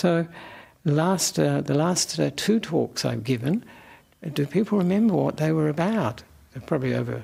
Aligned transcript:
So, 0.00 0.26
last 0.86 1.38
uh, 1.38 1.60
the 1.60 1.74
last 1.74 2.18
uh, 2.18 2.30
two 2.34 2.58
talks 2.58 3.04
I've 3.04 3.22
given, 3.22 3.62
do 4.32 4.46
people 4.46 4.78
remember 4.78 5.12
what 5.12 5.36
they 5.36 5.52
were 5.52 5.68
about? 5.68 6.22
Probably 6.64 6.94
over 6.94 7.22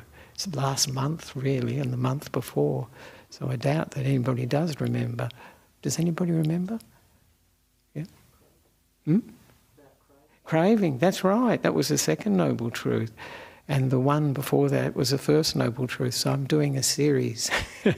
last 0.53 0.93
month, 0.93 1.35
really, 1.35 1.79
and 1.79 1.91
the 1.91 1.97
month 1.97 2.33
before. 2.33 2.87
So 3.31 3.49
I 3.49 3.57
doubt 3.57 3.93
that 3.93 4.05
anybody 4.05 4.45
does 4.45 4.79
remember. 4.79 5.31
Does 5.81 5.99
anybody 5.99 6.33
remember? 6.33 6.79
Yeah. 7.95 8.05
Hmm? 9.07 9.21
Craving. 10.45 10.99
That's 10.99 11.25
right. 11.25 11.63
That 11.63 11.73
was 11.73 11.89
the 11.89 11.97
second 11.97 12.37
noble 12.37 12.71
truth. 12.71 13.11
And 13.69 13.91
the 13.91 13.99
one 13.99 14.35
before 14.35 14.69
that 14.69 14.95
was 14.95 15.11
the 15.11 15.19
first 15.19 15.57
Noble 15.57 15.87
Truth. 15.87 16.15
So 16.15 16.31
I'm 16.31 16.45
doing 16.45 16.77
a 16.77 16.83
series. 16.83 17.51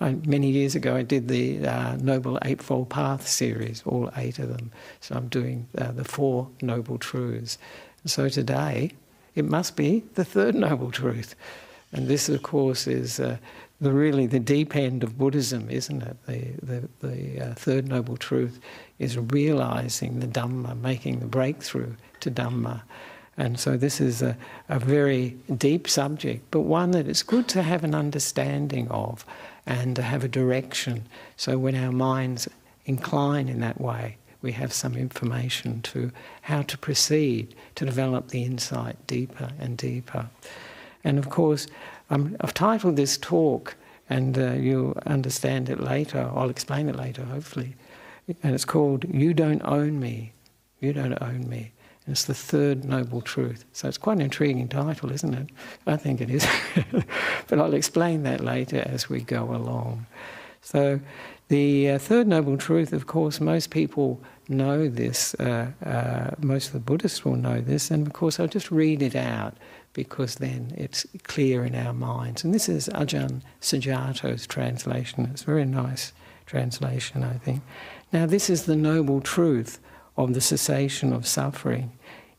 I, 0.00 0.12
many 0.24 0.50
years 0.50 0.74
ago, 0.74 0.94
I 0.94 1.02
did 1.02 1.28
the 1.28 1.66
uh, 1.66 1.96
Noble 1.96 2.38
Eightfold 2.42 2.88
Path 2.88 3.26
series, 3.26 3.82
all 3.84 4.10
eight 4.16 4.38
of 4.38 4.48
them. 4.48 4.70
So 5.00 5.16
I'm 5.16 5.28
doing 5.28 5.66
uh, 5.76 5.92
the 5.92 6.04
four 6.04 6.48
Noble 6.62 6.98
Truths. 6.98 7.58
So 8.04 8.28
today, 8.28 8.92
it 9.34 9.44
must 9.44 9.76
be 9.76 10.04
the 10.14 10.24
third 10.24 10.54
Noble 10.66 10.90
Truth. 10.90 11.34
And 11.92 12.06
this, 12.06 12.28
of 12.28 12.42
course, 12.42 12.86
is 12.86 13.18
uh, 13.18 13.38
the 13.80 13.92
really 13.92 14.26
the 14.26 14.38
deep 14.40 14.76
end 14.76 15.02
of 15.02 15.16
Buddhism, 15.16 15.70
isn't 15.70 16.02
it? 16.02 16.16
The, 16.26 16.52
the, 16.62 17.06
the 17.06 17.40
uh, 17.40 17.54
third 17.54 17.88
Noble 17.88 18.16
Truth 18.16 18.60
is 18.98 19.18
realizing 19.18 20.20
the 20.20 20.26
Dhamma, 20.26 20.80
making 20.80 21.20
the 21.20 21.26
breakthrough 21.26 21.94
to 22.20 22.30
Dhamma. 22.30 22.82
And 23.36 23.58
so 23.58 23.76
this 23.76 24.00
is 24.00 24.20
a, 24.20 24.36
a 24.68 24.80
very 24.80 25.36
deep 25.56 25.88
subject, 25.88 26.44
but 26.50 26.62
one 26.62 26.90
that 26.90 27.06
it's 27.06 27.22
good 27.22 27.46
to 27.48 27.62
have 27.62 27.84
an 27.84 27.94
understanding 27.94 28.88
of 28.88 29.24
and 29.68 29.94
to 29.94 30.02
have 30.02 30.24
a 30.24 30.28
direction. 30.28 31.06
So 31.36 31.58
when 31.58 31.76
our 31.76 31.92
minds 31.92 32.48
incline 32.86 33.48
in 33.48 33.60
that 33.60 33.78
way, 33.80 34.16
we 34.40 34.52
have 34.52 34.72
some 34.72 34.96
information 34.96 35.82
to 35.82 36.10
how 36.42 36.62
to 36.62 36.78
proceed 36.78 37.54
to 37.74 37.84
develop 37.84 38.28
the 38.28 38.44
insight 38.44 38.96
deeper 39.06 39.50
and 39.60 39.76
deeper. 39.76 40.30
And 41.04 41.18
of 41.18 41.28
course, 41.28 41.66
um, 42.08 42.36
I've 42.40 42.54
titled 42.54 42.96
this 42.96 43.18
talk, 43.18 43.76
and 44.08 44.38
uh, 44.38 44.52
you'll 44.52 44.96
understand 45.04 45.68
it 45.68 45.80
later. 45.80 46.30
I'll 46.34 46.50
explain 46.50 46.88
it 46.88 46.96
later, 46.96 47.24
hopefully. 47.24 47.74
And 48.42 48.54
it's 48.54 48.64
called 48.64 49.04
You 49.12 49.34
Don't 49.34 49.62
Own 49.64 50.00
Me. 50.00 50.32
You 50.80 50.94
Don't 50.94 51.20
Own 51.20 51.46
Me. 51.48 51.72
It's 52.08 52.24
the 52.24 52.34
third 52.34 52.84
noble 52.84 53.20
truth. 53.20 53.64
So 53.72 53.88
it's 53.88 53.98
quite 53.98 54.14
an 54.14 54.22
intriguing 54.22 54.68
title, 54.68 55.12
isn't 55.12 55.34
it? 55.34 55.50
I 55.86 55.96
think 55.96 56.20
it 56.20 56.30
is. 56.30 56.46
but 57.48 57.58
I'll 57.58 57.74
explain 57.74 58.22
that 58.24 58.42
later 58.42 58.82
as 58.86 59.08
we 59.08 59.20
go 59.20 59.44
along. 59.54 60.06
So, 60.60 61.00
the 61.48 61.92
uh, 61.92 61.98
third 61.98 62.26
noble 62.26 62.58
truth, 62.58 62.92
of 62.92 63.06
course, 63.06 63.40
most 63.40 63.70
people 63.70 64.20
know 64.48 64.88
this, 64.88 65.34
uh, 65.36 65.70
uh, 65.84 66.32
most 66.40 66.66
of 66.66 66.72
the 66.74 66.80
Buddhists 66.80 67.24
will 67.24 67.36
know 67.36 67.62
this, 67.62 67.90
and 67.90 68.06
of 68.06 68.12
course, 68.12 68.38
I'll 68.38 68.48
just 68.48 68.70
read 68.70 69.00
it 69.00 69.16
out 69.16 69.56
because 69.94 70.36
then 70.36 70.72
it's 70.76 71.06
clear 71.24 71.64
in 71.64 71.74
our 71.74 71.94
minds. 71.94 72.44
And 72.44 72.54
this 72.54 72.68
is 72.68 72.88
Ajahn 72.90 73.40
Sujato's 73.60 74.46
translation. 74.46 75.26
It's 75.32 75.42
a 75.42 75.46
very 75.46 75.64
nice 75.64 76.12
translation, 76.44 77.24
I 77.24 77.38
think. 77.38 77.62
Now, 78.12 78.26
this 78.26 78.50
is 78.50 78.64
the 78.64 78.76
noble 78.76 79.20
truth 79.20 79.80
of 80.16 80.34
the 80.34 80.40
cessation 80.40 81.12
of 81.12 81.26
suffering. 81.26 81.92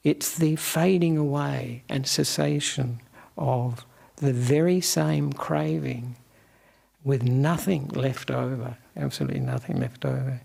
It's 0.03 0.37
the 0.37 0.55
fading 0.55 1.17
away 1.17 1.83
and 1.89 2.07
cessation 2.07 3.01
of 3.37 3.85
the 4.17 4.33
very 4.33 4.81
same 4.81 5.33
craving 5.33 6.15
with 7.03 7.23
nothing 7.23 7.87
left 7.89 8.31
over, 8.31 8.77
absolutely 8.95 9.39
nothing 9.39 9.79
left 9.79 10.05
over, 10.05 10.41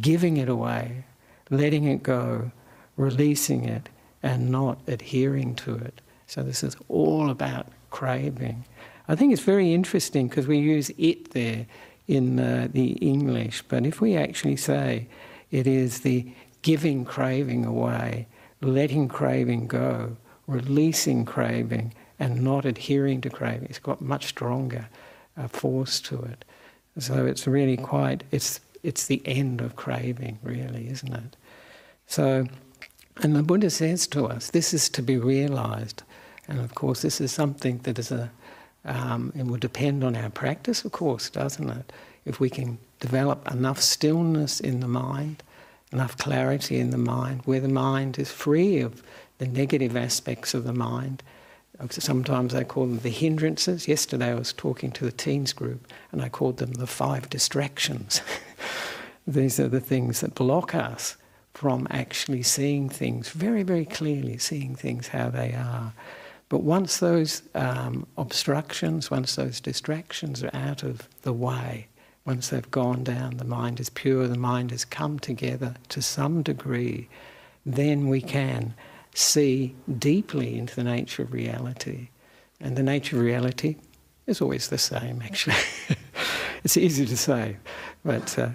giving 0.00 0.36
it 0.36 0.48
away, 0.48 1.04
letting 1.50 1.84
it 1.84 2.02
go, 2.02 2.50
releasing 2.96 3.64
it, 3.64 3.88
and 4.22 4.50
not 4.50 4.78
adhering 4.86 5.54
to 5.54 5.76
it. 5.76 6.00
So, 6.26 6.42
this 6.42 6.64
is 6.64 6.76
all 6.88 7.30
about 7.30 7.68
craving. 7.90 8.64
I 9.08 9.14
think 9.14 9.32
it's 9.32 9.42
very 9.42 9.72
interesting 9.72 10.26
because 10.26 10.48
we 10.48 10.58
use 10.58 10.90
it 10.98 11.30
there 11.30 11.66
in 12.08 12.40
uh, 12.40 12.68
the 12.72 12.92
English, 12.94 13.62
but 13.68 13.86
if 13.86 14.00
we 14.00 14.16
actually 14.16 14.56
say 14.56 15.06
it 15.50 15.66
is 15.66 16.00
the 16.00 16.32
giving 16.62 17.04
craving 17.04 17.64
away, 17.64 18.26
letting 18.60 19.08
craving 19.08 19.66
go, 19.66 20.16
releasing 20.46 21.24
craving, 21.24 21.92
and 22.18 22.42
not 22.42 22.64
adhering 22.64 23.20
to 23.22 23.30
craving. 23.30 23.68
It's 23.68 23.78
got 23.78 24.00
much 24.00 24.26
stronger 24.26 24.88
uh, 25.36 25.48
force 25.48 26.00
to 26.00 26.22
it. 26.22 26.44
So 26.98 27.26
it's 27.26 27.46
really 27.46 27.76
quite, 27.76 28.24
it's, 28.30 28.60
it's 28.82 29.06
the 29.06 29.20
end 29.26 29.60
of 29.60 29.76
craving, 29.76 30.38
really, 30.42 30.88
isn't 30.88 31.12
it? 31.12 31.36
So, 32.06 32.46
and 33.22 33.36
the 33.36 33.42
Buddha 33.42 33.70
says 33.70 34.06
to 34.08 34.26
us, 34.26 34.50
this 34.50 34.72
is 34.72 34.88
to 34.90 35.02
be 35.02 35.18
realized. 35.18 36.02
And 36.48 36.60
of 36.60 36.74
course, 36.74 37.02
this 37.02 37.20
is 37.20 37.32
something 37.32 37.78
that 37.78 37.98
is 37.98 38.10
a, 38.10 38.30
um, 38.84 39.32
it 39.36 39.46
will 39.46 39.58
depend 39.58 40.04
on 40.04 40.16
our 40.16 40.30
practice, 40.30 40.84
of 40.84 40.92
course, 40.92 41.28
doesn't 41.28 41.68
it? 41.68 41.92
If 42.24 42.40
we 42.40 42.48
can 42.48 42.78
develop 43.00 43.50
enough 43.50 43.80
stillness 43.80 44.60
in 44.60 44.80
the 44.80 44.88
mind 44.88 45.42
enough 45.92 46.16
clarity 46.16 46.78
in 46.78 46.90
the 46.90 46.98
mind, 46.98 47.42
where 47.44 47.60
the 47.60 47.68
mind 47.68 48.18
is 48.18 48.30
free 48.30 48.80
of 48.80 49.02
the 49.38 49.46
negative 49.46 49.96
aspects 49.96 50.54
of 50.54 50.64
the 50.64 50.72
mind. 50.72 51.22
Sometimes 51.90 52.54
I 52.54 52.64
call 52.64 52.86
them 52.86 52.98
the 53.00 53.10
hindrances. 53.10 53.86
Yesterday 53.86 54.30
I 54.30 54.34
was 54.34 54.52
talking 54.52 54.90
to 54.92 55.04
the 55.04 55.12
teens 55.12 55.52
group 55.52 55.86
and 56.10 56.22
I 56.22 56.28
called 56.28 56.56
them 56.56 56.72
the 56.72 56.86
five 56.86 57.28
distractions. 57.28 58.22
These 59.26 59.60
are 59.60 59.68
the 59.68 59.80
things 59.80 60.20
that 60.20 60.34
block 60.34 60.74
us 60.74 61.16
from 61.52 61.86
actually 61.90 62.42
seeing 62.42 62.88
things 62.88 63.30
very, 63.30 63.62
very 63.62 63.84
clearly, 63.84 64.38
seeing 64.38 64.74
things 64.74 65.08
how 65.08 65.28
they 65.28 65.52
are. 65.52 65.92
But 66.48 66.62
once 66.62 66.98
those 66.98 67.42
um, 67.54 68.06
obstructions, 68.16 69.10
once 69.10 69.34
those 69.34 69.60
distractions 69.60 70.44
are 70.44 70.54
out 70.54 70.82
of 70.82 71.08
the 71.22 71.32
way, 71.32 71.88
once 72.26 72.48
they've 72.48 72.70
gone 72.70 73.04
down, 73.04 73.36
the 73.36 73.44
mind 73.44 73.78
is 73.78 73.88
pure, 73.88 74.26
the 74.26 74.36
mind 74.36 74.72
has 74.72 74.84
come 74.84 75.18
together 75.18 75.76
to 75.88 76.02
some 76.02 76.42
degree, 76.42 77.08
then 77.64 78.08
we 78.08 78.20
can 78.20 78.74
see 79.14 79.74
deeply 79.98 80.58
into 80.58 80.74
the 80.74 80.84
nature 80.84 81.22
of 81.22 81.32
reality. 81.32 82.08
And 82.60 82.76
the 82.76 82.82
nature 82.82 83.16
of 83.16 83.22
reality 83.22 83.76
is 84.26 84.40
always 84.40 84.68
the 84.68 84.78
same, 84.78 85.22
actually. 85.22 85.56
it's 86.64 86.76
easy 86.76 87.06
to 87.06 87.16
say, 87.16 87.56
but 88.04 88.36
uh, 88.38 88.50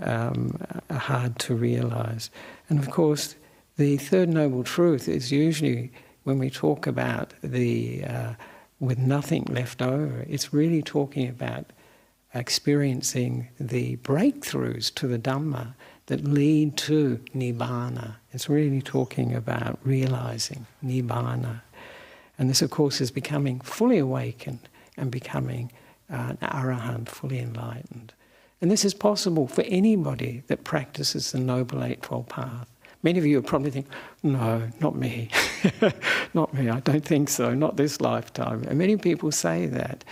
um, 0.00 0.58
hard 0.90 1.38
to 1.40 1.54
realize. 1.54 2.30
And 2.68 2.78
of 2.78 2.90
course, 2.90 3.34
the 3.76 3.96
third 3.96 4.28
noble 4.28 4.62
truth 4.62 5.08
is 5.08 5.32
usually 5.32 5.90
when 6.22 6.38
we 6.38 6.48
talk 6.48 6.86
about 6.86 7.34
the 7.42 8.04
uh, 8.04 8.34
with 8.78 8.98
nothing 8.98 9.44
left 9.48 9.80
over, 9.80 10.24
it's 10.28 10.52
really 10.52 10.82
talking 10.82 11.28
about 11.28 11.72
experiencing 12.38 13.48
the 13.58 13.96
breakthroughs 13.96 14.94
to 14.94 15.06
the 15.06 15.18
Dhamma 15.18 15.74
that 16.06 16.24
lead 16.24 16.76
to 16.76 17.20
Nibbana. 17.34 18.16
It's 18.32 18.48
really 18.48 18.80
talking 18.82 19.34
about 19.34 19.78
realizing 19.82 20.66
Nibbana. 20.84 21.62
And 22.38 22.48
this, 22.48 22.62
of 22.62 22.70
course, 22.70 23.00
is 23.00 23.10
becoming 23.10 23.60
fully 23.60 23.98
awakened 23.98 24.68
and 24.96 25.10
becoming 25.10 25.72
uh, 26.10 26.34
an 26.40 26.48
arahant, 26.48 27.08
fully 27.08 27.40
enlightened. 27.40 28.12
And 28.60 28.70
this 28.70 28.84
is 28.84 28.94
possible 28.94 29.46
for 29.48 29.62
anybody 29.62 30.42
that 30.46 30.64
practices 30.64 31.32
the 31.32 31.38
Noble 31.38 31.82
Eightfold 31.82 32.28
Path. 32.28 32.68
Many 33.02 33.18
of 33.18 33.26
you 33.26 33.40
probably 33.42 33.70
think, 33.70 33.86
no, 34.22 34.68
not 34.80 34.96
me. 34.96 35.30
not 36.34 36.54
me, 36.54 36.68
I 36.68 36.80
don't 36.80 37.04
think 37.04 37.28
so, 37.28 37.54
not 37.54 37.76
this 37.76 38.00
lifetime. 38.00 38.64
And 38.68 38.78
many 38.78 38.96
people 38.96 39.30
say 39.32 39.66
that. 39.66 40.04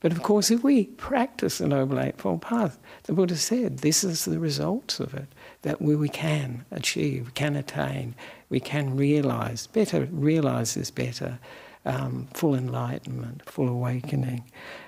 But 0.00 0.12
of 0.12 0.22
course, 0.22 0.50
if 0.50 0.62
we 0.62 0.84
practice 0.84 1.58
the 1.58 1.68
Noble 1.68 1.98
Eightfold 1.98 2.42
Path, 2.42 2.78
the 3.04 3.12
Buddha 3.12 3.36
said 3.36 3.78
this 3.78 4.04
is 4.04 4.24
the 4.24 4.38
results 4.38 5.00
of 5.00 5.14
it 5.14 5.26
that 5.62 5.80
we, 5.80 5.96
we 5.96 6.08
can 6.08 6.64
achieve, 6.70 7.32
can 7.34 7.56
attain, 7.56 8.14
we 8.50 8.60
can 8.60 8.96
realize, 8.96 9.66
better, 9.66 10.06
realize 10.10 10.76
is 10.76 10.90
better, 10.90 11.38
um, 11.86 12.28
full 12.34 12.54
enlightenment, 12.54 13.48
full 13.48 13.68
awakening. 13.68 14.44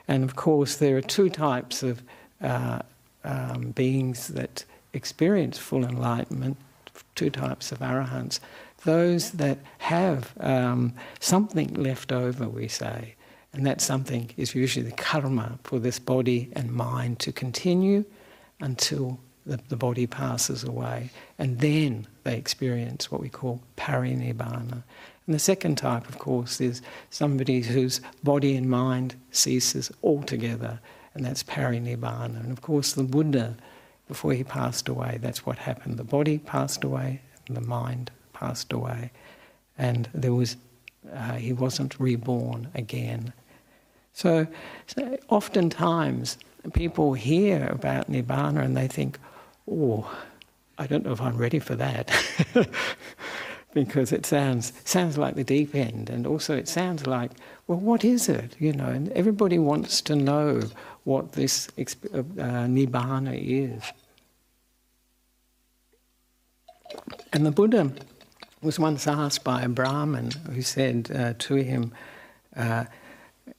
And 0.06 0.24
of 0.24 0.36
course, 0.36 0.76
there 0.76 0.96
are 0.96 1.02
two 1.02 1.30
types 1.30 1.82
of 1.82 2.02
uh, 2.42 2.80
um, 3.24 3.70
beings 3.70 4.28
that 4.28 4.64
experience 4.92 5.58
full 5.58 5.84
enlightenment, 5.84 6.58
two 7.14 7.30
types 7.30 7.72
of 7.72 7.78
arahants. 7.78 8.40
Those 8.84 9.32
that 9.32 9.58
have 9.78 10.34
um, 10.40 10.94
something 11.18 11.74
left 11.74 12.12
over, 12.12 12.48
we 12.48 12.68
say, 12.68 13.14
and 13.52 13.66
that 13.66 13.80
something 13.80 14.30
is 14.36 14.54
usually 14.54 14.84
the 14.84 14.96
karma 14.96 15.58
for 15.64 15.78
this 15.78 15.98
body 15.98 16.50
and 16.54 16.70
mind 16.70 17.18
to 17.20 17.32
continue 17.32 18.04
until 18.60 19.18
the, 19.46 19.58
the 19.68 19.76
body 19.76 20.06
passes 20.06 20.64
away. 20.64 21.10
And 21.38 21.58
then 21.60 22.06
they 22.24 22.36
experience 22.36 23.10
what 23.10 23.20
we 23.20 23.28
call 23.28 23.62
parinibbana. 23.76 24.82
And 25.26 25.34
the 25.34 25.38
second 25.38 25.76
type, 25.76 26.08
of 26.08 26.18
course, 26.18 26.60
is 26.60 26.82
somebody 27.10 27.60
whose 27.60 28.00
body 28.22 28.56
and 28.56 28.68
mind 28.68 29.14
ceases 29.30 29.90
altogether, 30.02 30.80
and 31.14 31.24
that's 31.24 31.42
parinibbana. 31.42 32.40
And 32.40 32.52
of 32.52 32.62
course, 32.62 32.92
the 32.92 33.02
Buddha 33.02 33.56
before 34.08 34.32
he 34.32 34.42
passed 34.42 34.88
away. 34.88 35.18
That's 35.20 35.46
what 35.46 35.58
happened. 35.58 35.98
The 35.98 36.04
body 36.04 36.38
passed 36.38 36.82
away, 36.82 37.20
the 37.48 37.60
mind 37.60 38.10
passed 38.32 38.72
away, 38.72 39.12
and 39.76 40.08
there 40.14 40.32
was 40.32 40.56
uh, 41.14 41.34
he 41.34 41.52
wasn't 41.52 42.00
reborn 42.00 42.68
again. 42.74 43.32
So, 44.18 44.48
so, 44.88 45.16
oftentimes 45.28 46.38
people 46.72 47.12
hear 47.14 47.68
about 47.68 48.10
nibbana 48.10 48.64
and 48.64 48.76
they 48.76 48.88
think, 48.88 49.16
"Oh, 49.70 50.10
I 50.76 50.88
don't 50.88 51.04
know 51.04 51.12
if 51.12 51.20
I'm 51.20 51.36
ready 51.36 51.60
for 51.60 51.76
that," 51.76 52.10
because 53.74 54.10
it 54.10 54.26
sounds 54.26 54.72
sounds 54.84 55.18
like 55.18 55.36
the 55.36 55.44
deep 55.44 55.72
end, 55.72 56.10
and 56.10 56.26
also 56.26 56.56
it 56.56 56.66
sounds 56.66 57.06
like, 57.06 57.30
well, 57.68 57.78
what 57.78 58.04
is 58.04 58.28
it? 58.28 58.56
You 58.58 58.72
know, 58.72 58.88
and 58.88 59.12
everybody 59.12 59.56
wants 59.56 60.00
to 60.00 60.16
know 60.16 60.62
what 61.04 61.34
this 61.34 61.68
uh, 61.78 62.66
nibbana 62.66 63.38
is. 63.40 63.84
And 67.32 67.46
the 67.46 67.52
Buddha 67.52 67.92
was 68.62 68.80
once 68.80 69.06
asked 69.06 69.44
by 69.44 69.62
a 69.62 69.68
Brahmin 69.68 70.32
who 70.52 70.62
said 70.62 71.08
uh, 71.14 71.34
to 71.38 71.54
him, 71.54 71.92
uh, 72.56 72.86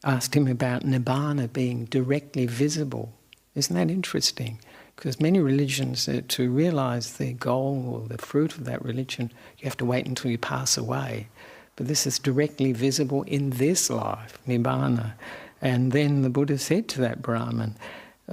asked 0.04 0.36
him 0.36 0.48
about 0.48 0.84
Nibbana 0.84 1.52
being 1.52 1.86
directly 1.86 2.46
visible. 2.46 3.14
Isn't 3.56 3.76
that 3.76 3.92
interesting? 3.92 4.60
Because 4.96 5.20
many 5.20 5.40
religions, 5.40 6.08
uh, 6.08 6.22
to 6.28 6.52
realize 6.52 7.14
the 7.14 7.34
goal 7.34 8.02
or 8.02 8.08
the 8.08 8.18
fruit 8.18 8.56
of 8.56 8.66
that 8.66 8.84
religion, 8.84 9.32
you 9.58 9.66
have 9.66 9.78
to 9.78 9.86
wait 9.86 10.06
until 10.06 10.32
you 10.32 10.38
pass 10.38 10.78
away. 10.78 11.28
But 11.76 11.88
this 11.88 12.06
is 12.06 12.20
directly 12.20 12.74
visible 12.74 13.24
in 13.24 13.52
this 13.52 13.90
life, 13.90 14.38
Nibbana. 14.48 15.14
And 15.62 15.92
then 15.92 16.22
the 16.22 16.30
Buddha 16.30 16.58
said 16.58 16.88
to 16.90 17.02
that 17.02 17.22
Brahmin 17.22 17.76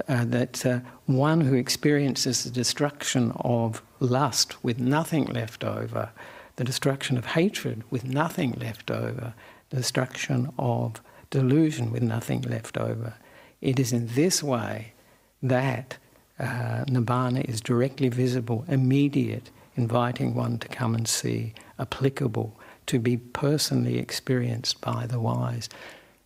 uh, 0.09 0.25
that 0.25 0.67
uh, 0.67 0.81
one 1.07 1.41
who 1.41 1.55
experiences 1.55 2.45
the 2.45 2.51
destruction 2.51 3.33
of 3.37 3.83
lust 4.01 4.63
with 4.63 4.79
nothing 4.79 5.25
left 5.27 5.65
over, 5.65 6.11
the 6.57 6.65
destruction 6.65 7.17
of 7.17 7.27
hatred 7.27 7.83
with 7.91 8.05
nothing 8.05 8.53
left 8.53 8.91
over, 8.91 9.35
the 9.71 9.77
destruction 9.77 10.53
of 10.59 11.01
delusion 11.37 11.93
with 11.93 12.03
nothing 12.03 12.41
left 12.43 12.79
over. 12.79 13.13
It 13.61 13.79
is 13.79 13.93
in 13.93 14.07
this 14.15 14.43
way 14.43 14.95
that 15.43 15.99
uh, 16.39 16.85
Nibbana 16.87 17.45
is 17.45 17.61
directly 17.61 18.09
visible, 18.09 18.65
immediate, 18.69 19.51
inviting 19.77 20.35
one 20.35 20.59
to 20.61 20.69
come 20.69 20.95
and 20.95 21.07
see, 21.07 21.53
applicable, 21.79 22.59
to 22.87 22.99
be 22.99 23.19
personally 23.19 23.99
experienced 23.99 24.81
by 24.81 25.07
the 25.07 25.21
wise. 25.21 25.69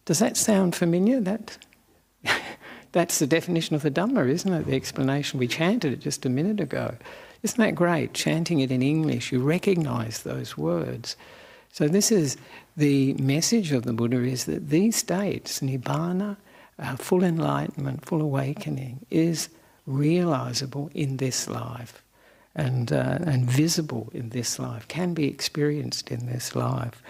Does 0.05 0.21
that 0.21 0.37
sound 0.37 0.77
familiar? 0.77 1.21
That, 1.21 1.59
that's 2.93 3.19
the 3.19 3.27
definition 3.27 3.75
of 3.75 3.83
the 3.83 3.91
Dhamma, 3.91 4.29
isn't 4.29 4.53
it? 4.53 4.67
The 4.67 4.77
explanation. 4.77 5.41
We 5.41 5.49
chanted 5.49 5.93
it 5.93 6.01
just 6.01 6.25
a 6.25 6.29
minute 6.29 6.61
ago. 6.61 6.95
Isn't 7.43 7.59
that 7.59 7.75
great? 7.75 8.15
Chanting 8.15 8.61
it 8.61 8.71
in 8.71 8.81
English, 8.83 9.33
you 9.33 9.41
recognize 9.41 10.23
those 10.23 10.57
words. 10.57 11.17
So 11.73 11.87
this 11.89 12.11
is 12.11 12.37
the 12.77 13.15
message 13.15 13.73
of 13.73 13.85
the 13.85 13.93
Buddha 13.93 14.23
is 14.23 14.45
that 14.45 14.71
these 14.71 14.97
states, 14.97 15.61
nibbana, 15.61 16.37
uh, 16.79 16.97
full 16.97 17.23
enlightenment, 17.23 18.05
full 18.05 18.21
awakening, 18.21 19.07
is 19.11 19.49
realizable 19.87 20.91
in 20.95 21.19
this 21.19 21.49
life 21.49 22.03
and, 22.55 22.93
uh, 22.93 23.19
and 23.25 23.45
visible 23.49 24.11
in 24.13 24.31
this 24.31 24.59
life, 24.59 24.89
can 24.89 25.15
be 25.15 25.29
experienced 25.29 26.11
in 26.11 26.27
this 26.27 26.57
life. 26.57 27.03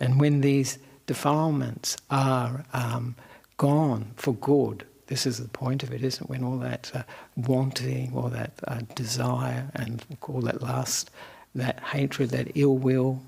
And 0.00 0.18
when 0.18 0.40
these 0.40 0.78
defilements 1.06 1.96
are 2.10 2.64
um, 2.72 3.16
gone 3.58 4.12
for 4.16 4.34
good, 4.34 4.86
this 5.08 5.26
is 5.26 5.38
the 5.38 5.48
point 5.48 5.82
of 5.82 5.92
it, 5.92 6.02
isn't 6.02 6.24
it? 6.24 6.30
When 6.30 6.42
all 6.42 6.58
that 6.58 6.90
uh, 6.94 7.02
wanting, 7.36 8.12
all 8.14 8.28
that 8.28 8.52
uh, 8.66 8.80
desire, 8.94 9.70
and 9.74 10.04
we'll 10.26 10.42
that 10.42 10.62
lust, 10.62 11.10
that 11.54 11.80
hatred, 11.80 12.30
that 12.30 12.52
ill 12.54 12.76
will, 12.76 13.22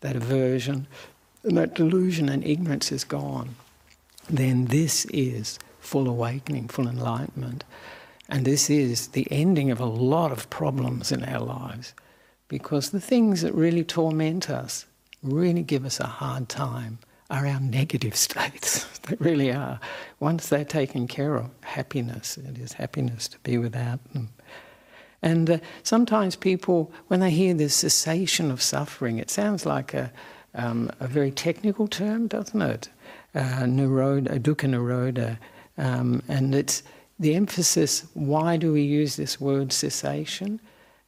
that 0.00 0.16
aversion, 0.16 0.86
and 1.42 1.56
that 1.56 1.74
delusion 1.74 2.28
and 2.28 2.44
ignorance 2.44 2.92
is 2.92 3.04
gone, 3.04 3.56
then 4.28 4.66
this 4.66 5.04
is 5.06 5.58
full 5.80 6.08
awakening, 6.08 6.68
full 6.68 6.88
enlightenment. 6.88 7.64
And 8.28 8.44
this 8.44 8.68
is 8.68 9.08
the 9.08 9.26
ending 9.30 9.70
of 9.70 9.80
a 9.80 9.86
lot 9.86 10.32
of 10.32 10.50
problems 10.50 11.10
in 11.10 11.24
our 11.24 11.40
lives. 11.40 11.94
Because 12.48 12.90
the 12.90 13.00
things 13.00 13.42
that 13.42 13.54
really 13.54 13.84
torment 13.84 14.50
us, 14.50 14.86
really 15.22 15.62
give 15.62 15.84
us 15.84 16.00
a 16.00 16.06
hard 16.06 16.48
time, 16.48 16.98
are 17.30 17.46
our 17.46 17.60
negative 17.60 18.16
states. 18.26 18.84
they 19.06 19.16
really 19.18 19.52
are. 19.52 19.80
Once 20.20 20.48
they're 20.48 20.64
taken 20.64 21.06
care 21.06 21.36
of, 21.36 21.50
happiness, 21.62 22.36
it 22.36 22.58
is 22.58 22.74
happiness 22.74 23.28
to 23.28 23.38
be 23.40 23.58
without 23.58 24.00
them. 24.12 24.30
And 25.22 25.50
uh, 25.50 25.58
sometimes 25.82 26.36
people, 26.36 26.92
when 27.08 27.20
they 27.20 27.30
hear 27.30 27.54
this 27.54 27.74
cessation 27.74 28.50
of 28.50 28.62
suffering, 28.62 29.18
it 29.18 29.30
sounds 29.30 29.66
like 29.66 29.94
a, 29.94 30.12
um, 30.54 30.90
a 31.00 31.06
very 31.06 31.30
technical 31.30 31.88
term, 31.88 32.28
doesn't 32.28 32.62
it? 32.62 32.88
Uh, 33.34 33.64
dukkha 33.64 34.68
nirodha. 34.68 35.38
Um, 35.76 36.22
and 36.28 36.54
it's 36.54 36.82
the 37.18 37.34
emphasis, 37.34 38.06
why 38.14 38.56
do 38.56 38.72
we 38.72 38.82
use 38.82 39.16
this 39.16 39.40
word 39.40 39.72
cessation? 39.72 40.60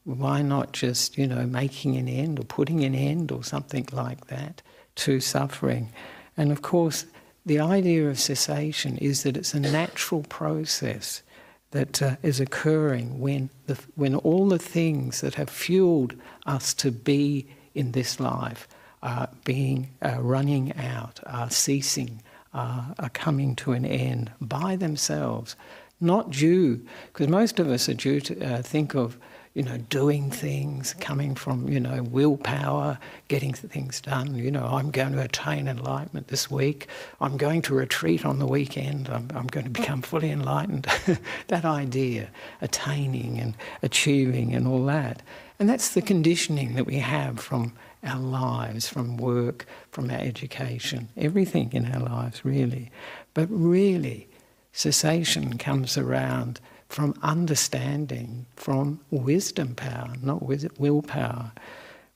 Why 0.04 0.42
not 0.42 0.72
just, 0.72 1.16
you 1.16 1.26
know, 1.26 1.46
making 1.46 1.96
an 1.96 2.08
end 2.08 2.40
or 2.40 2.44
putting 2.44 2.84
an 2.84 2.94
end 2.94 3.30
or 3.30 3.44
something 3.44 3.86
like 3.92 4.26
that? 4.26 4.62
to 4.96 5.20
suffering. 5.20 5.88
And 6.36 6.52
of 6.52 6.62
course, 6.62 7.06
the 7.46 7.58
idea 7.58 8.08
of 8.08 8.18
cessation 8.18 8.98
is 8.98 9.22
that 9.22 9.36
it's 9.36 9.54
a 9.54 9.60
natural 9.60 10.22
process 10.24 11.22
that 11.70 12.02
uh, 12.02 12.16
is 12.22 12.40
occurring 12.40 13.20
when, 13.20 13.50
the, 13.66 13.78
when 13.94 14.14
all 14.16 14.48
the 14.48 14.58
things 14.58 15.20
that 15.20 15.34
have 15.34 15.50
fueled 15.50 16.14
us 16.46 16.74
to 16.74 16.90
be 16.90 17.46
in 17.74 17.92
this 17.92 18.18
life 18.18 18.66
are 19.02 19.28
being 19.44 19.90
uh, 20.02 20.16
running 20.20 20.76
out, 20.76 21.20
are 21.26 21.50
ceasing, 21.50 22.22
uh, 22.52 22.86
are 22.98 23.10
coming 23.10 23.54
to 23.56 23.72
an 23.72 23.84
end 23.84 24.32
by 24.40 24.76
themselves, 24.76 25.56
not 26.00 26.30
due, 26.30 26.84
because 27.12 27.28
most 27.28 27.60
of 27.60 27.68
us 27.68 27.88
are 27.88 27.94
due 27.94 28.20
to 28.20 28.44
uh, 28.44 28.62
think 28.62 28.94
of 28.94 29.16
you 29.54 29.64
know, 29.64 29.78
doing 29.78 30.30
things, 30.30 30.94
coming 31.00 31.34
from, 31.34 31.68
you 31.68 31.80
know, 31.80 32.04
willpower, 32.04 32.98
getting 33.26 33.52
things 33.52 34.00
done. 34.00 34.36
You 34.36 34.50
know, 34.50 34.64
I'm 34.64 34.92
going 34.92 35.12
to 35.12 35.22
attain 35.22 35.66
enlightenment 35.66 36.28
this 36.28 36.48
week. 36.48 36.86
I'm 37.20 37.36
going 37.36 37.62
to 37.62 37.74
retreat 37.74 38.24
on 38.24 38.38
the 38.38 38.46
weekend. 38.46 39.08
I'm, 39.08 39.28
I'm 39.34 39.48
going 39.48 39.64
to 39.64 39.70
become 39.70 40.02
fully 40.02 40.30
enlightened. 40.30 40.86
that 41.48 41.64
idea, 41.64 42.28
attaining 42.60 43.40
and 43.40 43.56
achieving 43.82 44.54
and 44.54 44.68
all 44.68 44.84
that. 44.84 45.20
And 45.58 45.68
that's 45.68 45.90
the 45.90 46.02
conditioning 46.02 46.74
that 46.76 46.86
we 46.86 46.98
have 46.98 47.40
from 47.40 47.72
our 48.04 48.20
lives, 48.20 48.88
from 48.88 49.16
work, 49.16 49.66
from 49.90 50.10
our 50.10 50.18
education, 50.18 51.08
everything 51.16 51.70
in 51.72 51.92
our 51.92 52.00
lives, 52.00 52.44
really. 52.44 52.92
But 53.34 53.48
really, 53.50 54.28
cessation 54.72 55.58
comes 55.58 55.98
around 55.98 56.60
from 56.90 57.14
understanding, 57.22 58.44
from 58.56 59.00
wisdom 59.12 59.76
power, 59.76 60.12
not 60.20 60.42
willpower. 60.42 61.52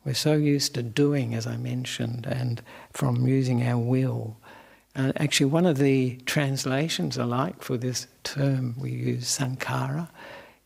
We're 0.04 0.14
so 0.14 0.34
used 0.34 0.74
to 0.74 0.82
doing, 0.82 1.32
as 1.32 1.46
I 1.46 1.56
mentioned, 1.56 2.26
and 2.26 2.60
from 2.92 3.26
using 3.28 3.62
our 3.62 3.78
will. 3.78 4.36
Uh, 4.96 5.12
actually, 5.16 5.46
one 5.46 5.64
of 5.64 5.78
the 5.78 6.16
translations 6.26 7.16
I 7.16 7.24
like 7.24 7.62
for 7.62 7.76
this 7.76 8.08
term 8.24 8.74
we 8.76 8.90
use, 8.90 9.38
sankhara, 9.38 10.08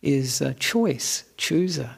is 0.01 0.41
a 0.41 0.55
choice, 0.55 1.25
chooser. 1.37 1.91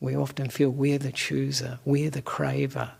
We 0.00 0.14
often 0.14 0.50
feel 0.50 0.68
we're 0.68 0.98
the 0.98 1.12
chooser, 1.12 1.78
we're 1.86 2.10
the 2.10 2.22
craver. 2.22 2.90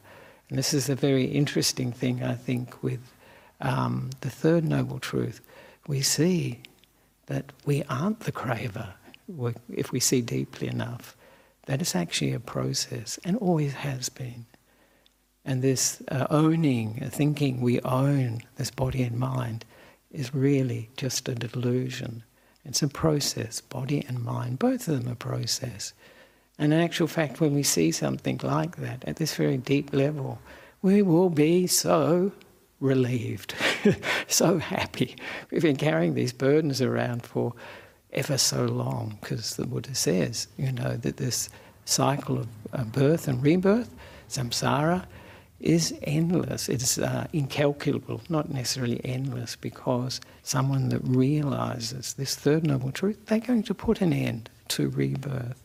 And 0.49 0.59
this 0.59 0.73
is 0.73 0.88
a 0.88 0.94
very 0.94 1.26
interesting 1.26 1.92
thing, 1.92 2.23
I 2.23 2.35
think, 2.35 2.83
with 2.83 3.12
um, 3.61 4.09
the 4.23 4.30
third 4.30 4.64
noble 4.64 5.00
truth. 5.00 5.42
We 5.87 6.00
see 6.00 6.61
that 7.26 7.52
we 7.64 7.82
aren't 7.84 8.20
the 8.20 8.32
craver 8.32 8.94
if 9.72 9.92
we 9.92 10.00
see 10.00 10.20
deeply 10.20 10.68
enough. 10.68 11.16
That 11.66 11.80
is 11.80 11.94
actually 11.94 12.32
a 12.32 12.40
process 12.40 13.18
and 13.24 13.36
always 13.38 13.72
has 13.74 14.08
been. 14.08 14.46
And 15.44 15.62
this 15.62 16.02
uh, 16.08 16.26
owning, 16.30 17.02
uh, 17.04 17.10
thinking 17.10 17.60
we 17.60 17.80
own 17.80 18.40
this 18.56 18.70
body 18.70 19.02
and 19.02 19.18
mind, 19.18 19.64
is 20.10 20.34
really 20.34 20.90
just 20.96 21.28
a 21.28 21.34
delusion. 21.34 22.22
It's 22.64 22.82
a 22.82 22.88
process, 22.88 23.60
body 23.60 24.04
and 24.08 24.22
mind, 24.22 24.58
both 24.58 24.88
of 24.88 25.02
them 25.02 25.12
are 25.12 25.16
process. 25.16 25.92
And 26.58 26.72
in 26.72 26.80
actual 26.80 27.08
fact, 27.08 27.40
when 27.40 27.54
we 27.54 27.62
see 27.62 27.90
something 27.92 28.40
like 28.42 28.76
that 28.76 29.04
at 29.06 29.16
this 29.16 29.34
very 29.34 29.58
deep 29.58 29.92
level, 29.92 30.38
we 30.80 31.02
will 31.02 31.30
be 31.30 31.66
so 31.66 32.32
relieved, 32.80 33.54
so 34.28 34.58
happy. 34.58 35.16
We've 35.50 35.62
been 35.62 35.76
carrying 35.76 36.14
these 36.14 36.32
burdens 36.32 36.82
around 36.82 37.22
for 37.22 37.54
ever 38.12 38.38
so 38.38 38.64
long 38.64 39.18
because 39.20 39.56
the 39.56 39.66
Buddha 39.66 39.94
says, 39.94 40.48
you 40.56 40.72
know, 40.72 40.96
that 40.96 41.16
this 41.16 41.48
cycle 41.84 42.38
of 42.38 42.48
uh, 42.72 42.84
birth 42.84 43.28
and 43.28 43.42
rebirth, 43.42 43.94
samsara, 44.28 45.04
is 45.60 45.94
endless. 46.02 46.68
It's 46.68 46.98
uh, 46.98 47.26
incalculable, 47.32 48.20
not 48.28 48.50
necessarily 48.50 49.00
endless, 49.04 49.56
because 49.56 50.20
someone 50.42 50.90
that 50.90 51.00
realizes 51.02 52.14
this 52.14 52.34
third 52.36 52.66
noble 52.66 52.92
truth, 52.92 53.26
they're 53.26 53.38
going 53.40 53.62
to 53.64 53.74
put 53.74 54.00
an 54.00 54.12
end 54.12 54.50
to 54.68 54.90
rebirth. 54.90 55.62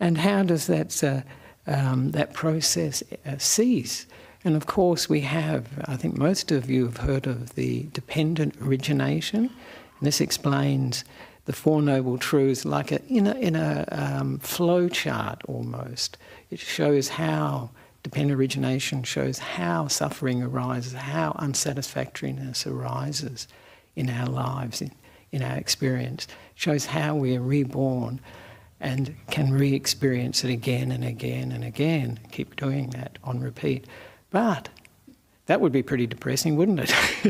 And 0.00 0.18
how 0.18 0.42
does 0.42 0.66
that, 0.66 1.04
uh, 1.04 1.22
um, 1.66 2.10
that 2.10 2.32
process 2.32 3.02
uh, 3.24 3.38
cease? 3.38 4.06
And 4.44 4.56
of 4.56 4.66
course, 4.66 5.08
we 5.08 5.20
have, 5.20 5.66
I 5.84 5.96
think 5.96 6.16
most 6.16 6.50
of 6.50 6.70
you 6.70 6.86
have 6.86 6.98
heard 6.98 7.26
of 7.26 7.54
the 7.54 7.88
dependent 7.92 8.56
origination. 8.60 9.44
And 9.46 10.06
this 10.06 10.20
explains 10.20 11.04
the 11.44 11.52
Four 11.52 11.82
Noble 11.82 12.16
Truths 12.16 12.64
like 12.64 12.90
a, 12.90 13.04
in 13.06 13.26
a, 13.26 13.34
in 13.34 13.56
a 13.56 13.86
um, 13.90 14.38
flow 14.38 14.88
chart 14.88 15.42
almost. 15.46 16.16
It 16.50 16.58
shows 16.58 17.08
how 17.08 17.70
dependent 18.02 18.38
origination 18.38 19.02
shows 19.02 19.38
how 19.38 19.88
suffering 19.88 20.42
arises, 20.42 20.94
how 20.94 21.36
unsatisfactoriness 21.38 22.66
arises 22.66 23.46
in 23.94 24.08
our 24.08 24.26
lives, 24.26 24.80
in, 24.80 24.90
in 25.32 25.42
our 25.42 25.56
experience. 25.56 26.24
It 26.24 26.60
shows 26.60 26.86
how 26.86 27.14
we 27.14 27.36
are 27.36 27.42
reborn 27.42 28.20
and 28.80 29.14
can 29.30 29.52
re 29.52 29.74
experience 29.74 30.42
it 30.44 30.50
again 30.50 30.90
and 30.90 31.04
again 31.04 31.52
and 31.52 31.62
again. 31.62 32.18
Keep 32.32 32.56
doing 32.56 32.90
that 32.90 33.18
on 33.22 33.40
repeat. 33.40 33.84
But 34.30 34.68
that 35.46 35.60
would 35.60 35.72
be 35.72 35.82
pretty 35.82 36.06
depressing, 36.06 36.56
wouldn't 36.56 36.80
it? 36.80 36.90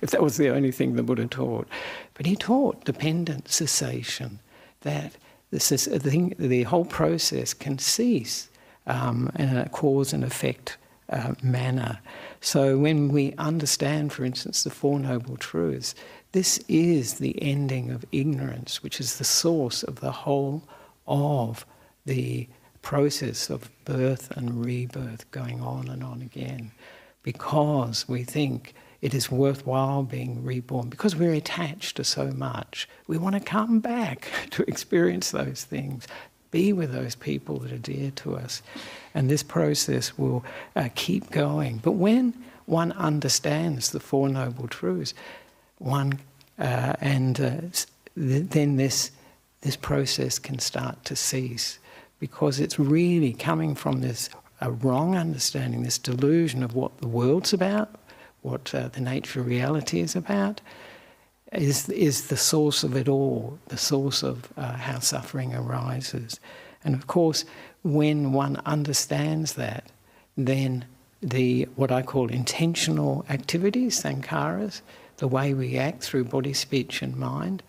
if 0.00 0.10
that 0.10 0.22
was 0.22 0.36
the 0.36 0.50
only 0.50 0.70
thing 0.70 0.94
the 0.94 1.02
Buddha 1.02 1.26
taught. 1.26 1.68
But 2.14 2.26
he 2.26 2.36
taught 2.36 2.84
dependent 2.84 3.48
cessation, 3.48 4.38
that 4.82 5.16
the, 5.50 5.58
thing, 5.58 6.34
the 6.38 6.62
whole 6.64 6.84
process 6.84 7.54
can 7.54 7.78
cease 7.78 8.48
um, 8.86 9.30
in 9.38 9.56
a 9.56 9.68
cause 9.68 10.12
and 10.12 10.22
effect 10.22 10.76
uh, 11.10 11.34
manner. 11.42 11.98
So 12.40 12.78
when 12.78 13.08
we 13.08 13.32
understand, 13.38 14.12
for 14.12 14.24
instance, 14.24 14.62
the 14.62 14.70
Four 14.70 15.00
Noble 15.00 15.36
Truths, 15.36 15.94
this 16.32 16.62
is 16.68 17.14
the 17.14 17.40
ending 17.42 17.90
of 17.90 18.04
ignorance, 18.12 18.82
which 18.82 19.00
is 19.00 19.16
the 19.16 19.24
source 19.24 19.82
of 19.82 20.00
the 20.00 20.12
whole 20.12 20.62
of 21.06 21.64
the 22.04 22.46
process 22.88 23.50
of 23.50 23.68
birth 23.84 24.30
and 24.34 24.64
rebirth 24.64 25.30
going 25.30 25.60
on 25.60 25.88
and 25.88 26.02
on 26.02 26.22
again 26.22 26.70
because 27.22 28.08
we 28.08 28.24
think 28.24 28.72
it 29.02 29.12
is 29.12 29.30
worthwhile 29.30 30.02
being 30.02 30.42
reborn, 30.42 30.88
because 30.88 31.14
we're 31.14 31.34
attached 31.34 31.98
to 31.98 32.02
so 32.02 32.28
much. 32.28 32.88
We 33.06 33.18
want 33.18 33.34
to 33.34 33.42
come 33.42 33.80
back 33.80 34.28
to 34.52 34.62
experience 34.66 35.32
those 35.32 35.64
things, 35.64 36.08
be 36.50 36.72
with 36.72 36.90
those 36.90 37.14
people 37.14 37.58
that 37.58 37.72
are 37.72 37.76
dear 37.76 38.10
to 38.22 38.36
us. 38.36 38.62
And 39.12 39.28
this 39.28 39.42
process 39.42 40.16
will 40.16 40.42
uh, 40.74 40.88
keep 40.94 41.30
going. 41.30 41.82
But 41.84 41.92
when 41.92 42.32
one 42.64 42.92
understands 42.92 43.90
the 43.90 44.00
Four 44.00 44.30
Noble 44.30 44.66
Truths, 44.66 45.12
one 45.76 46.20
uh, 46.58 46.94
and 47.02 47.38
uh, 47.38 47.60
then 48.16 48.76
this 48.76 49.10
this 49.60 49.76
process 49.76 50.38
can 50.38 50.58
start 50.58 51.04
to 51.04 51.14
cease 51.14 51.78
because 52.18 52.60
it's 52.60 52.78
really 52.78 53.32
coming 53.32 53.74
from 53.74 54.00
this 54.00 54.28
a 54.60 54.72
wrong 54.72 55.16
understanding, 55.16 55.82
this 55.82 55.98
delusion 55.98 56.62
of 56.62 56.74
what 56.74 56.98
the 56.98 57.06
world's 57.06 57.52
about, 57.52 57.94
what 58.42 58.74
uh, 58.74 58.88
the 58.88 59.00
nature 59.00 59.40
of 59.40 59.46
reality 59.46 60.00
is 60.00 60.16
about, 60.16 60.60
is, 61.52 61.88
is 61.90 62.28
the 62.28 62.36
source 62.36 62.82
of 62.82 62.96
it 62.96 63.08
all, 63.08 63.58
the 63.68 63.76
source 63.76 64.22
of 64.22 64.48
uh, 64.56 64.72
how 64.72 64.98
suffering 64.98 65.54
arises. 65.54 66.40
And 66.84 66.94
of 66.94 67.06
course, 67.06 67.44
when 67.82 68.32
one 68.32 68.60
understands 68.66 69.54
that, 69.54 69.90
then 70.36 70.84
the 71.20 71.68
what 71.74 71.90
I 71.90 72.02
call 72.02 72.28
intentional 72.28 73.24
activities, 73.28 74.02
sankharas, 74.02 74.82
the 75.16 75.28
way 75.28 75.52
we 75.54 75.76
act 75.76 76.02
through 76.02 76.24
body, 76.24 76.52
speech, 76.52 77.02
and 77.02 77.16
mind, 77.16 77.62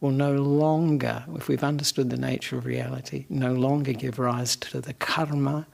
will 0.00 0.10
no 0.10 0.32
longer, 0.32 1.24
if 1.34 1.48
we've 1.48 1.64
understood 1.64 2.10
the 2.10 2.16
nature 2.16 2.56
of 2.56 2.66
reality, 2.66 3.26
no 3.28 3.52
longer 3.52 3.92
give 3.92 4.18
rise 4.18 4.56
to 4.56 4.80
the 4.80 4.94
karma 4.94 5.66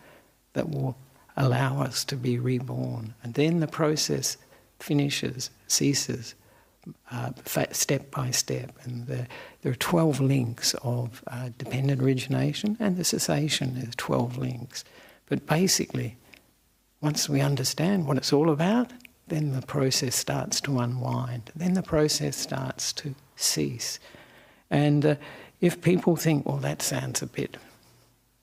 that 0.54 0.70
will 0.70 0.96
allow 1.36 1.82
us 1.82 2.04
to 2.04 2.16
be 2.16 2.38
reborn. 2.38 3.14
And 3.22 3.34
then 3.34 3.60
the 3.60 3.66
process 3.66 4.36
finishes, 4.78 5.50
ceases, 5.66 6.34
uh, 7.10 7.30
step 7.72 8.10
by 8.10 8.30
step. 8.30 8.72
And 8.84 9.06
the, 9.06 9.26
there 9.62 9.72
are 9.72 9.76
12 9.76 10.20
links 10.20 10.74
of 10.82 11.22
uh, 11.26 11.50
dependent 11.58 12.02
origination, 12.02 12.76
and 12.80 12.96
the 12.96 13.04
cessation 13.04 13.76
is 13.76 13.94
12 13.96 14.38
links. 14.38 14.84
But 15.26 15.46
basically, 15.46 16.16
once 17.00 17.28
we 17.28 17.40
understand 17.40 18.06
what 18.06 18.16
it's 18.16 18.32
all 18.32 18.50
about, 18.50 18.92
then 19.28 19.52
the 19.52 19.66
process 19.66 20.14
starts 20.14 20.60
to 20.62 20.78
unwind. 20.78 21.50
Then 21.56 21.74
the 21.74 21.82
process 21.82 22.36
starts 22.36 22.92
to 22.94 23.14
cease. 23.36 23.98
And 24.74 25.06
uh, 25.06 25.14
if 25.60 25.80
people 25.82 26.16
think, 26.16 26.46
well, 26.46 26.56
that 26.56 26.82
sounds 26.82 27.22
a 27.22 27.26
bit 27.26 27.58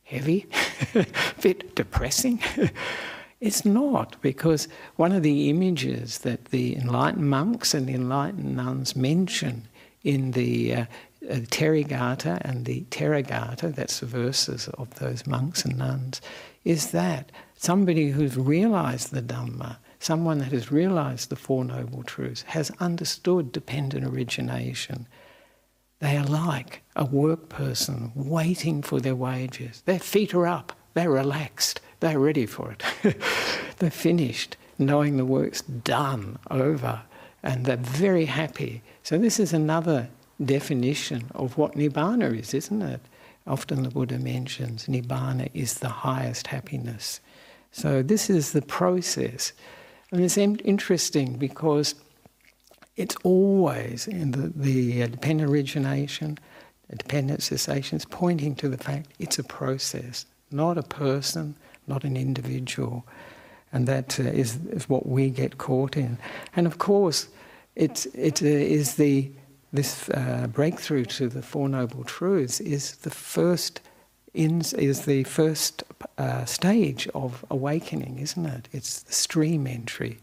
heavy, 0.03 0.47
a 0.95 1.05
bit 1.41 1.75
depressing, 1.75 2.41
it's 3.41 3.65
not, 3.65 4.15
because 4.21 4.69
one 4.95 5.11
of 5.11 5.23
the 5.23 5.50
images 5.50 6.19
that 6.19 6.45
the 6.45 6.77
enlightened 6.77 7.29
monks 7.29 7.73
and 7.73 7.85
the 7.85 7.95
enlightened 7.95 8.55
nuns 8.55 8.95
mention 8.95 9.67
in 10.05 10.31
the 10.31 10.73
uh, 10.73 10.85
uh, 11.29 11.35
Theragatha 11.51 12.39
and 12.45 12.63
the 12.63 12.85
Therigatha, 12.91 13.75
that's 13.75 14.00
the 14.00 14.05
verses 14.05 14.69
of 14.77 14.89
those 15.00 15.27
monks 15.27 15.65
and 15.65 15.77
nuns, 15.77 16.21
is 16.63 16.91
that 16.91 17.29
somebody 17.57 18.11
who's 18.11 18.38
realized 18.38 19.11
the 19.11 19.21
Dhamma, 19.21 19.75
someone 20.00 20.38
that 20.38 20.53
has 20.53 20.71
realized 20.71 21.27
the 21.27 21.35
Four 21.35 21.65
Noble 21.65 22.03
Truths, 22.03 22.43
has 22.43 22.71
understood 22.79 23.51
dependent 23.51 24.05
origination, 24.05 25.07
they 26.01 26.17
are 26.17 26.25
like 26.25 26.81
a 26.96 27.05
work 27.05 27.48
person 27.48 28.12
waiting 28.15 28.81
for 28.81 29.00
their 29.00 29.15
wages. 29.15 29.84
Their 29.86 30.00
feet 30.00 30.34
are 30.34 30.48
up, 30.48 30.74
they're 30.96 31.12
relaxed, 31.12 31.79
they're 32.00 32.20
ready 32.20 32.48
for 32.48 32.72
it. 32.72 32.84
they're 33.77 33.91
finished, 33.91 34.58
knowing 34.79 35.17
the 35.17 35.25
work's 35.25 35.62
done, 35.62 36.39
over, 36.50 37.03
and 37.43 37.65
they're 37.65 37.77
very 37.77 38.25
happy. 38.25 38.81
So, 39.03 39.20
this 39.20 39.39
is 39.39 39.53
another 39.53 40.10
definition 40.43 41.29
of 41.36 41.55
what 41.58 41.75
Nibbana 41.75 42.38
is, 42.38 42.55
isn't 42.55 42.81
it? 42.81 43.01
Often 43.46 43.84
the 43.84 43.89
Buddha 43.89 44.17
mentions 44.17 44.88
Nibbana 44.88 45.51
is 45.53 45.75
the 45.75 45.89
highest 45.89 46.48
happiness. 46.48 47.22
So, 47.72 48.01
this 48.01 48.27
is 48.27 48.53
the 48.53 48.63
process. 48.63 49.53
And 50.12 50.22
it's 50.22 50.38
interesting 50.38 51.34
because 51.34 51.93
it's 53.01 53.15
always 53.24 54.08
in 54.08 54.31
the, 54.31 54.51
the 54.55 55.03
uh, 55.03 55.08
dependent 55.08 55.50
origination, 55.50 56.38
dependent 56.96 57.41
cessation, 57.41 58.00
pointing 58.10 58.53
to 58.55 58.70
the 58.70 58.77
fact 58.77 59.08
it's 59.17 59.39
a 59.39 59.43
process, 59.43 60.25
not 60.51 60.77
a 60.77 60.84
person, 60.84 61.55
not 61.88 62.03
an 62.03 62.15
individual. 62.15 63.05
And 63.74 63.88
that 63.88 64.20
uh, 64.20 64.24
is, 64.24 64.60
is 64.70 64.88
what 64.88 65.08
we 65.08 65.31
get 65.31 65.58
caught 65.58 65.98
in. 65.98 66.20
And 66.55 66.67
of 66.67 66.77
course, 66.77 67.27
it 67.75 68.05
uh, 68.15 68.46
is 68.46 68.96
the, 68.96 69.31
this 69.74 70.10
uh, 70.10 70.48
breakthrough 70.51 71.05
to 71.05 71.27
the 71.27 71.41
Four 71.41 71.70
Noble 71.70 72.03
Truths 72.03 72.60
is 72.60 72.98
the 72.98 73.10
first 73.10 73.81
in, 74.34 74.62
is 74.77 75.05
the 75.05 75.24
first 75.24 75.84
uh, 76.17 76.46
stage 76.46 77.08
of 77.13 77.43
awakening, 77.50 78.20
isn't 78.20 78.46
it? 78.46 78.70
It's 78.72 79.01
the 79.01 79.13
stream 79.13 79.67
entry 79.67 80.20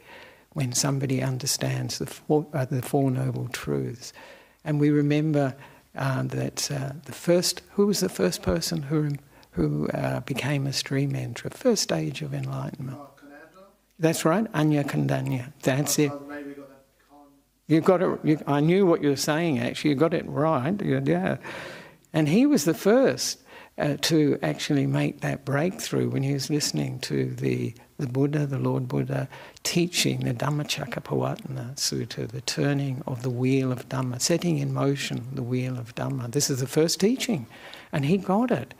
when 0.59 0.73
somebody 0.73 1.23
understands 1.23 1.99
the 1.99 2.07
Four, 2.07 2.45
uh, 2.53 2.65
the 2.65 2.83
four 2.83 3.13
Noble 3.13 3.47
Truths. 3.47 4.13
And 4.65 4.81
we 4.81 4.91
remember 4.91 5.55
uh, 5.95 6.25
that 6.25 6.69
uh, 6.73 6.95
the 7.05 7.13
first, 7.13 7.63
who 7.75 7.87
was 7.87 8.01
the 8.01 8.09
first 8.09 8.43
person 8.43 8.83
who, 8.83 9.11
who 9.53 9.87
uh, 9.91 10.19
became 10.21 10.67
a 10.67 10.73
stream 10.73 11.13
enterer, 11.13 11.55
first 11.55 11.85
stage 11.85 12.23
of 12.23 12.35
enlightenment? 12.35 12.99
That's 14.01 14.25
right, 14.25 14.53
Añña 14.53 14.85
Kondañña. 14.85 15.53
That's 15.63 15.97
it. 15.97 16.11
You 17.69 17.81
got 17.81 18.03
it. 18.03 18.19
You, 18.25 18.41
I 18.49 18.59
knew 18.59 18.85
what 18.85 19.01
you 19.01 19.11
were 19.11 19.17
saying. 19.17 19.61
Actually, 19.61 19.91
you 19.91 19.97
got 19.97 20.13
it 20.13 20.27
right. 20.27 20.75
Yeah, 20.83 21.37
and 22.13 22.29
he 22.29 22.47
was 22.47 22.65
the 22.65 22.75
first 22.75 23.45
uh, 23.79 23.97
to 24.11 24.41
actually 24.43 24.89
make 24.89 25.21
that 25.21 25.45
breakthrough 25.45 26.09
when 26.11 26.25
he 26.25 26.33
was 26.33 26.51
listening 26.51 26.99
to 27.01 27.31
the 27.31 27.75
the 27.99 28.07
Buddha, 28.07 28.47
the 28.47 28.59
Lord 28.59 28.87
Buddha, 28.87 29.29
teaching 29.65 30.21
the 30.21 30.33
Dhammacakkappavattana 30.33 31.75
Sutta, 31.75 32.29
the 32.29 32.41
turning 32.43 33.03
of 33.07 33.23
the 33.23 33.31
wheel 33.31 33.73
of 33.73 33.89
Dhamma, 33.89 34.21
setting 34.21 34.59
in 34.59 34.73
motion 34.73 35.27
the 35.33 35.43
wheel 35.43 35.77
of 35.77 35.95
Dhamma. 35.97 36.31
This 36.31 36.49
is 36.49 36.61
the 36.61 36.67
first 36.67 37.01
teaching, 37.01 37.47
and 37.93 38.05
he 38.05 38.17
got 38.17 38.51
it. 38.51 38.73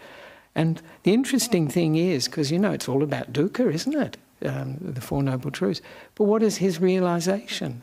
And 0.55 0.81
the 1.03 1.13
interesting 1.13 1.69
thing 1.69 1.97
is, 1.97 2.27
because 2.27 2.53
you 2.53 2.59
know 2.59 2.73
it's 2.73 2.89
all 2.89 3.03
about 3.03 3.33
dukkha, 3.33 3.73
isn't 3.73 3.95
it? 3.95 4.17
Um, 4.45 4.77
the 4.81 5.01
Four 5.01 5.23
Noble 5.23 5.51
Truths. 5.51 5.81
But 6.15 6.25
what 6.25 6.43
is 6.43 6.59
his 6.59 6.81
realization? 6.81 7.83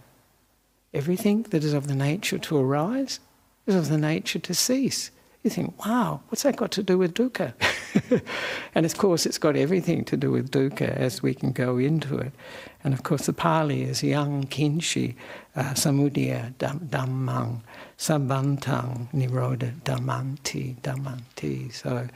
Everything 0.94 1.44
that 1.44 1.65
is 1.65 1.74
of 1.74 1.88
the 1.88 1.96
nature 1.96 2.38
to 2.38 2.58
arise 2.58 3.20
is 3.68 3.75
of 3.75 3.89
the 3.89 3.98
nature 3.98 4.39
to 4.39 4.54
cease. 4.54 5.12
You 5.46 5.52
think, 5.52 5.86
wow, 5.86 6.22
what's 6.30 6.42
that 6.44 6.56
got 6.56 6.72
to 6.72 6.84
do 6.84 6.98
with 6.98 7.14
dukkha? 7.14 7.54
and 8.75 8.86
of 8.86 8.98
course, 8.98 9.28
it's 9.28 9.38
got 9.38 9.56
everything 9.56 10.04
to 10.06 10.18
do 10.18 10.32
with 10.32 10.50
dukkha 10.50 10.90
as 10.98 11.22
we 11.22 11.36
can 11.36 11.52
go 11.52 11.78
into 11.78 12.18
it. 12.18 12.34
And 12.84 12.94
of 12.94 13.04
course, 13.04 13.28
the 13.28 13.34
Pali 13.34 13.84
is 13.84 14.04
yang 14.04 14.46
kinchi, 14.46 15.16
uh, 15.56 15.74
samudaya 15.74 16.54
dhammang, 16.56 17.62
sabbantang, 17.98 19.14
nirodha 19.14 19.80
dhammanti, 19.82 20.82
dhammanti. 20.82 21.72
So, 21.72 22.08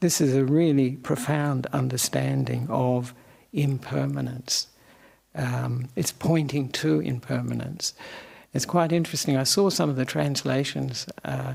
this 0.00 0.20
is 0.20 0.34
a 0.34 0.44
really 0.44 0.92
profound 0.92 1.66
understanding 1.66 2.66
of 2.70 3.12
impermanence. 3.52 4.68
Um, 5.34 5.90
it's 5.94 6.12
pointing 6.12 6.70
to 6.70 7.00
impermanence. 7.00 7.92
It's 8.54 8.64
quite 8.64 8.92
interesting. 8.92 9.36
I 9.36 9.44
saw 9.44 9.68
some 9.68 9.90
of 9.90 9.96
the 9.96 10.06
translations. 10.06 11.06
Uh, 11.22 11.54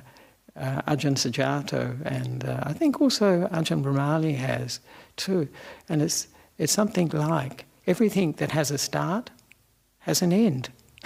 uh, 0.55 0.81
Ajahn 0.83 1.15
Sujato, 1.15 1.99
and 2.05 2.45
uh, 2.45 2.59
I 2.63 2.73
think 2.73 3.01
also 3.01 3.47
Ajahn 3.47 3.83
Brahmali 3.83 4.35
has 4.35 4.79
too. 5.15 5.47
And 5.89 6.01
it's, 6.01 6.27
it's 6.57 6.73
something 6.73 7.09
like 7.09 7.65
everything 7.87 8.33
that 8.33 8.51
has 8.51 8.71
a 8.71 8.77
start 8.77 9.31
has 9.99 10.21
an 10.21 10.31
end. 10.31 10.69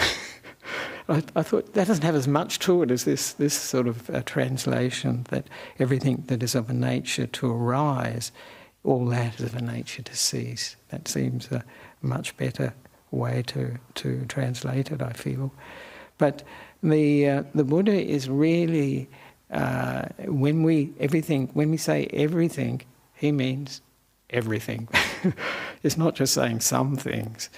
I, 1.10 1.24
I, 1.36 1.44
thought 1.44 1.74
that 1.74 1.88
doesn't 1.88 2.04
have 2.04 2.16
as 2.16 2.28
much 2.28 2.60
to 2.60 2.84
it 2.84 2.92
as 2.92 3.06
this, 3.06 3.34
this 3.34 3.54
sort 3.54 3.88
of 3.88 4.10
uh, 4.10 4.22
translation 4.24 5.26
that 5.30 5.48
everything 5.80 6.24
that 6.28 6.44
is 6.44 6.56
of 6.56 6.70
a 6.70 6.74
nature 6.74 7.28
to 7.28 7.52
arise, 7.52 8.32
all 8.84 9.06
that 9.08 9.40
is 9.40 9.46
of 9.46 9.56
a 9.56 9.62
nature 9.62 10.02
to 10.02 10.16
cease. 10.16 10.76
That 10.90 11.08
seems 11.08 11.52
a 11.52 11.64
much 12.02 12.36
better 12.38 12.74
way 13.12 13.44
to, 13.48 13.78
to 13.96 14.26
translate 14.26 14.92
it, 14.92 15.02
I 15.02 15.14
feel. 15.14 15.54
But 16.18 16.44
the, 16.84 17.30
uh, 17.30 17.44
the 17.54 17.64
Buddha 17.64 17.94
is 17.94 18.30
really 18.30 19.10
uh, 19.52 20.04
when 20.26 20.64
we 20.64 20.94
everything 21.00 21.50
when 21.54 21.72
we 21.72 21.78
say 21.78 22.08
everything, 22.12 22.82
he 23.14 23.32
means 23.32 23.82
everything. 24.30 24.88
it's 25.84 25.98
not 25.98 26.16
just 26.16 26.34
saying 26.34 26.60
some 26.62 26.96
things. 26.96 27.50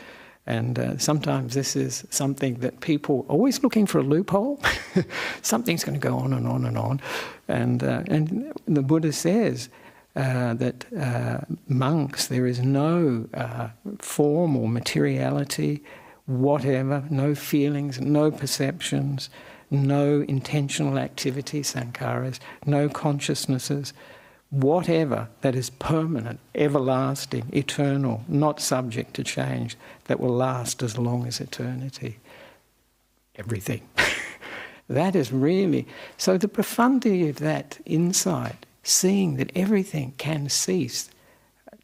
And 0.50 0.80
uh, 0.80 0.98
sometimes 0.98 1.54
this 1.54 1.76
is 1.76 2.08
something 2.10 2.56
that 2.56 2.82
people 2.82 3.24
always 3.30 3.62
looking 3.62 3.86
for 3.86 4.00
a 4.00 4.04
loophole. 4.04 4.60
Something's 5.44 5.84
going 5.84 6.00
to 6.00 6.06
go 6.06 6.18
on 6.18 6.34
and 6.34 6.48
on 6.48 6.66
and 6.66 6.76
on. 6.76 7.02
And, 7.48 7.84
uh, 7.84 8.02
and 8.08 8.52
the 8.66 8.82
Buddha 8.82 9.14
says 9.14 9.70
uh, 10.16 10.56
that 10.56 10.92
uh, 10.98 11.42
monks, 11.68 12.28
there 12.28 12.48
is 12.48 12.62
no 12.62 13.28
uh, 13.36 13.70
form 14.00 14.58
or 14.58 14.68
materiality, 14.68 15.84
whatever, 16.26 17.04
no 17.12 17.36
feelings, 17.36 18.02
no 18.02 18.32
perceptions, 18.32 19.30
no 19.72 20.22
intentional 20.28 20.98
activity, 20.98 21.62
sankharas, 21.62 22.40
no 22.66 22.90
consciousnesses, 22.90 23.94
whatever 24.50 25.28
that 25.42 25.56
is 25.56 25.70
permanent, 25.70 26.40
everlasting, 26.56 27.50
eternal, 27.54 28.24
not 28.28 28.60
subject 28.60 29.14
to 29.16 29.24
change, 29.24 29.78
that 30.06 30.20
will 30.20 30.34
last 30.36 30.82
as 30.82 30.98
long 30.98 31.28
as 31.28 31.40
eternity. 31.40 32.18
Everything. 33.36 33.88
that 34.90 35.16
is 35.16 35.32
really. 35.32 35.88
So, 36.18 36.38
the 36.38 36.48
profundity 36.48 37.30
of 37.30 37.38
that 37.40 37.80
insight, 37.86 38.66
seeing 38.84 39.36
that 39.38 39.52
everything 39.56 40.14
can 40.18 40.50
cease 40.50 41.10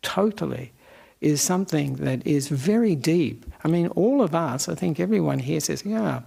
totally, 0.02 0.72
is 1.22 1.42
something 1.42 1.96
that 1.96 2.26
is 2.26 2.50
very 2.50 2.96
deep. 2.96 3.46
I 3.64 3.68
mean, 3.68 3.88
all 3.90 4.22
of 4.22 4.36
us, 4.36 4.68
I 4.68 4.76
think 4.76 5.00
everyone 5.00 5.40
here 5.40 5.60
says, 5.60 5.86
yeah, 5.86 6.22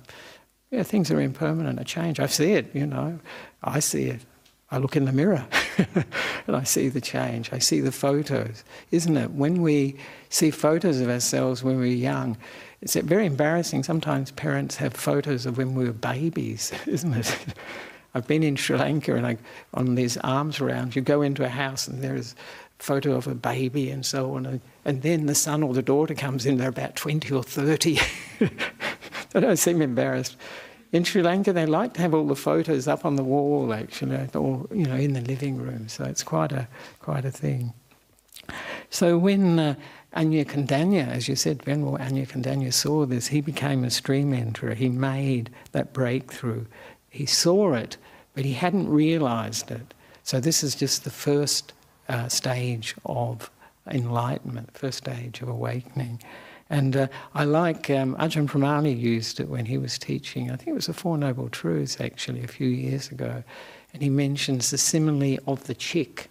yeah, 0.71 0.83
things 0.83 1.11
are 1.11 1.21
impermanent, 1.21 1.81
a 1.81 1.85
change. 1.85 2.21
I 2.21 2.27
see 2.27 2.53
it, 2.53 2.75
you 2.75 2.87
know. 2.87 3.19
I 3.63 3.81
see 3.81 4.05
it. 4.05 4.21
I 4.71 4.79
look 4.79 4.97
in 4.97 5.07
the 5.07 5.13
mirror 5.13 5.47
and 6.47 6.55
I 6.55 6.63
see 6.65 6.89
the 6.89 7.01
change. 7.01 7.51
I 7.53 7.59
see 7.59 7.81
the 7.81 7.93
photos, 7.93 8.65
isn't 8.91 9.17
it? 9.17 9.31
When 9.31 9.63
we 9.63 9.97
see 10.29 10.51
photos 10.51 11.01
of 11.01 11.09
ourselves 11.09 11.65
when 11.65 11.79
we 11.81 11.93
are 11.93 11.97
young, 11.97 12.37
it's 12.83 12.95
very 12.95 13.25
embarrassing. 13.25 13.83
Sometimes 13.83 14.31
parents 14.33 14.77
have 14.77 14.93
photos 14.93 15.47
of 15.47 15.57
when 15.57 15.75
we 15.75 15.87
were 15.87 15.93
babies, 15.93 16.71
isn't 16.87 17.15
it? 17.15 17.37
I've 18.15 18.27
been 18.27 18.43
in 18.43 18.57
Sri 18.57 18.77
Lanka 18.77 19.15
and 19.15 19.27
I, 19.27 19.39
on 19.73 19.95
these 19.95 20.17
arms 20.19 20.61
around, 20.61 20.95
you 20.95 21.03
go 21.03 21.23
into 21.23 21.45
a 21.45 21.49
house 21.49 21.89
and 21.89 22.03
there's 22.03 22.35
a 22.79 22.83
photo 22.83 23.13
of 23.17 23.27
a 23.27 23.35
baby 23.35 23.91
and 23.91 24.05
so 24.05 24.35
on. 24.35 24.61
And 24.85 25.03
then 25.03 25.27
the 25.27 25.35
son 25.35 25.63
or 25.63 25.73
the 25.73 25.83
daughter 25.83 26.15
comes 26.15 26.45
in, 26.45 26.59
they're 26.59 26.69
about 26.69 26.95
20 26.95 27.33
or 27.33 27.43
30. 27.43 27.99
I 29.35 29.41
don't 29.41 29.57
seem 29.57 29.81
embarrassed. 29.81 30.37
In 30.91 31.05
Sri 31.05 31.23
Lanka, 31.23 31.53
they 31.53 31.67
like 31.67 31.93
to 31.95 32.01
have 32.01 32.15
all 32.15 32.27
the 32.27 32.37
photos 32.37 32.89
up 32.89 33.05
on 33.05 33.17
the 33.17 33.23
wall, 33.23 33.75
actually, 33.75 34.17
or 34.35 34.67
you 34.73 34.87
know, 34.87 34.97
in 34.97 35.13
the 35.13 35.21
living 35.21 35.59
room. 35.59 35.89
So 35.89 36.05
it's 36.05 36.23
quite 36.23 36.53
a 36.53 36.67
quite 37.01 37.25
a 37.25 37.31
thing. 37.31 37.75
So 38.89 39.19
when 39.19 39.59
uh, 39.59 39.75
Añña 40.17 40.47
Kondañña, 40.47 41.09
as 41.09 41.29
you 41.29 41.37
said, 41.37 41.63
Venerable 41.63 41.99
Añña 41.99 42.27
Kondañña 42.27 42.73
saw 42.73 43.05
this, 43.05 43.27
he 43.29 43.43
became 43.43 43.85
a 43.85 43.91
stream 43.91 44.33
enterer. 44.33 44.75
He 44.75 44.89
made 44.89 45.51
that 45.73 45.93
breakthrough. 45.93 46.65
He 47.11 47.27
saw 47.27 47.75
it, 47.75 47.99
but 48.35 48.47
he 48.47 48.55
hadn't 48.55 48.89
realized 48.89 49.71
it. 49.71 49.93
So 50.23 50.41
this 50.41 50.63
is 50.63 50.75
just 50.75 51.05
the 51.05 51.11
first 51.11 51.75
uh, 52.09 52.29
stage 52.29 52.95
of 53.05 53.51
enlightenment, 53.91 54.77
first 54.77 54.99
stage 54.99 55.43
of 55.43 55.49
awakening. 55.49 56.23
And 56.71 56.97
uh, 56.97 57.09
I 57.35 57.45
like, 57.45 57.89
um, 57.89 58.15
Ajahn 58.17 58.47
Brahmali 58.47 58.99
used 58.99 59.41
it 59.41 59.49
when 59.49 59.67
he 59.67 59.79
was 59.79 59.99
teaching, 59.99 60.51
I 60.51 60.57
think 60.57 60.69
it 60.69 60.75
was 60.75 60.87
the 60.87 60.93
Four 60.93 61.17
Noble 61.17 61.49
Truths 61.49 62.01
actually, 62.01 62.45
a 62.45 62.49
few 62.49 62.69
years 62.69 63.11
ago. 63.11 63.43
And 63.95 64.03
he 64.03 64.11
mentions 64.11 64.71
the 64.71 64.79
simile 64.79 65.39
of 65.47 65.65
the 65.65 65.75
chick. 65.75 66.31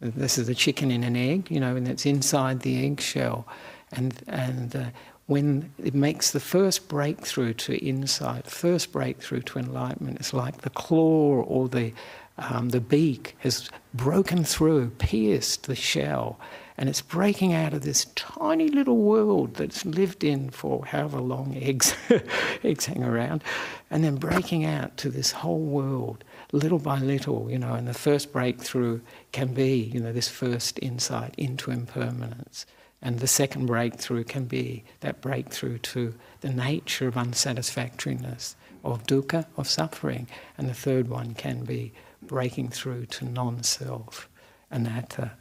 This 0.00 0.38
is 0.38 0.46
the 0.46 0.54
chicken 0.54 0.90
in 0.90 1.04
an 1.04 1.16
egg, 1.16 1.50
you 1.50 1.60
know, 1.60 1.76
and 1.76 1.86
it's 1.86 2.06
inside 2.06 2.60
the 2.60 2.86
eggshell. 2.86 3.46
And, 3.92 4.22
and 4.28 4.74
uh, 4.74 4.84
when 5.26 5.70
it 5.82 5.94
makes 5.94 6.30
the 6.30 6.40
first 6.40 6.88
breakthrough 6.88 7.52
to 7.54 7.76
insight, 7.76 8.46
first 8.46 8.92
breakthrough 8.92 9.42
to 9.42 9.58
enlightenment, 9.58 10.18
it's 10.18 10.32
like 10.32 10.62
the 10.62 10.70
claw 10.70 11.42
or 11.42 11.68
the, 11.68 11.92
um, 12.38 12.70
the 12.70 12.80
beak 12.80 13.36
has 13.40 13.68
broken 13.92 14.44
through, 14.44 14.90
pierced 14.98 15.66
the 15.66 15.76
shell, 15.76 16.40
and 16.78 16.88
it's 16.88 17.00
breaking 17.02 17.52
out 17.52 17.74
of 17.74 17.82
this 17.82 18.06
tiny 18.14 18.68
little 18.68 18.98
world 18.98 19.54
that's 19.54 19.84
lived 19.84 20.22
in 20.22 20.48
for 20.50 20.84
however 20.86 21.20
long 21.20 21.56
eggs 21.56 21.94
eggs 22.64 22.86
hang 22.86 23.02
around, 23.02 23.42
and 23.90 24.04
then 24.04 24.16
breaking 24.16 24.64
out 24.64 24.96
to 24.96 25.10
this 25.10 25.32
whole 25.32 25.58
world 25.58 26.24
little 26.52 26.78
by 26.78 26.98
little, 26.98 27.50
you 27.50 27.58
know, 27.58 27.74
and 27.74 27.86
the 27.86 27.94
first 27.94 28.32
breakthrough 28.32 29.00
can 29.32 29.52
be, 29.52 29.76
you 29.76 30.00
know, 30.00 30.12
this 30.12 30.28
first 30.28 30.78
insight 30.80 31.34
into 31.36 31.70
impermanence. 31.70 32.64
And 33.02 33.20
the 33.20 33.26
second 33.26 33.66
breakthrough 33.66 34.24
can 34.24 34.46
be 34.46 34.84
that 35.00 35.20
breakthrough 35.20 35.78
to 35.78 36.14
the 36.40 36.50
nature 36.50 37.08
of 37.08 37.16
unsatisfactoriness, 37.16 38.56
of 38.84 39.04
dukkha, 39.06 39.46
of 39.56 39.68
suffering. 39.68 40.26
And 40.56 40.68
the 40.68 40.74
third 40.74 41.08
one 41.08 41.34
can 41.34 41.64
be 41.64 41.92
breaking 42.22 42.70
through 42.70 43.06
to 43.06 43.24
non 43.24 43.62
self, 43.62 44.28
anatta. 44.70 45.32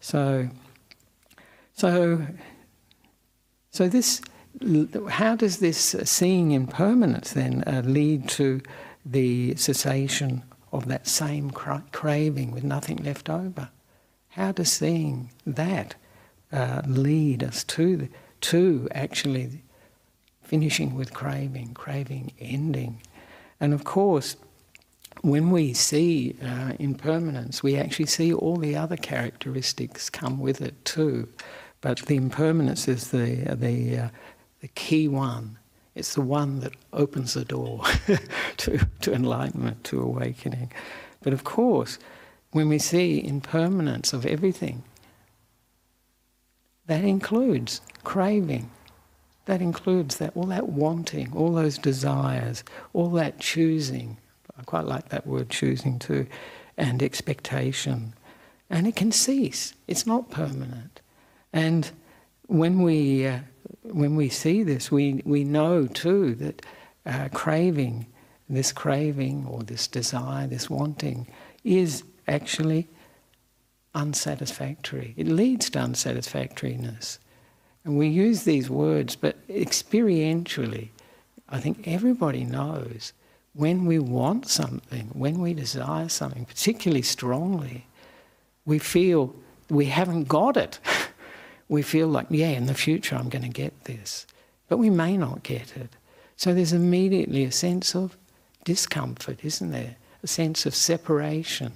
So 0.00 0.48
so, 1.74 2.26
so 3.70 3.88
this, 3.88 4.22
how 5.10 5.36
does 5.36 5.58
this 5.58 5.96
seeing 6.04 6.52
impermanence 6.52 7.32
then 7.32 7.64
uh, 7.66 7.82
lead 7.84 8.28
to 8.30 8.60
the 9.04 9.54
cessation 9.56 10.42
of 10.72 10.86
that 10.86 11.06
same 11.06 11.50
cra- 11.50 11.84
craving 11.92 12.50
with 12.50 12.64
nothing 12.64 12.98
left 12.98 13.28
over? 13.28 13.68
How 14.30 14.52
does 14.52 14.72
seeing 14.72 15.30
that 15.46 15.94
uh, 16.52 16.82
lead 16.86 17.44
us 17.44 17.64
to 17.64 17.96
the, 17.96 18.08
to 18.42 18.88
actually 18.92 19.62
finishing 20.42 20.94
with 20.94 21.14
craving, 21.14 21.74
craving 21.74 22.32
ending? 22.38 23.02
And 23.60 23.72
of 23.72 23.84
course, 23.84 24.36
when 25.22 25.50
we 25.50 25.72
see 25.72 26.36
uh, 26.44 26.72
impermanence, 26.78 27.62
we 27.62 27.76
actually 27.76 28.06
see 28.06 28.32
all 28.32 28.56
the 28.56 28.76
other 28.76 28.96
characteristics 28.96 30.10
come 30.10 30.38
with 30.38 30.60
it 30.60 30.84
too. 30.84 31.28
But 31.84 31.98
the 31.98 32.16
impermanence 32.16 32.88
is 32.88 33.10
the, 33.10 33.54
the, 33.54 33.98
uh, 33.98 34.08
the 34.62 34.68
key 34.68 35.06
one. 35.06 35.58
It's 35.94 36.14
the 36.14 36.22
one 36.22 36.60
that 36.60 36.72
opens 36.94 37.34
the 37.34 37.44
door 37.44 37.82
to, 38.56 38.88
to 39.02 39.12
enlightenment, 39.12 39.84
to 39.84 40.00
awakening. 40.00 40.72
But 41.20 41.34
of 41.34 41.44
course, 41.44 41.98
when 42.52 42.70
we 42.70 42.78
see 42.78 43.22
impermanence 43.22 44.14
of 44.14 44.24
everything, 44.24 44.82
that 46.86 47.04
includes 47.04 47.82
craving. 48.02 48.70
That 49.44 49.60
includes 49.60 50.16
that 50.16 50.34
all 50.34 50.46
that 50.46 50.70
wanting, 50.70 51.34
all 51.36 51.52
those 51.52 51.76
desires, 51.76 52.64
all 52.94 53.10
that 53.10 53.40
choosing. 53.40 54.16
I 54.58 54.62
quite 54.62 54.86
like 54.86 55.10
that 55.10 55.26
word 55.26 55.50
choosing 55.50 55.98
too, 55.98 56.28
and 56.78 57.02
expectation. 57.02 58.14
And 58.70 58.86
it 58.86 58.96
can 58.96 59.12
cease. 59.12 59.74
It's 59.86 60.06
not 60.06 60.30
permanent. 60.30 61.02
And 61.54 61.88
when 62.48 62.82
we, 62.82 63.26
uh, 63.28 63.38
when 63.84 64.16
we 64.16 64.28
see 64.28 64.64
this, 64.64 64.90
we, 64.90 65.22
we 65.24 65.44
know 65.44 65.86
too 65.86 66.34
that 66.34 66.66
uh, 67.06 67.28
craving, 67.32 68.06
this 68.48 68.72
craving 68.72 69.46
or 69.46 69.62
this 69.62 69.86
desire, 69.86 70.48
this 70.48 70.68
wanting, 70.68 71.28
is 71.62 72.02
actually 72.26 72.88
unsatisfactory. 73.94 75.14
It 75.16 75.28
leads 75.28 75.70
to 75.70 75.78
unsatisfactoriness. 75.78 77.18
And 77.84 77.96
we 77.96 78.08
use 78.08 78.42
these 78.42 78.68
words, 78.68 79.14
but 79.14 79.46
experientially, 79.46 80.88
I 81.48 81.60
think 81.60 81.86
everybody 81.86 82.44
knows 82.44 83.12
when 83.52 83.86
we 83.86 84.00
want 84.00 84.48
something, 84.48 85.10
when 85.12 85.40
we 85.40 85.54
desire 85.54 86.08
something, 86.08 86.46
particularly 86.46 87.02
strongly, 87.02 87.86
we 88.64 88.80
feel 88.80 89.36
we 89.70 89.86
haven't 89.86 90.26
got 90.26 90.56
it. 90.56 90.80
we 91.74 91.82
feel 91.82 92.08
like, 92.08 92.26
yeah, 92.30 92.50
in 92.50 92.66
the 92.66 92.74
future 92.74 93.16
I'm 93.16 93.28
going 93.28 93.44
to 93.44 93.48
get 93.48 93.84
this. 93.84 94.26
But 94.68 94.78
we 94.78 94.90
may 94.90 95.16
not 95.16 95.42
get 95.42 95.76
it. 95.76 95.90
So 96.36 96.54
there's 96.54 96.72
immediately 96.72 97.44
a 97.44 97.52
sense 97.52 97.94
of 97.94 98.16
discomfort, 98.64 99.44
isn't 99.44 99.70
there? 99.70 99.96
A 100.22 100.26
sense 100.26 100.66
of 100.66 100.74
separation. 100.74 101.72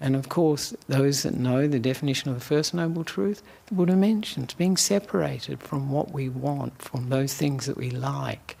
And 0.00 0.16
of 0.16 0.28
course, 0.28 0.74
those 0.88 1.22
that 1.22 1.34
know 1.34 1.68
the 1.68 1.78
definition 1.78 2.30
of 2.30 2.34
the 2.34 2.44
First 2.44 2.74
Noble 2.74 3.04
Truth, 3.04 3.42
the 3.66 3.74
Buddha 3.74 3.94
mentions 3.94 4.54
being 4.54 4.76
separated 4.76 5.62
from 5.62 5.90
what 5.90 6.12
we 6.12 6.28
want, 6.28 6.80
from 6.82 7.08
those 7.08 7.34
things 7.34 7.66
that 7.66 7.76
we 7.76 7.90
like. 7.90 8.56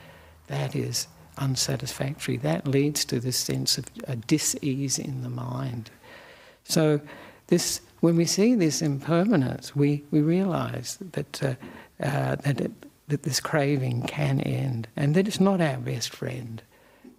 That 0.46 0.76
is 0.76 1.08
unsatisfactory. 1.38 2.36
That 2.36 2.68
leads 2.68 3.04
to 3.06 3.18
this 3.18 3.36
sense 3.36 3.78
of 3.78 3.86
a 4.06 4.16
dis-ease 4.16 4.98
in 4.98 5.22
the 5.22 5.30
mind. 5.30 5.90
So, 6.64 7.00
this, 7.48 7.80
when 8.00 8.16
we 8.16 8.24
see 8.24 8.54
this 8.54 8.82
impermanence, 8.82 9.74
we, 9.76 10.04
we 10.10 10.20
realize 10.20 10.98
that, 11.12 11.42
uh, 11.42 11.54
uh, 12.02 12.36
that, 12.36 12.60
it, 12.60 12.72
that 13.08 13.22
this 13.22 13.40
craving 13.40 14.02
can 14.02 14.40
end 14.40 14.88
and 14.96 15.14
that 15.14 15.28
it's 15.28 15.40
not 15.40 15.60
our 15.60 15.76
best 15.76 16.10
friend. 16.10 16.62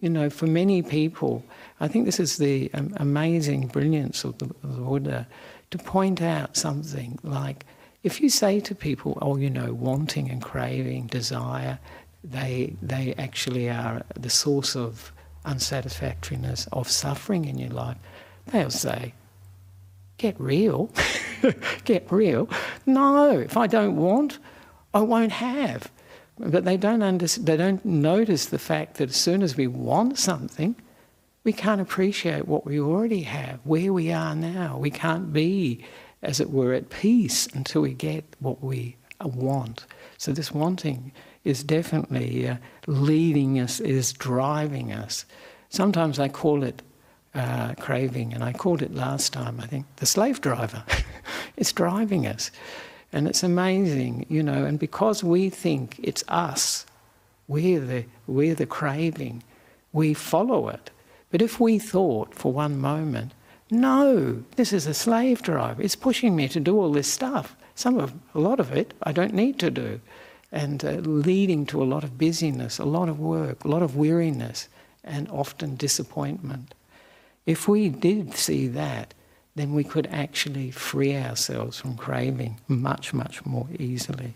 You 0.01 0.09
know, 0.09 0.29
for 0.29 0.47
many 0.47 0.81
people, 0.81 1.43
I 1.79 1.87
think 1.87 2.05
this 2.05 2.19
is 2.19 2.37
the 2.37 2.69
um, 2.73 2.93
amazing 2.97 3.67
brilliance 3.67 4.23
of 4.23 4.37
the, 4.37 4.45
of 4.45 4.75
the 4.75 4.81
Buddha 4.81 5.27
to 5.71 5.77
point 5.77 6.21
out 6.21 6.55
something 6.55 7.17
like 7.23 7.65
if 8.03 8.21
you 8.21 8.29
say 8.29 8.59
to 8.59 8.75
people, 8.75 9.17
oh, 9.21 9.35
you 9.35 9.49
know, 9.49 9.73
wanting 9.73 10.29
and 10.29 10.39
craving, 10.39 11.07
desire, 11.07 11.79
they, 12.23 12.75
they 12.81 13.15
actually 13.17 13.67
are 13.67 14.03
the 14.15 14.29
source 14.29 14.75
of 14.75 15.11
unsatisfactoriness, 15.43 16.67
of 16.71 16.89
suffering 16.89 17.45
in 17.45 17.57
your 17.57 17.71
life, 17.71 17.97
they'll 18.47 18.69
say, 18.69 19.13
get 20.17 20.39
real, 20.39 20.89
get 21.85 22.11
real. 22.11 22.49
No, 22.85 23.39
if 23.39 23.57
I 23.57 23.67
don't 23.67 23.95
want, 23.95 24.39
I 24.93 25.01
won't 25.01 25.33
have. 25.33 25.91
But 26.37 26.65
they 26.65 26.77
don't, 26.77 27.01
under, 27.01 27.27
they 27.27 27.57
don't 27.57 27.83
notice 27.85 28.47
the 28.47 28.59
fact 28.59 28.95
that 28.95 29.09
as 29.09 29.15
soon 29.15 29.41
as 29.41 29.55
we 29.55 29.67
want 29.67 30.19
something, 30.19 30.75
we 31.43 31.53
can't 31.53 31.79
appreciate 31.79 32.47
what 32.47 32.65
we 32.65 32.79
already 32.79 33.21
have, 33.21 33.59
where 33.63 33.93
we 33.93 34.11
are 34.11 34.35
now. 34.35 34.77
We 34.77 34.89
can't 34.89 35.31
be, 35.31 35.85
as 36.21 36.39
it 36.39 36.49
were, 36.49 36.73
at 36.73 36.89
peace 36.89 37.47
until 37.53 37.83
we 37.83 37.93
get 37.93 38.25
what 38.39 38.61
we 38.63 38.97
want. 39.23 39.85
So, 40.17 40.31
this 40.31 40.51
wanting 40.51 41.11
is 41.43 41.63
definitely 41.63 42.49
uh, 42.49 42.57
leading 42.87 43.59
us, 43.59 43.79
is 43.79 44.11
driving 44.11 44.91
us. 44.91 45.25
Sometimes 45.69 46.19
I 46.19 46.27
call 46.27 46.63
it 46.63 46.81
uh, 47.35 47.75
craving, 47.75 48.33
and 48.33 48.43
I 48.43 48.53
called 48.53 48.81
it 48.81 48.95
last 48.95 49.33
time, 49.33 49.59
I 49.59 49.67
think, 49.67 49.85
the 49.97 50.05
slave 50.05 50.41
driver. 50.41 50.83
it's 51.57 51.71
driving 51.71 52.25
us. 52.25 52.49
And 53.11 53.27
it's 53.27 53.43
amazing, 53.43 54.25
you 54.29 54.41
know, 54.41 54.65
and 54.65 54.79
because 54.79 55.23
we 55.23 55.49
think 55.49 55.99
it's 56.01 56.23
us, 56.27 56.85
we're 57.47 57.79
the, 57.79 58.05
we're 58.27 58.55
the 58.55 58.65
craving, 58.65 59.43
we 59.93 60.13
follow 60.13 60.69
it. 60.69 60.89
But 61.31 61.41
if 61.41 61.59
we 61.59 61.79
thought 61.79 62.33
for 62.33 62.51
one 62.51 62.79
moment, 62.79 63.33
no, 63.69 64.43
this 64.55 64.73
is 64.73 64.87
a 64.87 64.93
slave 64.93 65.41
driver, 65.41 65.81
it's 65.81 65.95
pushing 65.95 66.35
me 66.35 66.47
to 66.49 66.59
do 66.59 66.77
all 66.79 66.91
this 66.91 67.11
stuff. 67.11 67.55
Some 67.75 67.99
of, 67.99 68.13
a 68.33 68.39
lot 68.39 68.59
of 68.59 68.71
it 68.71 68.93
I 69.03 69.11
don't 69.11 69.33
need 69.33 69.59
to 69.59 69.69
do 69.69 69.99
and 70.51 70.85
uh, 70.85 70.91
leading 70.91 71.65
to 71.65 71.83
a 71.83 71.85
lot 71.85 72.03
of 72.03 72.17
busyness, 72.17 72.79
a 72.79 72.85
lot 72.85 73.09
of 73.09 73.19
work, 73.19 73.65
a 73.65 73.67
lot 73.67 73.83
of 73.83 73.95
weariness, 73.95 74.69
and 75.03 75.29
often 75.29 75.75
disappointment. 75.75 76.73
If 77.45 77.67
we 77.67 77.89
did 77.89 78.35
see 78.35 78.67
that, 78.69 79.13
then 79.55 79.73
we 79.73 79.83
could 79.83 80.07
actually 80.07 80.71
free 80.71 81.15
ourselves 81.15 81.77
from 81.77 81.95
craving 81.95 82.59
much, 82.67 83.13
much 83.13 83.45
more 83.45 83.67
easily. 83.79 84.33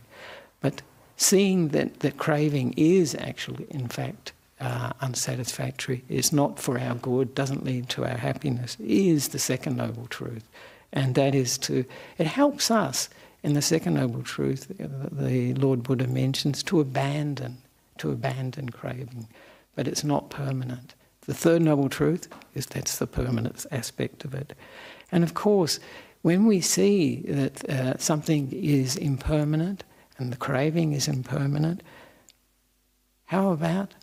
But 0.62 0.82
seeing 1.18 1.70
that, 1.70 2.00
that 2.00 2.18
craving 2.18 2.74
is 2.78 3.16
actually, 3.16 3.68
in 3.70 3.88
fact, 3.88 4.32
uh, 4.62 4.92
unsatisfactory, 5.02 6.04
is 6.10 6.32
not 6.32 6.60
for 6.60 6.80
our 6.80 6.96
good, 6.96 7.36
doesn't 7.36 7.66
lead 7.66 7.90
to 7.90 8.06
our 8.06 8.18
happiness, 8.18 8.78
is 8.80 9.30
the 9.30 9.40
second 9.40 9.78
noble 9.78 10.08
truth. 10.08 10.44
And 10.92 11.16
that 11.16 11.36
is 11.36 11.58
to, 11.60 11.86
it 12.18 12.28
helps 12.28 12.72
us 12.72 13.10
in 13.44 13.54
the 13.54 13.62
second 13.62 13.94
noble 13.94 14.22
truth, 14.22 14.68
the 14.78 15.54
Lord 15.54 15.84
Buddha 15.84 16.08
mentions 16.08 16.62
to 16.64 16.80
abandon, 16.80 17.58
to 18.00 18.12
abandon 18.12 18.70
craving, 18.70 19.28
but 19.76 19.88
it's 19.88 20.04
not 20.04 20.30
permanent. 20.30 20.94
The 21.30 21.36
third 21.36 21.62
noble 21.62 21.90
truth 21.90 22.28
is 22.56 22.66
that's 22.66 22.98
the 22.98 23.06
permanent 23.06 23.64
aspect 23.70 24.26
of 24.26 24.34
it. 24.34 24.54
And 25.12 25.24
of 25.24 25.36
course, 25.36 25.80
when 26.24 26.48
we 26.48 26.60
see 26.60 27.18
that 27.28 27.70
uh, 27.70 27.98
something 28.00 28.52
is 28.52 28.96
impermanent 28.96 29.84
and 30.18 30.34
the 30.34 30.38
craving 30.38 30.94
is 30.94 31.08
impermanent, 31.08 31.84
how 33.26 33.52
about 33.52 33.94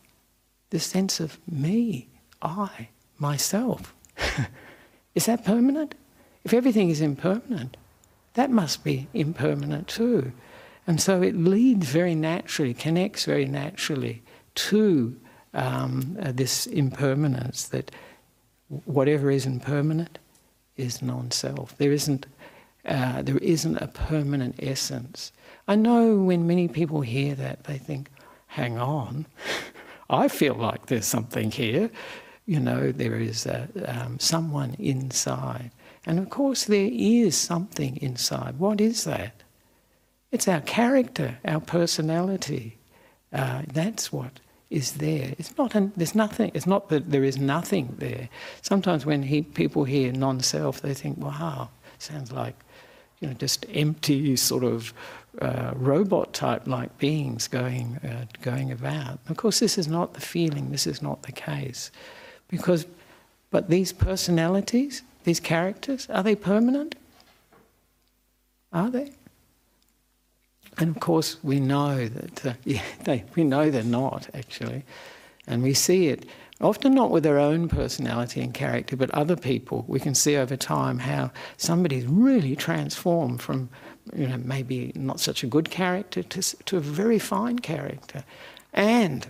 the 0.70 0.78
sense 0.78 1.18
of 1.18 1.40
me, 1.50 2.10
I, 2.42 2.90
myself? 3.18 3.92
is 5.16 5.26
that 5.26 5.44
permanent? 5.44 5.96
If 6.44 6.54
everything 6.54 6.90
is 6.90 7.00
impermanent, 7.00 7.76
that 8.34 8.52
must 8.52 8.84
be 8.84 9.08
impermanent 9.12 9.88
too. 9.88 10.30
And 10.86 11.00
so 11.00 11.22
it 11.22 11.34
leads 11.34 11.88
very 11.88 12.14
naturally, 12.14 12.72
connects 12.72 13.24
very 13.24 13.46
naturally 13.46 14.22
to 14.54 15.16
um, 15.57 16.16
uh, 16.23 16.31
this 16.33 16.66
impermanence 16.66 17.64
that 17.69 17.90
whatever 18.85 19.31
is 19.31 19.47
impermanent 19.47 20.19
is 20.77 21.03
non-self. 21.03 21.77
There 21.79 21.92
isn't, 21.92 22.27
uh, 22.85 23.23
there 23.23 23.38
isn't 23.38 23.79
a 23.79 23.88
permanent 23.88 24.57
essence. 24.59 25.33
I 25.66 25.75
know 25.75 26.19
when 26.19 26.47
many 26.47 26.69
people 26.69 27.01
hear 27.01 27.35
that, 27.35 27.64
they 27.64 27.79
think, 27.79 28.11
hang 28.47 28.79
on, 28.79 29.27
I 30.11 30.29
feel 30.29 30.55
like 30.55 30.87
there's 30.87 31.07
something 31.07 31.51
here. 31.51 31.90
You 32.45 32.61
know, 32.61 32.92
there 32.92 33.16
is 33.16 33.47
a, 33.47 33.69
um, 33.87 34.21
someone 34.21 34.77
inside. 34.79 35.73
And 36.05 36.21
of 36.21 36.31
course, 36.31 36.64
there 36.64 36.88
is 36.92 37.37
something 37.37 37.97
inside. 37.97 38.59
What 38.59 38.81
is 38.81 39.03
that? 39.05 39.42
It's 40.31 40.47
our 40.47 40.61
character, 40.61 41.38
our 41.45 41.61
personality. 41.61 42.79
Uh, 43.33 43.62
that's 43.73 44.12
what 44.12 44.38
is 44.70 44.94
there. 44.94 45.35
It's 45.38 45.57
not. 45.57 45.74
An, 45.74 45.92
there's 45.96 46.14
nothing. 46.14 46.50
It's 46.55 46.66
not 46.66 46.88
that 46.88 47.11
there 47.11 47.24
is 47.24 47.38
nothing 47.38 47.94
there. 47.98 48.29
Sometimes 48.62 49.07
when 49.07 49.22
he, 49.22 49.42
people 49.42 49.85
hear 49.85 50.12
non-self, 50.12 50.81
they 50.81 50.94
think, 50.94 51.18
"Wow, 51.18 51.68
sounds 51.98 52.33
like, 52.33 52.55
you 53.20 53.29
know, 53.29 53.35
just 53.35 53.66
empty 53.72 54.37
sort 54.37 54.64
of 54.64 54.92
uh, 55.40 55.72
robot 55.76 56.33
type 56.33 56.66
like 56.66 56.96
beings 56.98 57.46
going 57.48 57.96
uh, 57.98 58.26
going 58.42 58.72
about." 58.72 59.20
Of 59.29 59.37
course, 59.37 59.61
this 59.61 59.79
is 59.79 59.87
not 59.87 60.14
the 60.14 60.20
feeling. 60.20 60.70
This 60.70 60.87
is 60.87 61.00
not 61.00 61.22
the 61.22 61.33
case, 61.33 61.92
because, 62.48 62.87
but 63.50 63.68
these 63.68 63.92
personalities, 63.92 65.02
these 65.22 65.40
characters, 65.40 66.09
are 66.11 66.24
they 66.24 66.35
permanent? 66.35 66.96
Are 68.72 68.90
they? 68.90 69.12
And 70.78 70.94
of 70.94 71.00
course, 71.00 71.38
we 71.42 71.60
know 71.60 72.06
that 72.06 72.46
uh, 72.46 72.52
yeah, 72.64 72.82
they, 73.04 73.24
we 73.34 73.44
know 73.44 73.70
they're 73.70 73.82
not 73.82 74.28
actually, 74.34 74.84
and 75.46 75.62
we 75.62 75.74
see 75.74 76.08
it 76.08 76.26
often 76.60 76.94
not 76.94 77.10
with 77.10 77.22
their 77.22 77.38
own 77.38 77.68
personality 77.68 78.40
and 78.40 78.54
character, 78.54 78.96
but 78.96 79.10
other 79.10 79.36
people. 79.36 79.84
We 79.88 80.00
can 80.00 80.14
see 80.14 80.36
over 80.36 80.56
time 80.56 80.98
how 80.98 81.30
somebody's 81.58 82.06
really 82.06 82.56
transformed 82.56 83.42
from, 83.42 83.68
you 84.14 84.26
know, 84.26 84.38
maybe 84.38 84.92
not 84.94 85.20
such 85.20 85.42
a 85.42 85.46
good 85.46 85.70
character 85.70 86.22
to 86.22 86.42
to 86.42 86.76
a 86.76 86.80
very 86.80 87.18
fine 87.18 87.58
character, 87.58 88.24
and 88.72 89.26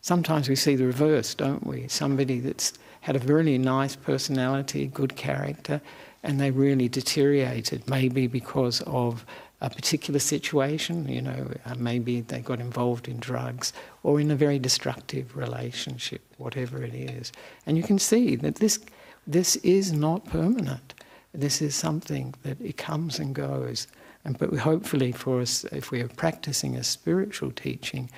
sometimes 0.00 0.48
we 0.48 0.56
see 0.56 0.76
the 0.76 0.86
reverse, 0.86 1.34
don't 1.34 1.66
we? 1.66 1.88
Somebody 1.88 2.40
that's 2.40 2.72
had 3.00 3.16
a 3.16 3.20
really 3.20 3.56
nice 3.58 3.94
personality, 3.94 4.86
good 4.88 5.14
character, 5.16 5.80
and 6.22 6.40
they 6.40 6.50
really 6.50 6.88
deteriorated, 6.88 7.88
maybe 7.88 8.26
because 8.26 8.82
of 8.82 9.24
a 9.60 9.70
particular 9.70 10.20
situation, 10.20 11.08
you 11.08 11.22
know, 11.22 11.50
uh, 11.64 11.74
maybe 11.76 12.20
they 12.20 12.40
got 12.40 12.60
involved 12.60 13.08
in 13.08 13.18
drugs 13.18 13.72
or 14.02 14.20
in 14.20 14.30
a 14.30 14.36
very 14.36 14.58
destructive 14.58 15.34
relationship, 15.36 16.20
whatever 16.36 16.82
it 16.82 16.94
is. 16.94 17.32
And 17.64 17.76
you 17.76 17.82
can 17.82 17.98
see 17.98 18.36
that 18.36 18.56
this, 18.56 18.78
this 19.26 19.56
is 19.56 19.92
not 19.92 20.26
permanent. 20.26 20.94
This 21.32 21.62
is 21.62 21.74
something 21.74 22.34
that 22.42 22.60
it 22.60 22.76
comes 22.76 23.18
and 23.18 23.34
goes. 23.34 23.86
And, 24.24 24.38
but 24.38 24.52
hopefully 24.54 25.12
for 25.12 25.40
us, 25.40 25.64
if 25.64 25.90
we 25.90 26.02
are 26.02 26.08
practicing 26.08 26.76
a 26.76 26.84
spiritual 26.84 27.50
teaching, 27.50 28.10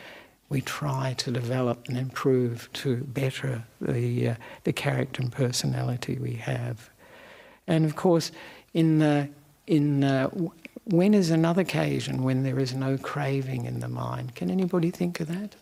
we 0.48 0.60
try 0.60 1.14
to 1.18 1.30
develop 1.30 1.86
and 1.88 1.96
improve 1.96 2.68
to 2.72 2.96
better 2.96 3.62
the, 3.80 4.30
uh, 4.30 4.34
the 4.64 4.72
character 4.72 5.22
and 5.22 5.30
personality 5.30 6.18
we 6.18 6.34
have. 6.34 6.90
And 7.68 7.84
of 7.84 7.94
course, 7.94 8.32
in 8.74 8.98
the 8.98 9.28
in 9.68 10.02
when 10.88 11.12
is 11.12 11.30
another 11.30 11.60
occasion 11.60 12.22
when 12.22 12.44
there 12.44 12.58
is 12.58 12.74
no 12.74 12.96
craving 12.96 13.66
in 13.66 13.80
the 13.80 13.88
mind? 13.88 14.34
Can 14.34 14.50
anybody 14.50 14.90
think 14.90 15.20
of 15.20 15.28
that? 15.28 15.54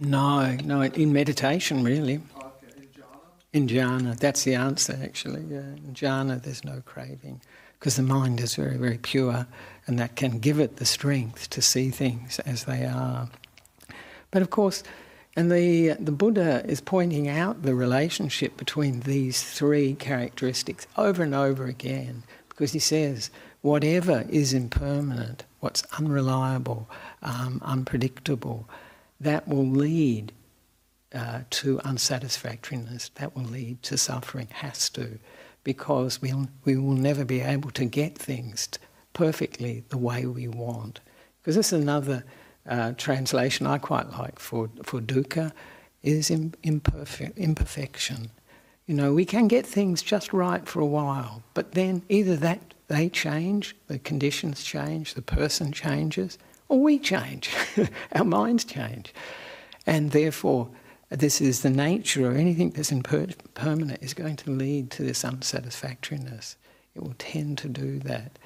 No, 0.00 0.56
no, 0.62 0.82
in 0.82 1.12
meditation, 1.12 1.82
really. 1.82 2.20
Okay, 2.36 2.68
in 2.76 2.86
jhana? 2.86 3.18
In 3.52 3.66
jhana, 3.66 4.16
that's 4.16 4.44
the 4.44 4.54
answer 4.54 4.96
actually. 5.02 5.42
Yeah. 5.48 5.58
In 5.58 5.92
jhana, 5.94 6.40
there's 6.40 6.64
no 6.64 6.82
craving 6.84 7.40
because 7.80 7.96
the 7.96 8.02
mind 8.02 8.38
is 8.40 8.54
very, 8.54 8.76
very 8.76 8.98
pure 8.98 9.46
and 9.86 9.98
that 9.98 10.14
can 10.14 10.38
give 10.38 10.60
it 10.60 10.76
the 10.76 10.84
strength 10.84 11.50
to 11.50 11.62
see 11.62 11.90
things 11.90 12.38
as 12.40 12.64
they 12.64 12.84
are. 12.84 13.28
But 14.30 14.42
of 14.42 14.50
course, 14.50 14.82
and 15.36 15.52
the, 15.52 15.90
the 16.00 16.12
Buddha 16.12 16.64
is 16.66 16.80
pointing 16.80 17.28
out 17.28 17.62
the 17.62 17.74
relationship 17.74 18.56
between 18.56 19.00
these 19.00 19.42
three 19.42 19.94
characteristics 19.94 20.86
over 20.96 21.22
and 21.22 21.34
over 21.34 21.66
again 21.66 22.24
because 22.48 22.72
he 22.72 22.80
says, 22.80 23.30
whatever 23.60 24.24
is 24.28 24.52
impermanent, 24.52 25.44
what's 25.60 25.84
unreliable, 25.96 26.90
um, 27.22 27.60
unpredictable, 27.64 28.68
that 29.20 29.46
will 29.46 29.66
lead 29.66 30.32
uh, 31.14 31.42
to 31.50 31.80
unsatisfactoriness, 31.84 33.10
that 33.14 33.36
will 33.36 33.44
lead 33.44 33.82
to 33.84 33.96
suffering, 33.96 34.48
has 34.50 34.90
to, 34.90 35.18
because 35.62 36.20
we'll, 36.20 36.48
we 36.64 36.76
will 36.76 36.94
never 36.94 37.24
be 37.24 37.40
able 37.40 37.70
to 37.70 37.84
get 37.84 38.18
things 38.18 38.68
perfectly 39.12 39.84
the 39.88 39.98
way 39.98 40.26
we 40.26 40.48
want. 40.48 41.00
Because 41.40 41.54
this 41.54 41.72
is 41.72 41.80
another 41.80 42.24
uh, 42.68 42.92
translation 42.96 43.66
I 43.66 43.78
quite 43.78 44.10
like 44.10 44.38
for, 44.38 44.70
for 44.82 45.00
dukkha, 45.00 45.52
is 46.02 46.30
imperfect, 46.30 47.36
imperfection. 47.38 48.30
You 48.86 48.94
know, 48.94 49.12
we 49.12 49.24
can 49.24 49.48
get 49.48 49.66
things 49.66 50.00
just 50.02 50.32
right 50.32 50.66
for 50.66 50.80
a 50.80 50.86
while, 50.86 51.42
but 51.54 51.72
then 51.72 52.02
either 52.08 52.36
that 52.36 52.74
they 52.88 53.08
change, 53.08 53.76
the 53.86 53.98
conditions 53.98 54.62
change, 54.62 55.14
the 55.14 55.22
person 55.22 55.72
changes, 55.72 56.38
or 56.68 56.80
we 56.80 56.98
change, 56.98 57.50
our 58.12 58.24
minds 58.24 58.64
change. 58.64 59.12
And 59.86 60.12
therefore, 60.12 60.68
this 61.10 61.40
is 61.40 61.62
the 61.62 61.70
nature 61.70 62.30
of 62.30 62.36
anything 62.36 62.70
that's 62.70 62.92
impermanent 62.92 64.02
is 64.02 64.14
going 64.14 64.36
to 64.36 64.50
lead 64.50 64.90
to 64.92 65.02
this 65.02 65.24
unsatisfactoriness. 65.24 66.56
It 66.94 67.02
will 67.02 67.14
tend 67.18 67.58
to 67.58 67.68
do 67.68 67.98
that. 68.00 68.38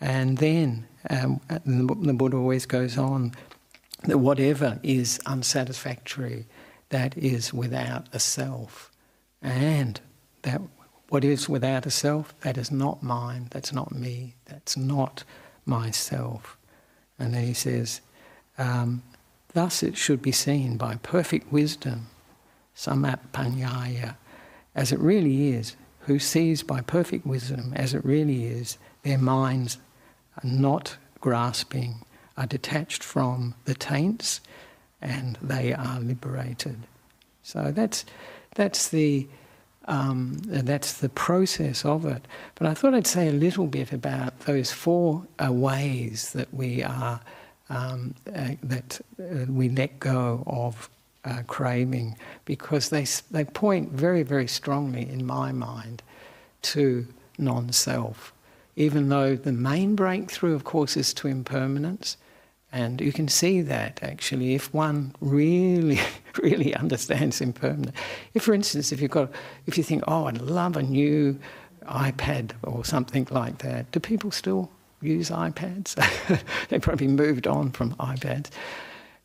And 0.00 0.38
then 0.38 0.86
um, 1.08 1.40
the 1.48 2.14
Buddha 2.14 2.36
always 2.36 2.66
goes 2.66 2.98
on 2.98 3.32
that 4.04 4.18
whatever 4.18 4.78
is 4.82 5.20
unsatisfactory, 5.26 6.46
that 6.88 7.16
is 7.16 7.52
without 7.52 8.08
a 8.12 8.18
self. 8.18 8.90
And 9.42 10.00
that 10.42 10.60
what 11.08 11.24
is 11.24 11.48
without 11.48 11.86
a 11.86 11.90
self, 11.90 12.38
that 12.40 12.56
is 12.56 12.70
not 12.70 13.02
mine, 13.02 13.48
that's 13.50 13.72
not 13.72 13.92
me, 13.92 14.34
that's 14.46 14.76
not 14.76 15.24
myself. 15.66 16.56
And 17.18 17.34
then 17.34 17.44
he 17.44 17.54
says, 17.54 18.00
um, 18.58 19.02
thus 19.52 19.82
it 19.82 19.96
should 19.96 20.22
be 20.22 20.32
seen 20.32 20.76
by 20.76 20.96
perfect 20.96 21.52
wisdom, 21.52 22.06
sammappaññāya, 22.76 24.16
as 24.74 24.92
it 24.92 25.00
really 25.00 25.48
is, 25.48 25.76
who 26.00 26.18
sees 26.18 26.62
by 26.62 26.80
perfect 26.80 27.26
wisdom 27.26 27.72
as 27.74 27.92
it 27.92 28.04
really 28.04 28.44
is, 28.44 28.78
their 29.02 29.18
minds 29.18 29.78
are 30.36 30.48
not 30.48 30.96
grasping, 31.20 32.04
are 32.40 32.46
detached 32.46 33.02
from 33.04 33.54
the 33.64 33.74
taints, 33.74 34.40
and 35.02 35.38
they 35.42 35.74
are 35.74 36.00
liberated. 36.00 36.76
So 37.42 37.72
that's 37.72 38.04
that's 38.54 38.88
the 38.88 39.26
um, 39.84 40.38
that's 40.44 40.92
the 41.00 41.08
process 41.08 41.84
of 41.84 42.04
it. 42.06 42.22
But 42.54 42.66
I 42.66 42.74
thought 42.74 42.94
I'd 42.94 43.06
say 43.06 43.28
a 43.28 43.32
little 43.46 43.66
bit 43.66 43.92
about 43.92 44.40
those 44.40 44.72
four 44.72 45.26
uh, 45.44 45.52
ways 45.52 46.32
that 46.32 46.48
we 46.52 46.82
are 46.82 47.20
um, 47.68 48.14
uh, 48.34 48.54
that 48.62 49.00
uh, 49.18 49.46
we 49.48 49.68
let 49.68 50.00
go 50.00 50.42
of 50.46 50.88
uh, 51.24 51.42
craving, 51.46 52.16
because 52.44 52.88
they 52.88 53.06
they 53.30 53.44
point 53.44 53.92
very 53.92 54.22
very 54.22 54.48
strongly 54.48 55.08
in 55.08 55.26
my 55.26 55.52
mind 55.52 56.02
to 56.62 57.06
non-self. 57.38 58.32
Even 58.76 59.08
though 59.08 59.36
the 59.36 59.52
main 59.52 59.94
breakthrough, 59.94 60.54
of 60.54 60.64
course, 60.64 60.96
is 60.96 61.12
to 61.14 61.28
impermanence. 61.28 62.16
And 62.72 63.00
you 63.00 63.12
can 63.12 63.26
see 63.28 63.62
that 63.62 63.98
actually 64.02 64.54
if 64.54 64.72
one 64.72 65.14
really, 65.20 65.98
really 66.42 66.74
understands 66.74 67.40
impermanence. 67.40 67.96
If, 68.34 68.44
for 68.44 68.54
instance, 68.54 68.92
if 68.92 69.00
you've 69.00 69.10
got, 69.10 69.30
if 69.66 69.76
you 69.76 69.82
think, 69.82 70.04
oh, 70.06 70.26
I'd 70.26 70.40
love 70.40 70.76
a 70.76 70.82
new 70.82 71.38
iPad 71.86 72.52
or 72.62 72.84
something 72.84 73.26
like 73.30 73.58
that, 73.58 73.90
do 73.90 73.98
people 73.98 74.30
still 74.30 74.70
use 75.00 75.30
iPads? 75.30 75.94
they 76.68 76.78
probably 76.78 77.08
moved 77.08 77.46
on 77.46 77.72
from 77.72 77.94
iPads. 77.96 78.50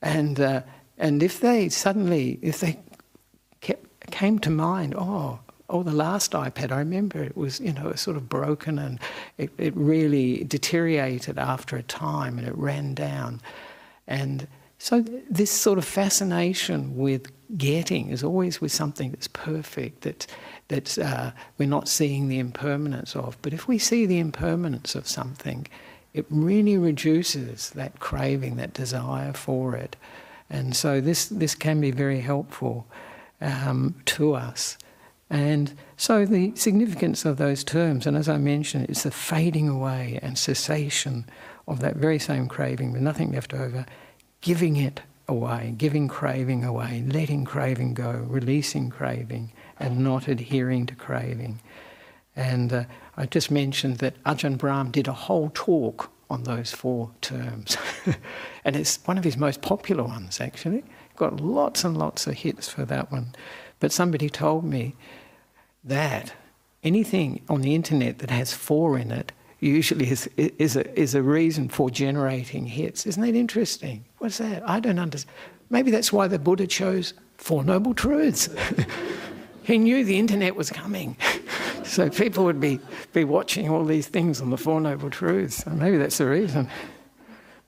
And, 0.01 0.39
uh, 0.39 0.61
and 0.97 1.21
if 1.21 1.39
they 1.39 1.69
suddenly, 1.69 2.39
if 2.41 2.61
they 2.61 2.79
kept, 3.61 4.11
came 4.11 4.39
to 4.39 4.49
mind, 4.49 4.95
oh, 4.97 5.39
oh, 5.69 5.83
the 5.83 5.91
last 5.91 6.31
iPad, 6.33 6.71
I 6.71 6.79
remember 6.79 7.23
it 7.23 7.35
was, 7.35 7.59
you 7.59 7.73
know, 7.73 7.93
sort 7.93 8.17
of 8.17 8.29
broken 8.29 8.77
and 8.79 8.99
it, 9.37 9.49
it 9.57 9.75
really 9.75 10.43
deteriorated 10.43 11.37
after 11.37 11.75
a 11.75 11.83
time 11.83 12.37
and 12.37 12.47
it 12.47 12.57
ran 12.57 12.93
down. 12.93 13.41
And 14.07 14.47
so 14.77 15.01
this 15.29 15.51
sort 15.51 15.77
of 15.77 15.85
fascination 15.85 16.95
with 16.95 17.31
getting 17.57 18.09
is 18.09 18.23
always 18.23 18.61
with 18.61 18.71
something 18.71 19.11
that's 19.11 19.27
perfect, 19.27 20.01
that 20.01 20.27
that 20.67 20.97
uh, 20.97 21.31
we're 21.57 21.69
not 21.69 21.87
seeing 21.87 22.27
the 22.27 22.39
impermanence 22.39 23.15
of. 23.15 23.37
But 23.41 23.53
if 23.53 23.67
we 23.67 23.77
see 23.77 24.05
the 24.05 24.19
impermanence 24.19 24.95
of 24.95 25.07
something, 25.07 25.67
it 26.13 26.25
really 26.29 26.77
reduces 26.77 27.69
that 27.71 27.99
craving, 27.99 28.55
that 28.55 28.73
desire 28.73 29.33
for 29.33 29.75
it. 29.75 29.95
And 30.49 30.75
so 30.75 31.01
this, 31.01 31.25
this 31.25 31.55
can 31.55 31.81
be 31.81 31.91
very 31.91 32.21
helpful 32.21 32.87
um, 33.41 33.95
to 34.05 34.33
us. 34.33 34.77
And 35.29 35.73
so 35.97 36.25
the 36.25 36.55
significance 36.55 37.25
of 37.25 37.37
those 37.37 37.63
terms, 37.63 38.05
and 38.05 38.15
as 38.15 38.29
I 38.29 38.37
mentioned, 38.37 38.87
it's 38.89 39.03
the 39.03 39.11
fading 39.11 39.67
away 39.67 40.19
and 40.21 40.37
cessation 40.37 41.25
of 41.67 41.79
that 41.79 41.95
very 41.95 42.19
same 42.19 42.47
craving 42.47 42.91
with 42.91 43.01
nothing 43.01 43.31
left 43.31 43.53
over, 43.53 43.85
giving 44.41 44.75
it 44.75 45.01
away, 45.27 45.73
giving 45.77 46.07
craving 46.07 46.63
away, 46.63 47.03
letting 47.07 47.45
craving 47.45 47.95
go, 47.95 48.25
releasing 48.27 48.89
craving, 48.89 49.51
and 49.79 49.99
not 49.99 50.27
adhering 50.27 50.85
to 50.85 50.95
craving. 50.95 51.59
And 52.35 52.71
uh, 52.71 52.83
I 53.17 53.25
just 53.25 53.49
mentioned 53.49 53.97
that 53.99 54.21
Ajahn 54.23 54.57
Brahm 54.57 54.91
did 54.91 55.07
a 55.07 55.13
whole 55.13 55.49
talk 55.53 56.11
on 56.29 56.43
those 56.43 56.71
four 56.71 57.11
terms. 57.21 57.77
and 58.65 58.75
it's 58.75 58.99
one 59.05 59.17
of 59.17 59.23
his 59.23 59.37
most 59.37 59.61
popular 59.61 60.03
ones, 60.03 60.41
actually. 60.41 60.83
Got 61.15 61.39
lots 61.39 61.83
and 61.83 61.97
lots 61.97 62.27
of 62.27 62.33
hits 62.35 62.67
for 62.67 62.83
that 62.85 63.11
one. 63.11 63.33
But 63.79 63.91
somebody 63.91 64.29
told 64.29 64.63
me 64.63 64.95
that 65.83 66.33
anything 66.83 67.41
on 67.49 67.61
the 67.61 67.75
internet 67.75 68.19
that 68.19 68.29
has 68.29 68.53
four 68.53 68.97
in 68.97 69.11
it 69.11 69.31
usually 69.59 70.09
is, 70.09 70.29
is, 70.37 70.75
a, 70.75 70.99
is 70.99 71.15
a 71.15 71.21
reason 71.21 71.69
for 71.69 71.89
generating 71.89 72.65
hits. 72.65 73.05
Isn't 73.05 73.23
that 73.23 73.35
interesting? 73.35 74.05
What's 74.19 74.37
that? 74.37 74.67
I 74.67 74.79
don't 74.79 74.99
understand. 74.99 75.33
Maybe 75.69 75.91
that's 75.91 76.13
why 76.13 76.27
the 76.27 76.39
Buddha 76.39 76.67
chose 76.67 77.13
Four 77.37 77.63
Noble 77.63 77.93
Truths. 77.93 78.49
he 79.63 79.77
knew 79.77 80.03
the 80.03 80.19
internet 80.19 80.55
was 80.55 80.69
coming. 80.69 81.17
so 81.83 82.09
people 82.09 82.45
would 82.45 82.59
be, 82.59 82.79
be 83.13 83.23
watching 83.23 83.69
all 83.69 83.83
these 83.83 84.07
things 84.07 84.41
on 84.41 84.51
the 84.51 84.57
Four 84.57 84.79
Noble 84.81 85.09
Truths. 85.09 85.65
Maybe 85.65 85.97
that's 85.97 86.17
the 86.17 86.27
reason. 86.27 86.69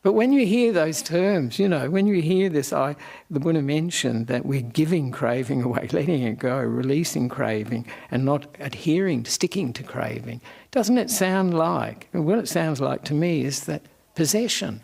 But 0.07 0.13
when 0.13 0.31
you 0.31 0.45
hear 0.45 0.71
those 0.71 1.01
terms, 1.01 1.59
you 1.59 1.67
know, 1.67 1.89
when 1.89 2.07
you 2.07 2.21
hear 2.21 2.47
this, 2.47 2.71
I, 2.71 2.95
the 3.29 3.41
Buddha 3.41 3.61
mentioned 3.61 4.27
that 4.27 4.45
we're 4.45 4.61
giving 4.61 5.11
craving 5.11 5.63
away, 5.63 5.89
letting 5.91 6.23
it 6.23 6.39
go, 6.39 6.57
releasing 6.59 7.27
craving, 7.27 7.85
and 8.09 8.23
not 8.23 8.55
adhering, 8.61 9.25
sticking 9.25 9.73
to 9.73 9.83
craving. 9.83 10.39
Doesn't 10.71 10.97
it 10.97 11.09
sound 11.09 11.53
like, 11.53 12.07
what 12.13 12.39
it 12.39 12.47
sounds 12.47 12.79
like 12.79 13.03
to 13.03 13.13
me 13.13 13.43
is 13.43 13.65
that 13.65 13.81
possession. 14.15 14.79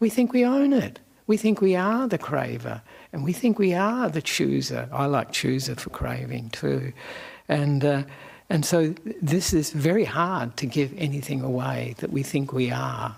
We 0.00 0.08
think 0.08 0.32
we 0.32 0.46
own 0.46 0.72
it. 0.72 0.98
We 1.26 1.36
think 1.36 1.60
we 1.60 1.76
are 1.76 2.08
the 2.08 2.16
craver, 2.16 2.80
and 3.12 3.24
we 3.24 3.34
think 3.34 3.58
we 3.58 3.74
are 3.74 4.08
the 4.08 4.22
chooser. 4.22 4.88
I 4.90 5.04
like 5.04 5.30
chooser 5.30 5.74
for 5.74 5.90
craving 5.90 6.48
too. 6.52 6.94
And, 7.50 7.84
uh, 7.84 8.04
and 8.48 8.64
so 8.64 8.94
this 9.20 9.52
is 9.52 9.72
very 9.72 10.06
hard 10.06 10.56
to 10.56 10.64
give 10.64 10.94
anything 10.96 11.42
away 11.42 11.96
that 11.98 12.10
we 12.10 12.22
think 12.22 12.54
we 12.54 12.70
are. 12.70 13.14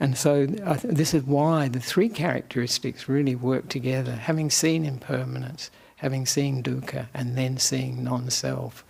And 0.00 0.16
so 0.16 0.46
this 0.46 1.12
is 1.12 1.24
why 1.24 1.68
the 1.68 1.80
three 1.80 2.08
characteristics 2.08 3.08
really 3.08 3.34
work 3.34 3.68
together 3.68 4.12
having 4.12 4.50
seen 4.50 4.84
impermanence, 4.84 5.70
having 5.96 6.24
seen 6.24 6.62
dukkha, 6.62 7.08
and 7.14 7.36
then 7.36 7.58
seeing 7.58 8.04
non 8.04 8.30
self. 8.30 8.84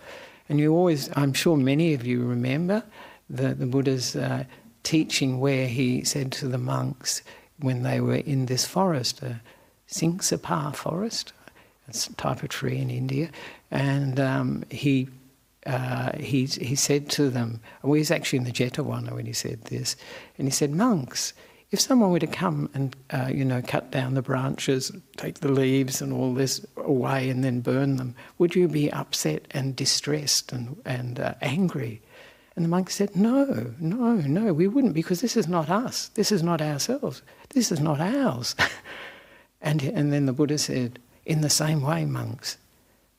And 0.47 0.59
you 0.59 0.73
always, 0.73 1.09
I'm 1.15 1.33
sure 1.33 1.57
many 1.57 1.93
of 1.93 2.05
you 2.05 2.23
remember 2.23 2.83
the, 3.29 3.53
the 3.53 3.65
Buddha's 3.65 4.15
uh, 4.15 4.45
teaching 4.83 5.39
where 5.39 5.67
he 5.67 6.03
said 6.03 6.31
to 6.33 6.47
the 6.47 6.57
monks, 6.57 7.21
when 7.59 7.83
they 7.83 7.99
were 7.99 8.15
in 8.15 8.45
this 8.45 8.65
forest, 8.65 9.21
a 9.21 9.41
Simsapa 9.87 10.75
forest, 10.75 11.33
it's 11.87 12.07
a 12.07 12.13
type 12.13 12.43
of 12.43 12.49
tree 12.49 12.77
in 12.77 12.89
India, 12.89 13.29
and 13.71 14.19
um, 14.19 14.63
he 14.69 15.09
uh, 15.65 16.17
he, 16.17 16.45
he 16.45 16.75
said 16.75 17.09
to 17.11 17.29
them, 17.29 17.59
well, 17.83 17.91
was 17.91 18.11
actually 18.11 18.37
in 18.37 18.45
the 18.45 18.51
Jetavana 18.51 19.13
when 19.13 19.25
he 19.25 19.33
said 19.33 19.63
this, 19.65 19.95
and 20.37 20.47
he 20.47 20.51
said, 20.51 20.71
Monks, 20.71 21.33
if 21.71 21.79
someone 21.79 22.11
were 22.11 22.19
to 22.19 22.27
come 22.27 22.69
and, 22.73 22.95
uh, 23.11 23.29
you 23.31 23.45
know, 23.45 23.61
cut 23.61 23.91
down 23.91 24.15
the 24.15 24.21
branches, 24.21 24.91
take 25.17 25.39
the 25.39 25.51
leaves 25.51 26.01
and 26.01 26.11
all 26.11 26.33
this 26.33 26.65
away 26.77 27.29
and 27.29 27.43
then 27.43 27.61
burn 27.61 27.97
them, 27.97 28.15
would 28.37 28.55
you 28.55 28.67
be 28.67 28.91
upset 28.91 29.45
and 29.51 29.75
distressed 29.75 30.51
and, 30.51 30.81
and 30.85 31.19
uh, 31.19 31.35
angry? 31.41 32.01
And 32.55 32.65
the 32.65 32.69
monk 32.69 32.89
said, 32.89 33.15
No, 33.15 33.73
no, 33.79 34.15
no, 34.15 34.53
we 34.53 34.67
wouldn't 34.67 34.95
because 34.95 35.21
this 35.21 35.37
is 35.37 35.47
not 35.47 35.69
us. 35.69 36.09
This 36.09 36.31
is 36.31 36.41
not 36.41 36.61
ourselves. 36.61 37.21
This 37.49 37.71
is 37.71 37.79
not 37.79 38.01
ours. 38.01 38.55
and, 39.61 39.83
and 39.83 40.11
then 40.11 40.25
the 40.25 40.33
Buddha 40.33 40.57
said, 40.57 40.99
In 41.25 41.41
the 41.41 41.49
same 41.49 41.81
way, 41.81 42.03
monks, 42.05 42.57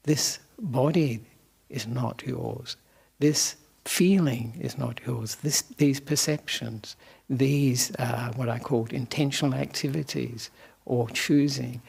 this 0.02 0.40
body 0.58 1.24
is 1.70 1.86
not 1.86 2.22
yours. 2.26 2.76
This 3.18 3.56
feeling 3.84 4.58
is 4.60 4.76
not 4.76 5.00
yours. 5.06 5.36
This, 5.36 5.62
these 5.62 6.00
perceptions, 6.00 6.96
these 7.28 7.92
uh, 7.98 8.32
what 8.36 8.48
I 8.48 8.58
called 8.58 8.92
intentional 8.92 9.54
activities 9.54 10.50
or 10.84 11.08
choosing, 11.10 11.80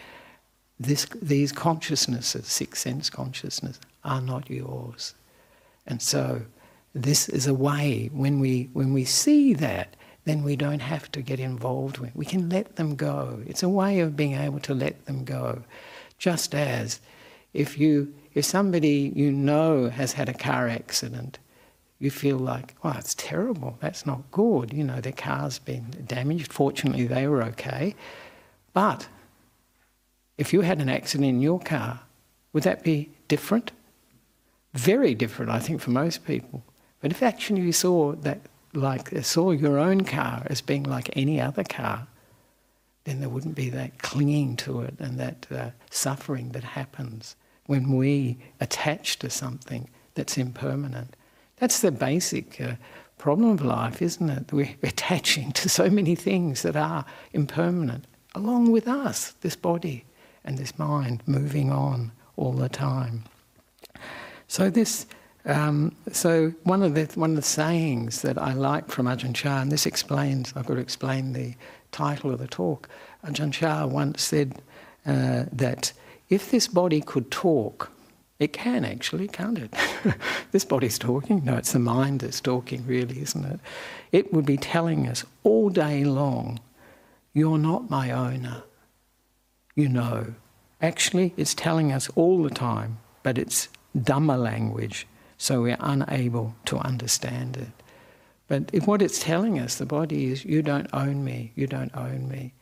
this, 0.80 1.06
these 1.22 1.52
consciousnesses, 1.52 2.48
six 2.48 2.80
sense 2.80 3.10
consciousness, 3.10 3.80
are 4.04 4.22
not 4.22 4.50
yours. 4.50 5.14
And 5.86 6.02
so 6.02 6.44
this 6.94 7.30
is 7.30 7.48
a 7.48 7.54
way 7.54 8.10
when 8.14 8.40
we 8.40 8.70
when 8.74 8.94
we 8.94 9.06
see 9.06 9.54
that, 9.56 9.96
then 10.26 10.44
we 10.44 10.56
don't 10.56 10.82
have 10.82 11.12
to 11.14 11.22
get 11.22 11.40
involved 11.40 11.98
with. 11.98 12.16
We 12.16 12.26
can 12.26 12.50
let 12.50 12.76
them 12.76 12.96
go. 12.96 13.42
It's 13.48 13.64
a 13.64 13.70
way 13.70 14.00
of 14.00 14.16
being 14.16 14.34
able 14.34 14.60
to 14.62 14.74
let 14.74 15.06
them 15.06 15.24
go. 15.24 15.64
Just 16.18 16.54
as 16.54 17.00
if 17.54 17.78
you 17.78 18.14
if 18.34 18.46
somebody 18.46 19.12
you 19.16 19.32
know 19.32 19.90
has 19.90 20.14
had 20.14 20.30
a 20.30 20.34
car 20.34 20.68
accident, 20.68 21.40
you 22.00 22.10
feel 22.10 22.38
like, 22.38 22.76
oh, 22.84 22.96
it's 22.98 23.14
terrible, 23.14 23.78
that's 23.80 24.06
not 24.06 24.32
good. 24.32 24.74
You 24.74 24.84
know, 24.84 25.00
their 25.02 25.12
car's 25.12 25.60
been 25.60 25.86
damaged. 26.08 26.52
Fortunately, 26.52 27.06
they 27.06 27.28
were 27.28 27.44
okay. 27.44 27.96
But 28.74 29.08
if 30.38 30.52
you 30.52 30.62
had 30.62 30.82
an 30.82 30.90
accident 30.90 31.30
in 31.30 31.42
your 31.42 31.60
car, 31.60 32.00
would 32.54 32.64
that 32.64 32.84
be 32.84 33.12
different? 33.28 33.72
Very 34.74 35.14
different, 35.14 35.52
I 35.52 35.60
think, 35.60 35.80
for 35.80 35.92
most 35.92 36.26
people. 36.26 36.64
But 37.02 37.12
if 37.12 37.22
actually 37.22 37.62
you 37.62 37.72
saw 37.72 38.14
that, 38.14 38.40
like, 38.74 39.10
saw 39.24 39.52
your 39.52 39.78
own 39.78 40.04
car 40.04 40.44
as 40.48 40.62
being 40.62 40.84
like 40.84 41.10
any 41.16 41.40
other 41.40 41.64
car, 41.64 42.08
then 43.04 43.20
there 43.20 43.30
wouldn't 43.30 43.56
be 43.56 43.70
that 43.70 44.00
clinging 44.02 44.56
to 44.56 44.82
it 44.82 44.96
and 45.00 45.20
that 45.20 45.46
uh, 45.52 45.70
suffering 45.90 46.50
that 46.54 46.64
happens 46.64 47.36
when 47.66 47.96
we 47.96 48.38
attach 48.60 49.20
to 49.20 49.30
something 49.30 49.90
that's 50.16 50.38
impermanent. 50.38 51.16
That's 51.58 51.80
the 51.82 51.92
basic 51.92 52.60
uh, 52.60 52.74
problem 53.18 53.52
of 53.52 53.62
life, 53.64 54.02
isn't 54.02 54.30
it? 54.30 54.52
We're 54.52 54.76
attaching 54.84 55.52
to 55.54 55.70
so 55.70 55.90
many 55.90 56.16
things 56.16 56.64
that 56.64 56.76
are 56.76 57.06
impermanent, 57.34 58.06
along 58.36 58.72
with 58.72 58.88
us, 58.88 59.32
this 59.42 59.56
body 59.56 60.06
and 60.44 60.58
this 60.58 60.78
mind 60.80 61.22
moving 61.28 61.72
on 61.72 62.12
all 62.36 62.54
the 62.54 62.70
time. 62.70 63.24
So 64.48 64.70
this. 64.70 65.06
Um, 65.44 65.96
so 66.12 66.54
one 66.66 66.84
of 66.84 66.94
the 66.94 67.06
one 67.16 67.32
of 67.32 67.36
the 67.36 67.42
sayings 67.42 68.22
that 68.22 68.38
I 68.38 68.54
like 68.54 68.90
from 68.90 69.08
Ajahn 69.08 69.34
Chah, 69.34 69.62
and 69.62 69.72
this 69.72 69.88
explains, 69.88 70.54
I've 70.56 70.68
got 70.68 70.76
to 70.76 70.80
explain 70.80 71.34
the 71.34 71.56
title 71.92 72.32
of 72.32 72.38
the 72.38 72.48
talk. 72.48 72.88
Ajahn 73.26 73.52
Chah 73.52 73.88
once 73.88 74.22
said 74.22 74.62
uh, 75.06 75.46
that 75.52 75.94
if 76.32 76.50
this 76.50 76.68
body 76.68 77.02
could 77.02 77.30
talk, 77.30 77.92
it 78.40 78.54
can 78.54 78.86
actually, 78.86 79.28
can't 79.28 79.60
it? 79.60 79.76
this 80.52 80.66
body's 80.66 80.98
talking. 80.98 81.44
No, 81.44 81.58
it's 81.58 81.74
the 81.74 81.80
mind 81.80 82.22
that's 82.22 82.42
talking, 82.42 82.88
really, 82.88 83.22
isn't 83.22 83.46
it? 83.46 83.60
It 84.12 84.34
would 84.34 84.46
be 84.46 84.58
telling 84.58 85.08
us 85.08 85.26
all 85.44 85.70
day 85.70 86.04
long, 86.06 86.60
you're 87.34 87.60
not 87.60 87.92
my 87.92 88.10
owner. 88.10 88.64
You 89.76 89.90
know. 89.90 90.34
Actually, 90.82 91.34
it's 91.38 91.54
telling 91.54 91.92
us 91.92 92.10
all 92.16 92.42
the 92.42 92.50
time, 92.50 92.98
but 93.22 93.38
it's 93.38 93.70
dumber 94.02 94.38
language, 94.38 95.06
so 95.38 95.62
we're 95.62 95.78
unable 95.80 96.56
to 96.66 96.78
understand 96.78 97.58
it. 97.58 97.84
But 98.48 98.72
if 98.74 98.88
what 98.88 99.02
it's 99.02 99.20
telling 99.20 99.60
us, 99.60 99.76
the 99.76 99.86
body 99.86 100.32
is, 100.32 100.44
you 100.44 100.64
don't 100.64 100.90
own 100.94 101.24
me, 101.24 101.52
you 101.56 101.68
don't 101.68 101.96
own 101.96 102.28
me. 102.28 102.54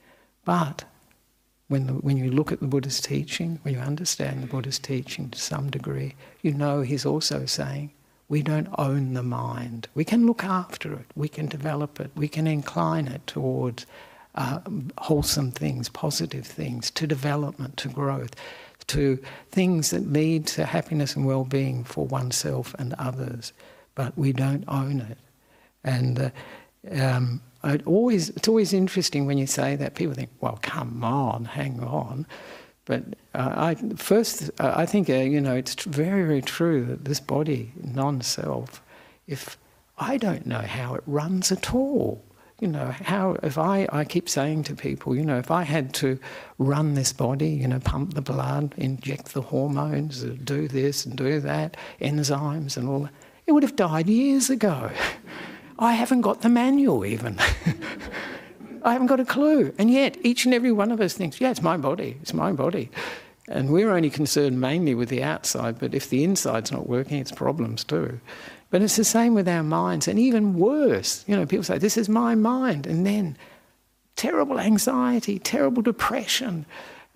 But 0.43 0.83
when, 1.69 1.87
the, 1.87 1.93
when 1.93 2.17
you 2.17 2.31
look 2.31 2.51
at 2.51 2.59
the 2.59 2.67
Buddha's 2.67 2.99
teaching, 2.99 3.59
when 3.61 3.73
you 3.73 3.79
understand 3.79 4.43
the 4.43 4.47
Buddha's 4.47 4.79
teaching 4.79 5.29
to 5.29 5.39
some 5.39 5.69
degree, 5.69 6.15
you 6.41 6.53
know 6.53 6.81
he's 6.81 7.05
also 7.05 7.45
saying, 7.45 7.91
we 8.27 8.43
don't 8.43 8.67
own 8.77 9.13
the 9.13 9.23
mind. 9.23 9.87
We 9.95 10.03
can 10.03 10.27
look 10.27 10.43
after 10.43 10.93
it, 10.93 11.05
we 11.15 11.29
can 11.29 11.47
develop 11.47 11.99
it, 11.99 12.11
we 12.15 12.27
can 12.27 12.47
incline 12.47 13.07
it 13.07 13.25
towards 13.25 13.85
uh, 14.35 14.59
wholesome 14.97 15.51
things, 15.51 15.89
positive 15.89 16.45
things, 16.45 16.91
to 16.91 17.07
development, 17.07 17.77
to 17.77 17.87
growth, 17.87 18.35
to 18.87 19.19
things 19.51 19.91
that 19.91 20.11
lead 20.11 20.47
to 20.47 20.65
happiness 20.65 21.15
and 21.15 21.25
well 21.25 21.43
being 21.43 21.83
for 21.83 22.05
oneself 22.05 22.75
and 22.79 22.93
others. 22.97 23.53
But 23.95 24.17
we 24.17 24.31
don't 24.31 24.63
own 24.67 25.01
it. 25.01 25.17
And 25.83 26.19
uh, 26.19 26.29
um, 26.91 27.41
it 27.63 27.85
always, 27.85 28.29
it's 28.29 28.47
always 28.47 28.73
interesting 28.73 29.25
when 29.25 29.37
you 29.37 29.47
say 29.47 29.75
that. 29.75 29.95
People 29.95 30.13
think, 30.13 30.29
well, 30.39 30.59
come 30.61 31.03
on, 31.03 31.45
hang 31.45 31.81
on. 31.81 32.25
But 32.85 33.03
uh, 33.35 33.53
I, 33.55 33.75
first, 33.97 34.49
uh, 34.59 34.73
I 34.75 34.85
think, 34.85 35.09
uh, 35.09 35.13
you 35.13 35.39
know, 35.39 35.55
it's 35.55 35.83
very, 35.83 36.23
very 36.23 36.41
true 36.41 36.85
that 36.85 37.05
this 37.05 37.19
body, 37.19 37.71
non 37.83 38.21
self, 38.21 38.81
if 39.27 39.57
I 39.97 40.17
don't 40.17 40.45
know 40.45 40.61
how 40.61 40.95
it 40.95 41.03
runs 41.05 41.51
at 41.51 41.73
all, 41.73 42.23
you 42.59 42.67
know, 42.67 42.87
how, 43.03 43.37
if 43.43 43.57
I, 43.57 43.87
I 43.91 44.05
keep 44.05 44.27
saying 44.27 44.63
to 44.63 44.75
people, 44.75 45.15
you 45.15 45.23
know, 45.23 45.37
if 45.37 45.51
I 45.51 45.63
had 45.63 45.93
to 45.95 46.19
run 46.57 46.93
this 46.93 47.13
body, 47.13 47.49
you 47.49 47.67
know, 47.67 47.79
pump 47.79 48.15
the 48.15 48.21
blood, 48.21 48.73
inject 48.77 49.33
the 49.33 49.41
hormones, 49.41 50.23
uh, 50.23 50.35
do 50.43 50.67
this 50.67 51.05
and 51.05 51.15
do 51.15 51.39
that, 51.41 51.77
enzymes 52.01 52.75
and 52.75 52.89
all 52.89 53.01
that, 53.01 53.13
it 53.45 53.51
would 53.51 53.63
have 53.63 53.75
died 53.75 54.07
years 54.07 54.49
ago. 54.49 54.91
I 55.79 55.93
haven't 55.93 56.21
got 56.21 56.41
the 56.41 56.49
manual 56.49 57.05
even. 57.05 57.39
I 58.83 58.93
haven't 58.93 59.07
got 59.07 59.21
a 59.21 59.25
clue. 59.25 59.73
And 59.77 59.89
yet, 59.89 60.17
each 60.23 60.45
and 60.45 60.53
every 60.53 60.73
one 60.73 60.91
of 60.91 60.99
us 60.99 61.13
thinks, 61.13 61.39
yeah, 61.39 61.51
it's 61.51 61.61
my 61.61 61.77
body, 61.77 62.17
it's 62.21 62.33
my 62.33 62.51
body. 62.51 62.91
And 63.47 63.71
we're 63.71 63.91
only 63.91 64.09
concerned 64.09 64.59
mainly 64.59 64.93
with 64.93 65.09
the 65.09 65.23
outside, 65.23 65.79
but 65.79 65.95
if 65.95 66.09
the 66.09 66.23
inside's 66.23 66.71
not 66.71 66.87
working, 66.87 67.17
it's 67.17 67.31
problems 67.31 67.83
too. 67.83 68.19
But 68.69 68.81
it's 68.81 68.97
the 68.97 69.05
same 69.05 69.33
with 69.33 69.47
our 69.47 69.63
minds, 69.63 70.07
and 70.07 70.19
even 70.19 70.53
worse. 70.53 71.23
You 71.27 71.35
know, 71.35 71.45
people 71.45 71.63
say, 71.63 71.77
this 71.77 71.97
is 71.97 72.09
my 72.09 72.35
mind, 72.35 72.85
and 72.85 73.05
then 73.05 73.37
terrible 74.15 74.59
anxiety, 74.59 75.39
terrible 75.39 75.81
depression, 75.81 76.65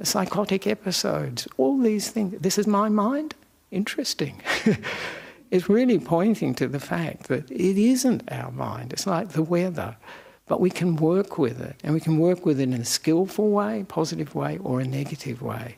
psychotic 0.02 0.66
episodes, 0.66 1.48
all 1.58 1.78
these 1.78 2.10
things. 2.10 2.40
This 2.40 2.58
is 2.58 2.66
my 2.66 2.88
mind? 2.90 3.36
Interesting. 3.72 4.42
is 5.54 5.70
really 5.70 6.00
pointing 6.00 6.56
to 6.56 6.68
the 6.68 6.80
fact 6.80 7.28
that 7.28 7.50
it 7.52 7.78
isn't 7.78 8.24
our 8.32 8.50
mind. 8.52 8.92
It's 8.92 9.06
like 9.06 9.30
the 9.30 9.44
weather. 9.44 9.96
But 10.48 10.60
we 10.60 10.72
can 10.72 10.96
work 10.96 11.38
with 11.38 11.62
it, 11.62 11.76
and 11.84 11.94
we 11.94 12.00
can 12.00 12.18
work 12.18 12.44
with 12.44 12.60
it 12.60 12.64
in 12.64 12.74
a 12.74 12.84
skillful 12.84 13.52
way, 13.52 13.86
positive 13.88 14.34
way, 14.34 14.58
or 14.64 14.82
a 14.82 14.84
negative 14.84 15.44
way. 15.44 15.78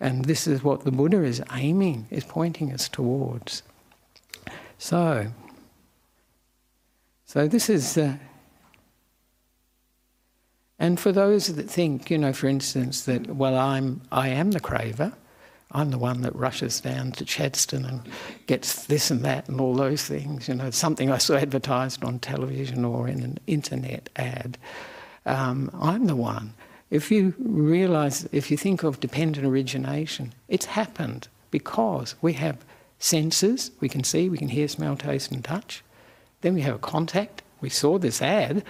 And 0.00 0.24
this 0.24 0.46
is 0.46 0.64
what 0.64 0.84
the 0.84 0.90
Buddha 0.90 1.22
is 1.22 1.42
aiming, 1.52 2.06
is 2.10 2.24
pointing 2.24 2.72
us 2.72 2.88
towards. 2.88 3.62
So, 4.78 5.26
so 7.26 7.46
this 7.46 7.68
is, 7.68 7.98
uh, 7.98 8.16
and 10.78 10.98
for 10.98 11.12
those 11.12 11.54
that 11.54 11.70
think, 11.70 12.10
you 12.10 12.16
know, 12.16 12.32
for 12.32 12.48
instance, 12.48 13.02
that 13.02 13.26
well, 13.26 13.54
I'm, 13.54 14.00
I 14.10 14.28
am 14.28 14.52
the 14.52 14.60
craver, 14.60 15.12
I'm 15.72 15.90
the 15.90 15.98
one 15.98 16.22
that 16.22 16.34
rushes 16.34 16.80
down 16.80 17.12
to 17.12 17.24
Chadstone 17.24 17.88
and 17.88 18.02
gets 18.46 18.86
this 18.86 19.10
and 19.10 19.24
that 19.24 19.48
and 19.48 19.60
all 19.60 19.74
those 19.74 20.04
things. 20.04 20.48
You 20.48 20.54
know, 20.54 20.70
something 20.70 21.10
I 21.10 21.18
saw 21.18 21.36
advertised 21.36 22.02
on 22.02 22.18
television 22.18 22.84
or 22.84 23.06
in 23.06 23.22
an 23.22 23.38
internet 23.46 24.08
ad. 24.16 24.58
Um, 25.26 25.70
I'm 25.80 26.06
the 26.06 26.16
one. 26.16 26.54
If 26.90 27.10
you 27.12 27.34
realise, 27.38 28.26
if 28.32 28.50
you 28.50 28.56
think 28.56 28.82
of 28.82 28.98
dependent 28.98 29.46
origination, 29.46 30.32
it's 30.48 30.66
happened 30.66 31.28
because 31.52 32.16
we 32.20 32.32
have 32.34 32.64
senses, 32.98 33.70
we 33.78 33.88
can 33.88 34.02
see, 34.02 34.28
we 34.28 34.38
can 34.38 34.48
hear, 34.48 34.66
smell, 34.66 34.96
taste, 34.96 35.30
and 35.30 35.44
touch. 35.44 35.84
Then 36.40 36.54
we 36.54 36.62
have 36.62 36.74
a 36.74 36.80
contact, 36.80 37.42
we 37.60 37.68
saw 37.68 37.98
this 37.98 38.20
ad, 38.20 38.64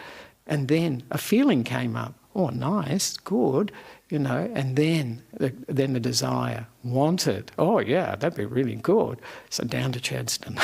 and 0.47 0.69
then 0.69 1.03
a 1.11 1.19
feeling 1.19 1.65
came 1.65 1.97
up. 1.97 2.15
Oh, 2.35 2.49
nice, 2.49 3.17
good 3.17 3.73
you 4.11 4.19
know, 4.19 4.51
and 4.55 4.77
then 4.77 5.23
the, 5.39 5.53
then 5.69 5.93
the 5.93 6.01
desire, 6.01 6.67
wanted, 6.83 7.53
oh 7.59 7.79
yeah, 7.79 8.17
that'd 8.17 8.37
be 8.37 8.45
really 8.45 8.75
good. 8.75 9.21
So 9.51 9.65
down 9.65 9.93
to 9.93 10.01
Chadstone. 10.01 10.61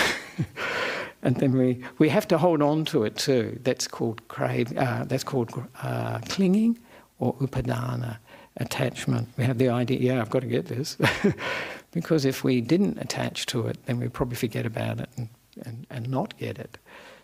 and 1.23 1.37
then 1.37 1.57
we, 1.57 1.83
we 1.99 2.09
have 2.09 2.27
to 2.29 2.39
hold 2.39 2.63
on 2.63 2.85
to 2.87 3.05
it 3.05 3.17
too. 3.17 3.59
That's 3.63 3.87
called 3.87 4.27
crave, 4.29 4.77
uh, 4.77 5.05
that's 5.05 5.25
called 5.25 5.53
uh, 5.83 6.19
clinging 6.29 6.79
or 7.19 7.35
upadana, 7.37 8.19
attachment. 8.59 9.29
We 9.37 9.45
have 9.45 9.59
the 9.59 9.69
idea, 9.69 9.99
yeah, 9.99 10.21
I've 10.21 10.31
got 10.31 10.41
to 10.41 10.49
get 10.49 10.67
this. 10.67 10.97
because 11.93 12.25
if 12.25 12.45
we 12.45 12.61
didn't 12.61 12.99
attach 12.99 13.47
to 13.47 13.67
it, 13.69 13.79
then 13.87 14.01
we'd 14.01 14.13
probably 14.13 14.37
forget 14.37 14.67
about 14.67 15.01
it 15.01 15.09
and, 15.17 15.29
and, 15.65 15.87
and 15.91 16.11
not 16.11 16.37
get 16.39 16.59
it. 16.59 16.79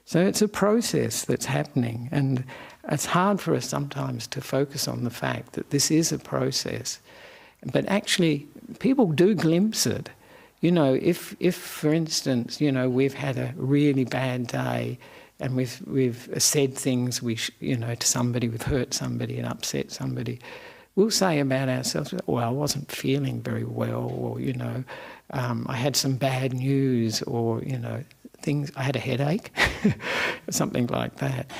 So 0.04 0.20
it's 0.20 0.42
a 0.42 0.48
process 0.48 1.24
that's 1.24 1.46
happening, 1.46 2.08
and 2.10 2.44
it's 2.88 3.06
hard 3.06 3.40
for 3.40 3.54
us 3.54 3.68
sometimes 3.68 4.26
to 4.28 4.40
focus 4.40 4.88
on 4.88 5.04
the 5.04 5.10
fact 5.10 5.52
that 5.52 5.70
this 5.70 5.90
is 5.90 6.12
a 6.12 6.18
process. 6.18 6.98
But 7.72 7.86
actually, 7.86 8.46
people 8.80 9.12
do 9.12 9.34
glimpse 9.34 9.86
it. 9.86 10.10
You 10.60 10.72
know, 10.72 10.94
if, 10.94 11.36
if 11.40 11.56
for 11.56 11.92
instance, 11.92 12.60
you 12.60 12.72
know, 12.72 12.88
we've 12.88 13.14
had 13.14 13.36
a 13.38 13.52
really 13.56 14.04
bad 14.04 14.46
day 14.46 14.98
and 15.40 15.56
we've, 15.56 15.80
we've 15.86 16.28
said 16.38 16.74
things 16.74 17.22
we 17.22 17.36
sh- 17.36 17.50
you 17.60 17.76
know, 17.76 17.94
to 17.94 18.06
somebody, 18.06 18.48
we've 18.48 18.62
hurt 18.62 18.94
somebody 18.94 19.38
and 19.38 19.46
upset 19.46 19.90
somebody, 19.90 20.38
we'll 20.94 21.10
say 21.10 21.40
about 21.40 21.68
ourselves, 21.68 22.14
well, 22.26 22.44
I 22.44 22.50
wasn't 22.50 22.90
feeling 22.92 23.40
very 23.40 23.64
well, 23.64 24.04
or, 24.04 24.40
you 24.40 24.52
know, 24.52 24.84
um, 25.30 25.66
I 25.68 25.76
had 25.76 25.96
some 25.96 26.14
bad 26.14 26.52
news, 26.52 27.22
or, 27.22 27.62
you 27.62 27.78
know, 27.78 28.04
things, 28.40 28.70
I 28.76 28.82
had 28.82 28.96
a 28.96 29.00
headache, 29.00 29.50
something 30.50 30.86
like 30.88 31.16
that. 31.16 31.50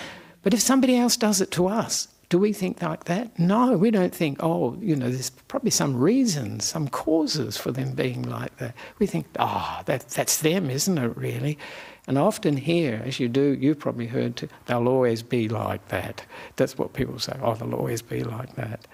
But 0.43 0.55
if 0.55 0.61
somebody 0.61 0.97
else 0.97 1.17
does 1.17 1.41
it 1.41 1.51
to 1.53 1.69
us, 1.69 2.09
do 2.29 2.39
we 2.39 2.55
think 2.55 2.81
like 2.81 3.05
that? 3.05 3.39
No, 3.39 3.77
we 3.77 3.91
don't 3.91 4.15
think, 4.15 4.43
oh, 4.43 4.79
you 4.81 4.97
know, 4.97 5.11
there's 5.11 5.29
probably 5.49 5.71
some 5.71 5.95
reasons, 5.97 6.65
some 6.65 6.89
causes 6.89 7.59
for 7.59 7.71
them 7.73 7.93
being 7.93 8.23
like 8.23 8.57
that. 8.57 8.75
We 8.99 9.07
think, 9.07 9.27
oh, 9.39 9.83
that, 9.85 10.09
that's 10.09 10.41
them, 10.41 10.71
isn't 10.71 10.97
it, 10.97 11.15
really? 11.15 11.59
And 12.07 12.17
often 12.17 12.57
here, 12.57 13.03
as 13.05 13.21
you 13.21 13.29
do, 13.29 13.57
you've 13.61 13.79
probably 13.79 14.07
heard, 14.07 14.37
too, 14.37 14.49
they'll 14.65 14.89
always 14.89 15.23
be 15.23 15.49
like 15.49 15.87
that. 15.89 16.25
That's 16.57 16.79
what 16.79 16.95
people 16.95 17.19
say, 17.19 17.39
oh, 17.43 17.55
they'll 17.55 17.75
always 17.75 18.01
be 18.01 18.25
like 18.25 18.57
that. 18.57 18.87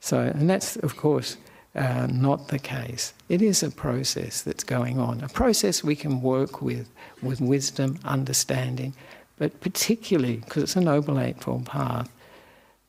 So, 0.00 0.20
and 0.20 0.48
that's, 0.48 0.76
of 0.76 0.96
course, 0.96 1.36
uh, 1.74 2.08
not 2.10 2.48
the 2.48 2.58
case. 2.58 3.12
It 3.28 3.42
is 3.42 3.62
a 3.62 3.70
process 3.70 4.40
that's 4.40 4.64
going 4.64 4.98
on, 4.98 5.20
a 5.20 5.28
process 5.28 5.84
we 5.84 5.96
can 5.96 6.22
work 6.22 6.62
with, 6.62 6.88
with 7.22 7.40
wisdom, 7.42 7.98
understanding, 8.04 8.94
but 9.36 9.60
particularly 9.60 10.36
because 10.36 10.62
it's 10.62 10.76
a 10.76 10.80
Noble 10.80 11.20
Eightfold 11.20 11.66
Path, 11.66 12.10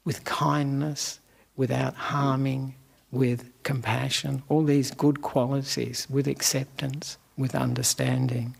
with 0.05 0.23
kindness, 0.23 1.19
without 1.55 1.93
harming, 1.95 2.75
with 3.11 3.51
compassion, 3.63 4.43
all 4.49 4.63
these 4.63 4.91
good 4.91 5.21
qualities, 5.21 6.07
with 6.09 6.27
acceptance, 6.27 7.17
with 7.37 7.55
understanding. 7.55 8.55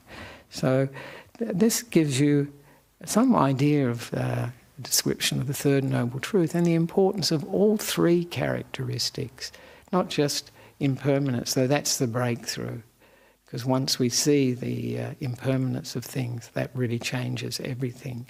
So, 0.49 0.89
th- 1.37 1.51
this 1.53 1.83
gives 1.83 2.19
you 2.19 2.51
some 3.05 3.35
idea 3.35 3.89
of 3.89 4.13
uh, 4.13 4.47
description 4.81 5.39
of 5.39 5.47
the 5.47 5.53
third 5.53 5.83
noble 5.83 6.19
truth 6.19 6.55
and 6.55 6.65
the 6.65 6.75
importance 6.75 7.31
of 7.31 7.43
all 7.45 7.77
three 7.77 8.25
characteristics, 8.25 9.51
not 9.91 10.09
just 10.09 10.51
impermanence, 10.79 11.53
though 11.53 11.67
that's 11.67 11.97
the 11.97 12.07
breakthrough. 12.07 12.81
Because 13.47 13.65
once 13.65 13.97
we 13.97 14.09
see 14.09 14.51
the 14.51 14.99
uh, 14.99 15.11
impermanence 15.21 15.95
of 15.95 16.03
things, 16.03 16.49
that 16.53 16.69
really 16.73 16.99
changes 16.99 17.61
everything. 17.61 18.27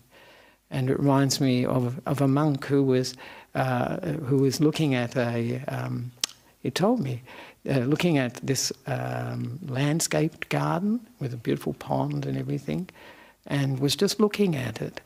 And 0.69 0.91
it 0.91 0.99
reminds 0.99 1.41
me 1.41 1.65
of, 1.65 1.99
of 2.05 2.21
a 2.21 2.27
monk 2.27 2.65
who 2.65 2.83
was, 2.83 3.15
uh, 3.55 3.97
who 3.99 4.37
was 4.37 4.61
looking 4.61 4.93
at 4.93 5.17
a, 5.17 5.59
um, 5.69 6.11
he 6.59 6.69
told 6.69 6.99
me, 6.99 7.23
uh, 7.67 7.79
looking 7.79 8.19
at 8.19 8.35
this 8.35 8.71
um, 8.85 9.57
landscaped 9.67 10.49
garden 10.49 10.99
with 11.19 11.33
a 11.33 11.37
beautiful 11.37 11.73
pond 11.73 12.27
and 12.27 12.37
everything, 12.37 12.87
and 13.47 13.79
was 13.79 13.95
just 13.95 14.19
looking 14.19 14.55
at 14.55 14.83
it. 14.83 15.01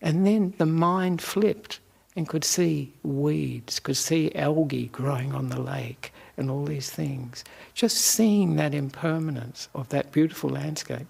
And 0.00 0.26
then 0.26 0.54
the 0.58 0.66
mind 0.66 1.22
flipped 1.22 1.78
and 2.16 2.28
could 2.28 2.44
see 2.44 2.92
weeds, 3.04 3.78
could 3.78 3.96
see 3.96 4.34
algae 4.34 4.88
growing 4.88 5.32
on 5.34 5.50
the 5.50 5.60
lake 5.60 6.12
and 6.42 6.50
all 6.50 6.64
these 6.64 6.90
things. 6.90 7.44
Just 7.72 7.96
seeing 7.96 8.56
that 8.56 8.74
impermanence 8.74 9.68
of 9.74 9.88
that 9.90 10.12
beautiful 10.12 10.50
landscape, 10.50 11.06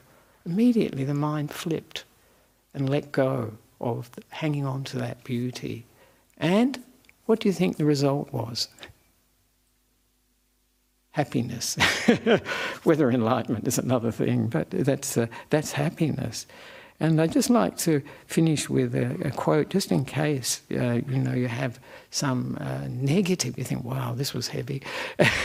immediately 0.46 1.02
the 1.02 1.14
mind 1.14 1.50
flipped 1.50 2.04
and 2.74 2.88
let 2.88 3.10
go 3.10 3.54
of 3.80 4.10
hanging 4.28 4.66
on 4.66 4.84
to 4.84 4.98
that 4.98 5.24
beauty. 5.24 5.86
And 6.38 6.82
what 7.26 7.40
do 7.40 7.48
you 7.48 7.52
think 7.52 7.76
the 7.76 7.84
result 7.84 8.32
was? 8.32 8.68
Happiness. 11.12 11.76
Whether 12.84 13.10
enlightenment 13.10 13.66
is 13.66 13.78
another 13.78 14.12
thing, 14.12 14.48
but 14.48 14.70
that's, 14.70 15.16
uh, 15.16 15.26
that's 15.50 15.72
happiness. 15.72 16.46
And 17.00 17.20
I'd 17.20 17.32
just 17.32 17.50
like 17.50 17.76
to 17.78 18.00
finish 18.26 18.68
with 18.68 18.94
a, 18.94 19.16
a 19.26 19.30
quote, 19.30 19.70
just 19.70 19.90
in 19.90 20.04
case 20.04 20.62
uh, 20.70 21.00
you 21.08 21.18
know 21.18 21.32
you 21.32 21.48
have 21.48 21.80
some 22.10 22.56
uh, 22.60 22.86
negative. 22.88 23.58
You 23.58 23.64
think, 23.64 23.84
"Wow, 23.84 24.14
this 24.14 24.32
was 24.32 24.48
heavy," 24.48 24.82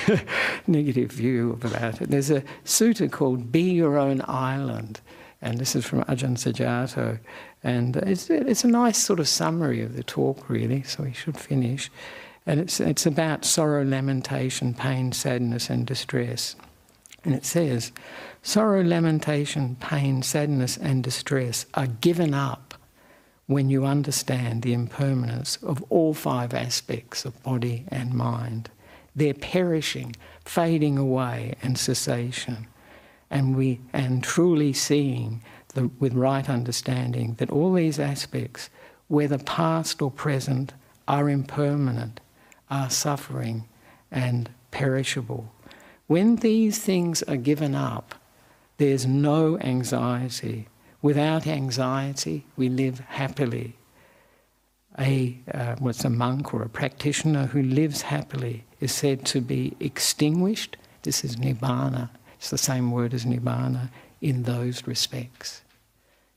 negative 0.67 1.11
view 1.11 1.59
about 1.63 2.01
it. 2.01 2.09
There's 2.09 2.29
a 2.29 2.43
sutta 2.63 3.11
called 3.11 3.51
"Be 3.51 3.61
Your 3.61 3.97
Own 3.97 4.21
Island," 4.27 5.01
and 5.41 5.57
this 5.57 5.75
is 5.75 5.85
from 5.85 6.03
Ajahn 6.03 6.37
Sujato, 6.37 7.19
and 7.63 7.97
it's 7.97 8.29
it's 8.29 8.63
a 8.63 8.67
nice 8.67 8.97
sort 8.97 9.19
of 9.19 9.27
summary 9.27 9.81
of 9.81 9.95
the 9.95 10.03
talk, 10.03 10.49
really. 10.49 10.83
So 10.83 11.03
we 11.03 11.13
should 11.13 11.37
finish, 11.37 11.89
and 12.45 12.59
it's 12.59 12.79
it's 12.79 13.05
about 13.05 13.45
sorrow, 13.45 13.83
lamentation, 13.83 14.73
pain, 14.73 15.11
sadness, 15.11 15.69
and 15.69 15.85
distress, 15.87 16.55
and 17.23 17.33
it 17.33 17.45
says. 17.45 17.91
Sorrow, 18.41 18.83
lamentation, 18.83 19.75
pain, 19.79 20.21
sadness, 20.23 20.77
and 20.77 21.03
distress 21.03 21.65
are 21.73 21.87
given 21.87 22.33
up 22.33 22.73
when 23.47 23.69
you 23.69 23.85
understand 23.85 24.61
the 24.61 24.73
impermanence 24.73 25.57
of 25.63 25.83
all 25.89 26.13
five 26.13 26.53
aspects 26.53 27.25
of 27.25 27.41
body 27.43 27.85
and 27.89 28.13
mind. 28.13 28.69
They're 29.15 29.33
perishing, 29.33 30.15
fading 30.45 30.97
away, 30.97 31.55
and 31.63 31.77
cessation. 31.77 32.67
And 33.29 33.55
we 33.57 33.81
and 33.91 34.23
truly 34.23 34.73
seeing 34.73 35.41
the, 35.73 35.89
with 35.99 36.13
right 36.13 36.47
understanding 36.49 37.35
that 37.39 37.49
all 37.49 37.73
these 37.73 37.99
aspects, 37.99 38.69
whether 39.07 39.37
past 39.37 40.01
or 40.01 40.11
present, 40.11 40.73
are 41.07 41.29
impermanent, 41.29 42.19
are 42.69 42.89
suffering, 42.89 43.67
and 44.11 44.49
perishable. 44.71 45.51
When 46.07 46.37
these 46.37 46.79
things 46.79 47.21
are 47.23 47.37
given 47.37 47.75
up, 47.75 48.15
there's 48.77 49.05
no 49.05 49.59
anxiety. 49.59 50.67
Without 51.01 51.45
anxiety, 51.45 52.45
we 52.55 52.69
live 52.69 52.99
happily. 52.99 53.75
A 54.99 55.37
uh, 55.53 55.75
what's 55.79 56.05
a 56.05 56.09
monk 56.09 56.53
or 56.53 56.63
a 56.63 56.69
practitioner 56.69 57.47
who 57.47 57.61
lives 57.61 58.01
happily 58.03 58.63
is 58.79 58.91
said 58.91 59.25
to 59.25 59.41
be 59.41 59.75
extinguished. 59.79 60.77
This 61.03 61.23
is 61.23 61.35
nibbana. 61.35 62.09
It's 62.37 62.49
the 62.49 62.57
same 62.57 62.91
word 62.91 63.13
as 63.13 63.25
nibbana 63.25 63.89
in 64.21 64.43
those 64.43 64.87
respects. 64.87 65.61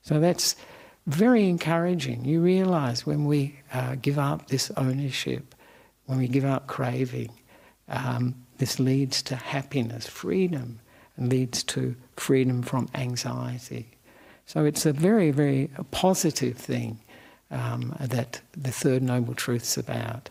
So 0.03 0.21
that's 0.21 0.57
very 1.07 1.49
encouraging. 1.49 2.25
You 2.25 2.41
realize 2.41 3.07
when 3.07 3.25
we 3.25 3.61
uh, 3.73 3.97
give 3.97 4.18
up 4.18 4.49
this 4.49 4.71
ownership, 4.77 5.55
when 6.07 6.18
we 6.18 6.29
give 6.29 6.45
up 6.45 6.66
craving, 6.66 7.33
um, 7.89 8.35
this 8.61 8.79
leads 8.79 9.23
to 9.23 9.37
happiness, 9.37 10.07
freedom, 10.07 10.81
and 11.17 11.31
leads 11.31 11.63
to 11.63 11.97
freedom 12.15 12.63
from 12.63 12.91
anxiety. 12.95 13.89
So 14.45 14.67
it's 14.67 14.85
a 14.85 14.93
very, 14.93 15.31
very 15.31 15.71
positive 15.91 16.59
thing 16.59 17.01
um, 17.51 17.97
that 17.99 18.43
the 18.53 18.71
Third 18.71 19.03
Noble 19.03 19.33
Truth's 19.33 19.79
about. 19.79 20.29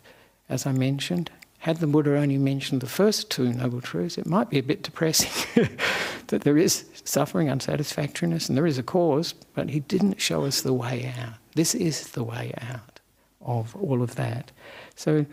As 0.48 0.68
I 0.68 0.74
mentioned, 0.74 1.32
had 1.58 1.78
the 1.78 1.88
Buddha 1.88 2.16
only 2.18 2.38
mentioned 2.38 2.82
the 2.82 2.88
first 2.88 3.32
two 3.32 3.52
Noble 3.52 3.82
Truths, 3.82 4.20
it 4.20 4.28
might 4.28 4.52
be 4.52 4.60
a 4.60 4.64
bit 4.64 4.84
depressing 4.84 5.68
that 6.28 6.42
there 6.44 6.58
is 6.58 6.86
suffering, 7.04 7.50
unsatisfactoriness, 7.50 8.48
and 8.48 8.56
there 8.56 8.68
is 8.68 8.78
a 8.78 8.84
cause, 8.84 9.34
but 9.56 9.70
he 9.70 9.80
didn't 9.80 10.22
show 10.22 10.46
us 10.46 10.62
the 10.62 10.74
way 10.74 11.12
out. 11.20 11.34
This 11.56 11.74
is 11.74 12.10
the 12.12 12.24
way 12.24 12.54
out 12.62 13.00
of 13.42 13.76
all 13.76 14.04
of 14.04 14.16
that. 14.16 14.52
So 14.96 15.26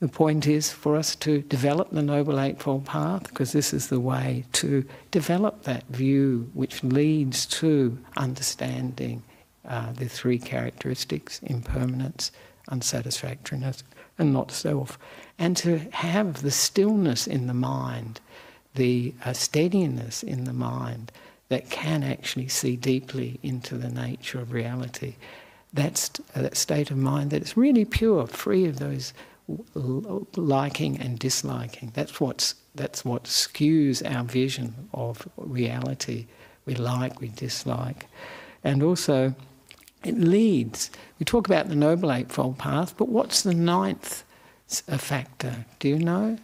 the 0.00 0.08
point 0.08 0.46
is 0.46 0.70
for 0.70 0.96
us 0.96 1.16
to 1.16 1.42
develop 1.42 1.90
the 1.90 2.02
Noble 2.02 2.38
Eightfold 2.38 2.84
Path 2.84 3.24
because 3.24 3.52
this 3.52 3.74
is 3.74 3.88
the 3.88 3.98
way 3.98 4.44
to 4.52 4.84
develop 5.10 5.64
that 5.64 5.84
view 5.88 6.48
which 6.54 6.84
leads 6.84 7.46
to 7.46 7.98
understanding 8.16 9.22
uh, 9.68 9.92
the 9.92 10.08
three 10.08 10.38
characteristics 10.38 11.40
impermanence, 11.42 12.30
unsatisfactoriness, 12.68 13.82
and 14.18 14.32
not 14.32 14.52
self. 14.52 14.98
And 15.36 15.56
to 15.58 15.78
have 15.90 16.42
the 16.42 16.52
stillness 16.52 17.26
in 17.26 17.48
the 17.48 17.54
mind, 17.54 18.20
the 18.76 19.14
uh, 19.24 19.32
steadiness 19.32 20.22
in 20.22 20.44
the 20.44 20.52
mind 20.52 21.10
that 21.48 21.70
can 21.70 22.04
actually 22.04 22.48
see 22.48 22.76
deeply 22.76 23.40
into 23.42 23.76
the 23.76 23.88
nature 23.88 24.40
of 24.40 24.52
reality. 24.52 25.16
That's 25.72 26.10
uh, 26.34 26.42
that 26.42 26.56
state 26.56 26.90
of 26.92 26.96
mind 26.96 27.30
that 27.30 27.42
is 27.42 27.56
really 27.56 27.84
pure, 27.84 28.26
free 28.26 28.64
of 28.66 28.78
those 28.78 29.12
liking 29.74 30.98
and 30.98 31.18
disliking. 31.18 31.92
That's 31.94 32.20
what's 32.20 32.54
that's 32.74 33.04
what 33.04 33.24
skews 33.24 34.02
our 34.08 34.24
vision 34.24 34.88
of 34.92 35.26
reality. 35.36 36.26
We 36.64 36.74
like, 36.74 37.20
we 37.20 37.28
dislike, 37.28 38.06
and 38.62 38.82
also 38.82 39.34
it 40.04 40.18
leads. 40.18 40.90
We 41.18 41.24
talk 41.24 41.46
about 41.46 41.68
the 41.68 41.74
Noble 41.74 42.12
Eightfold 42.12 42.58
Path, 42.58 42.94
but 42.96 43.08
what's 43.08 43.42
the 43.42 43.54
ninth 43.54 44.24
a 44.86 44.94
uh, 44.94 44.98
factor? 44.98 45.64
Do 45.78 45.88
you 45.88 45.98
know? 45.98 46.38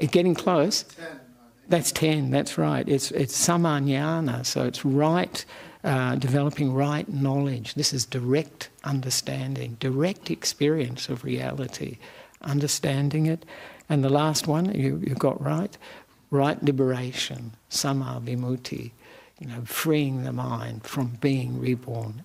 Right, 0.00 0.10
Getting 0.10 0.34
close? 0.34 0.82
Ten, 0.82 1.20
that's 1.68 1.92
10, 1.92 2.30
that's 2.30 2.58
right. 2.58 2.88
It's, 2.88 3.10
it's 3.12 3.46
sammāñāṇa, 3.46 4.44
so 4.44 4.64
it's 4.64 4.84
right, 4.84 5.44
uh, 5.84 6.16
developing 6.16 6.74
right 6.74 7.08
knowledge. 7.08 7.74
This 7.74 7.92
is 7.92 8.04
direct 8.04 8.68
understanding, 8.84 9.76
direct 9.80 10.30
experience 10.30 11.08
of 11.08 11.24
reality, 11.24 11.98
understanding 12.42 13.26
it. 13.26 13.44
And 13.88 14.04
the 14.04 14.10
last 14.10 14.46
one 14.46 14.74
you, 14.74 15.02
you 15.06 15.14
got 15.14 15.42
right, 15.42 15.76
right 16.30 16.62
liberation, 16.62 17.52
sammā 17.70 18.22
vimutti, 18.22 18.90
you 19.38 19.46
know, 19.46 19.62
freeing 19.64 20.24
the 20.24 20.32
mind 20.32 20.84
from 20.84 21.18
being 21.20 21.60
reborn 21.60 22.24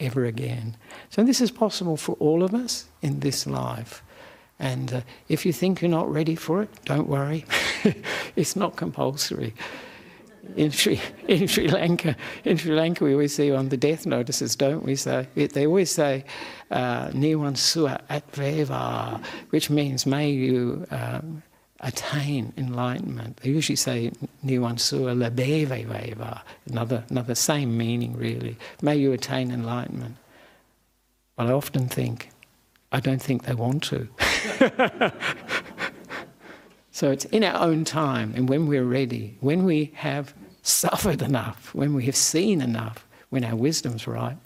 ever 0.00 0.24
again. 0.24 0.76
So 1.10 1.24
this 1.24 1.40
is 1.40 1.50
possible 1.50 1.96
for 1.96 2.16
all 2.18 2.42
of 2.42 2.54
us 2.54 2.86
in 3.00 3.20
this 3.20 3.46
life. 3.46 4.02
And 4.58 4.92
uh, 4.92 5.00
if 5.28 5.44
you 5.44 5.52
think 5.52 5.80
you're 5.80 5.90
not 5.90 6.10
ready 6.12 6.36
for 6.36 6.62
it, 6.62 6.68
don't 6.84 7.08
worry. 7.08 7.44
it's 8.36 8.54
not 8.54 8.76
compulsory. 8.76 9.54
In 10.56 10.70
Sri, 10.70 11.00
in 11.28 11.46
Sri 11.46 11.68
Lanka, 11.68 12.16
in 12.44 12.56
Sri 12.56 12.72
Lanka, 12.72 13.04
we 13.04 13.12
always 13.12 13.34
see 13.34 13.50
on 13.50 13.68
the 13.68 13.76
death 13.76 14.06
notices, 14.06 14.56
don't 14.56 14.84
we? 14.84 14.96
Say 14.96 15.26
they 15.34 15.66
always 15.66 15.90
say 15.90 16.24
uh, 16.70 17.08
"Niwan 17.08 17.56
sua 17.56 18.00
atveva," 18.10 19.22
which 19.50 19.70
means 19.70 20.06
may 20.06 20.30
you 20.30 20.86
um, 20.90 21.42
attain 21.80 22.52
enlightenment. 22.56 23.38
They 23.38 23.50
usually 23.50 23.76
say 23.76 24.12
"Niwan 24.44 24.78
sua 24.78 25.14
labeveva," 25.14 26.42
another 26.68 27.04
another 27.08 27.34
same 27.34 27.76
meaning 27.76 28.16
really. 28.16 28.56
May 28.82 28.96
you 28.96 29.12
attain 29.12 29.50
enlightenment. 29.50 30.16
But 31.36 31.46
I 31.46 31.52
often 31.52 31.88
think, 31.88 32.30
I 32.92 33.00
don't 33.00 33.22
think 33.22 33.44
they 33.44 33.54
want 33.54 33.82
to. 33.84 34.06
so 36.90 37.10
it's 37.10 37.24
in 37.26 37.42
our 37.42 37.62
own 37.62 37.84
time 37.84 38.34
and 38.36 38.48
when 38.48 38.66
we're 38.66 38.84
ready, 38.84 39.38
when 39.40 39.64
we 39.64 39.92
have 39.94 40.34
suffered 40.62 41.22
enough, 41.22 41.74
when 41.74 41.94
we 41.94 42.06
have 42.06 42.16
seen 42.16 42.60
enough, 42.60 43.06
when 43.30 43.44
our 43.44 43.56
wisdom's 43.56 44.06
right, 44.06 44.36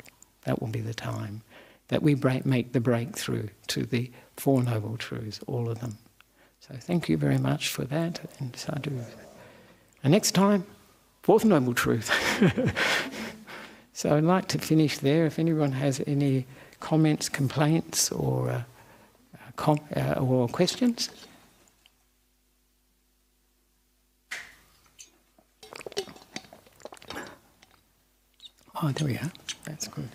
that 0.44 0.60
will 0.60 0.68
be 0.68 0.80
the 0.80 0.94
time 0.94 1.42
that 1.88 2.02
we 2.02 2.14
break, 2.14 2.44
make 2.44 2.72
the 2.72 2.80
breakthrough 2.80 3.48
to 3.68 3.84
the 3.84 4.10
Four 4.36 4.62
Noble 4.62 4.96
Truths, 4.96 5.40
all 5.46 5.68
of 5.68 5.80
them. 5.80 5.98
So 6.60 6.74
thank 6.74 7.08
you 7.08 7.16
very 7.16 7.38
much 7.38 7.68
for 7.68 7.84
that, 7.84 8.20
and 8.38 8.54
sadhu. 8.56 9.00
And 10.02 10.12
next 10.12 10.32
time, 10.32 10.66
Fourth 11.22 11.44
Noble 11.44 11.74
Truth. 11.74 12.10
so 13.92 14.16
I'd 14.16 14.24
like 14.24 14.48
to 14.48 14.58
finish 14.58 14.98
there. 14.98 15.26
If 15.26 15.38
anyone 15.38 15.72
has 15.72 16.02
any 16.06 16.46
comments, 16.80 17.28
complaints, 17.28 18.10
or 18.10 18.50
uh, 18.50 18.62
com- 19.56 19.80
uh, 19.96 20.14
or 20.20 20.48
questions? 20.48 21.10
Oh, 28.82 28.90
there 28.90 29.06
we 29.06 29.16
are. 29.16 29.32
That's 29.64 29.88
good. 29.88 30.10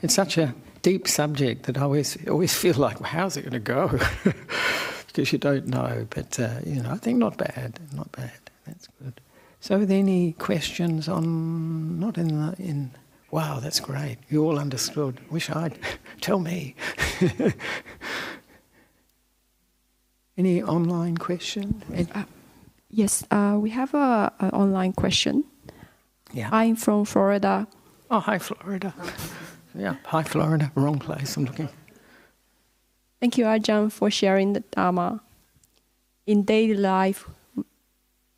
It's 0.00 0.14
such 0.14 0.38
a 0.38 0.54
deep 0.82 1.06
subject 1.08 1.64
that 1.64 1.78
I 1.78 1.82
always 1.82 2.16
always 2.28 2.54
feel 2.54 2.74
like, 2.74 3.00
well, 3.00 3.10
how's 3.10 3.36
it 3.36 3.42
going 3.42 3.52
to 3.52 3.58
go? 3.58 3.88
because 5.06 5.32
you 5.32 5.38
don't 5.38 5.66
know. 5.66 6.06
But 6.10 6.38
uh, 6.38 6.60
you 6.64 6.82
know, 6.82 6.90
I 6.90 6.96
think 6.96 7.18
not 7.18 7.36
bad, 7.36 7.78
not 7.94 8.10
bad. 8.12 8.32
That's 8.66 8.88
good. 9.02 9.20
So, 9.60 9.76
are 9.76 9.84
there 9.84 9.98
any 9.98 10.32
questions 10.32 11.08
on 11.08 12.00
not 12.00 12.18
in 12.18 12.28
the 12.28 12.54
in 12.58 12.90
Wow, 13.30 13.60
that's 13.60 13.80
great. 13.80 14.18
You 14.28 14.44
all 14.44 14.58
understood. 14.58 15.18
Wish 15.30 15.48
I'd. 15.48 15.78
Tell 16.20 16.38
me. 16.38 16.74
Any 20.36 20.62
online 20.62 21.16
question? 21.16 21.82
Uh, 22.14 22.24
yes, 22.92 23.24
uh, 23.30 23.56
we 23.58 23.70
have 23.70 23.92
an 23.94 24.50
online 24.52 24.92
question. 24.92 25.44
Yeah. 26.32 26.48
I'm 26.52 26.76
from 26.76 27.04
Florida. 27.04 27.66
Oh, 28.10 28.20
hi, 28.20 28.38
Florida. 28.38 28.94
yeah, 29.74 29.96
hi, 30.04 30.22
Florida. 30.22 30.70
Wrong 30.74 30.98
place. 30.98 31.36
I'm 31.36 31.44
looking. 31.44 31.68
Thank 33.20 33.38
you, 33.38 33.44
Ajahn, 33.46 33.90
for 33.90 34.10
sharing 34.10 34.52
the 34.52 34.60
Dharma. 34.60 35.20
In 36.26 36.44
daily 36.44 36.74
life, 36.74 37.28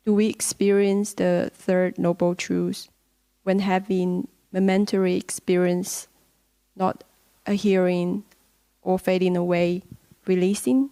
do 0.05 0.13
we 0.13 0.27
experience 0.27 1.13
the 1.13 1.51
third 1.53 1.97
noble 1.97 2.35
truth 2.35 2.87
when 3.43 3.59
having 3.59 4.27
momentary 4.51 5.15
experience, 5.15 6.07
not 6.75 7.03
adhering 7.45 8.23
or 8.81 8.97
fading 8.99 9.35
away, 9.35 9.83
releasing, 10.25 10.89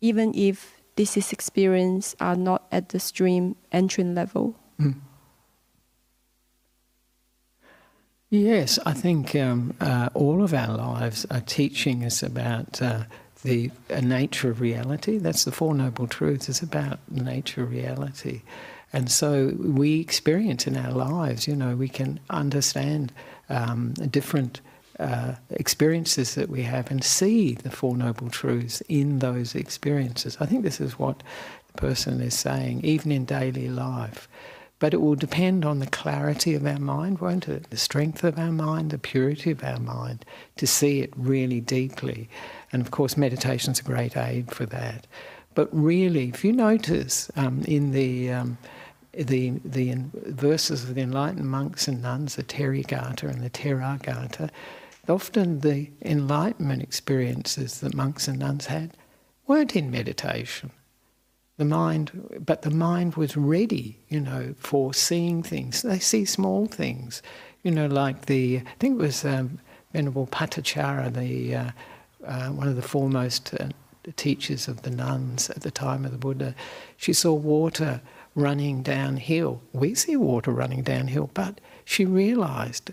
even 0.00 0.34
if 0.34 0.79
this 1.00 1.16
is 1.16 1.32
experience 1.32 2.14
are 2.20 2.36
not 2.36 2.66
at 2.70 2.90
the 2.90 3.00
stream 3.00 3.56
entering 3.72 4.14
level. 4.14 4.54
Mm. 4.78 4.96
Yes, 8.28 8.78
I 8.84 8.92
think 8.92 9.34
um, 9.34 9.72
uh, 9.80 10.10
all 10.12 10.42
of 10.42 10.52
our 10.52 10.76
lives 10.76 11.24
are 11.30 11.40
teaching 11.40 12.04
us 12.04 12.22
about 12.22 12.82
uh, 12.82 13.04
the 13.44 13.70
uh, 13.88 14.00
nature 14.00 14.50
of 14.50 14.60
reality. 14.60 15.16
That's 15.16 15.44
the 15.44 15.52
Four 15.52 15.74
Noble 15.74 16.06
Truths. 16.06 16.50
It's 16.50 16.60
about 16.60 16.98
the 17.08 17.24
nature 17.24 17.62
of 17.62 17.70
reality. 17.70 18.42
And 18.92 19.10
so 19.10 19.54
we 19.58 20.00
experience 20.00 20.66
in 20.66 20.76
our 20.76 20.92
lives, 20.92 21.48
you 21.48 21.56
know, 21.56 21.76
we 21.76 21.88
can 21.88 22.20
understand 22.28 23.10
um, 23.48 23.94
different 23.94 24.60
uh, 25.00 25.34
experiences 25.50 26.34
that 26.34 26.50
we 26.50 26.62
have 26.62 26.90
and 26.90 27.02
see 27.02 27.54
the 27.54 27.70
Four 27.70 27.96
Noble 27.96 28.28
Truths 28.28 28.82
in 28.88 29.18
those 29.20 29.54
experiences. 29.54 30.36
I 30.40 30.46
think 30.46 30.62
this 30.62 30.80
is 30.80 30.98
what 30.98 31.22
the 31.68 31.80
person 31.80 32.20
is 32.20 32.34
saying, 32.34 32.84
even 32.84 33.10
in 33.10 33.24
daily 33.24 33.68
life. 33.68 34.28
But 34.78 34.94
it 34.94 35.00
will 35.00 35.14
depend 35.14 35.64
on 35.64 35.78
the 35.78 35.86
clarity 35.86 36.54
of 36.54 36.66
our 36.66 36.78
mind, 36.78 37.18
won't 37.18 37.48
it? 37.48 37.68
The 37.70 37.76
strength 37.76 38.24
of 38.24 38.38
our 38.38 38.52
mind, 38.52 38.90
the 38.90 38.98
purity 38.98 39.50
of 39.50 39.62
our 39.62 39.78
mind, 39.78 40.24
to 40.56 40.66
see 40.66 41.00
it 41.00 41.12
really 41.16 41.60
deeply. 41.60 42.28
And 42.72 42.80
of 42.80 42.90
course, 42.90 43.16
meditation 43.16 43.72
is 43.72 43.80
a 43.80 43.84
great 43.84 44.16
aid 44.16 44.50
for 44.50 44.66
that. 44.66 45.06
But 45.54 45.68
really, 45.72 46.28
if 46.28 46.44
you 46.44 46.52
notice 46.52 47.30
um, 47.36 47.62
in 47.66 47.90
the 47.90 48.32
um, 48.32 48.58
the 49.12 49.50
the 49.64 49.96
verses 50.14 50.84
of 50.84 50.94
the 50.94 51.02
enlightened 51.02 51.50
monks 51.50 51.88
and 51.88 52.00
nuns, 52.00 52.36
the 52.36 52.42
Therigatha 52.42 53.24
and 53.24 53.42
the 53.42 53.50
Theragatha, 53.50 54.50
often 55.10 55.60
the 55.60 55.90
enlightenment 56.02 56.82
experiences 56.82 57.80
that 57.80 57.94
monks 57.94 58.28
and 58.28 58.38
nuns 58.38 58.66
had 58.66 58.96
weren't 59.46 59.76
in 59.76 59.90
meditation. 59.90 60.70
The 61.58 61.64
mind, 61.66 62.42
but 62.46 62.62
the 62.62 62.70
mind 62.70 63.16
was 63.16 63.36
ready, 63.36 63.98
you 64.08 64.20
know, 64.20 64.54
for 64.58 64.94
seeing 64.94 65.42
things. 65.42 65.82
They 65.82 65.98
see 65.98 66.24
small 66.24 66.64
things, 66.66 67.20
you 67.62 67.70
know, 67.70 67.86
like 67.86 68.26
the 68.26 68.62
I 68.64 68.74
think 68.78 68.98
it 68.98 69.02
was 69.02 69.24
um, 69.24 69.58
Venerable 69.92 70.26
Patachara, 70.28 71.12
the 71.12 71.54
uh, 71.54 71.70
uh, 72.26 72.48
one 72.48 72.68
of 72.68 72.76
the 72.76 72.82
foremost 72.82 73.54
uh, 73.60 73.68
teachers 74.16 74.68
of 74.68 74.82
the 74.82 74.90
nuns 74.90 75.50
at 75.50 75.60
the 75.60 75.70
time 75.70 76.04
of 76.04 76.12
the 76.12 76.18
Buddha. 76.18 76.54
She 76.96 77.12
saw 77.12 77.34
water 77.34 78.00
running 78.34 78.82
downhill. 78.82 79.60
We 79.72 79.94
see 79.94 80.16
water 80.16 80.52
running 80.52 80.82
downhill, 80.82 81.30
but 81.34 81.60
she 81.84 82.04
realized, 82.04 82.92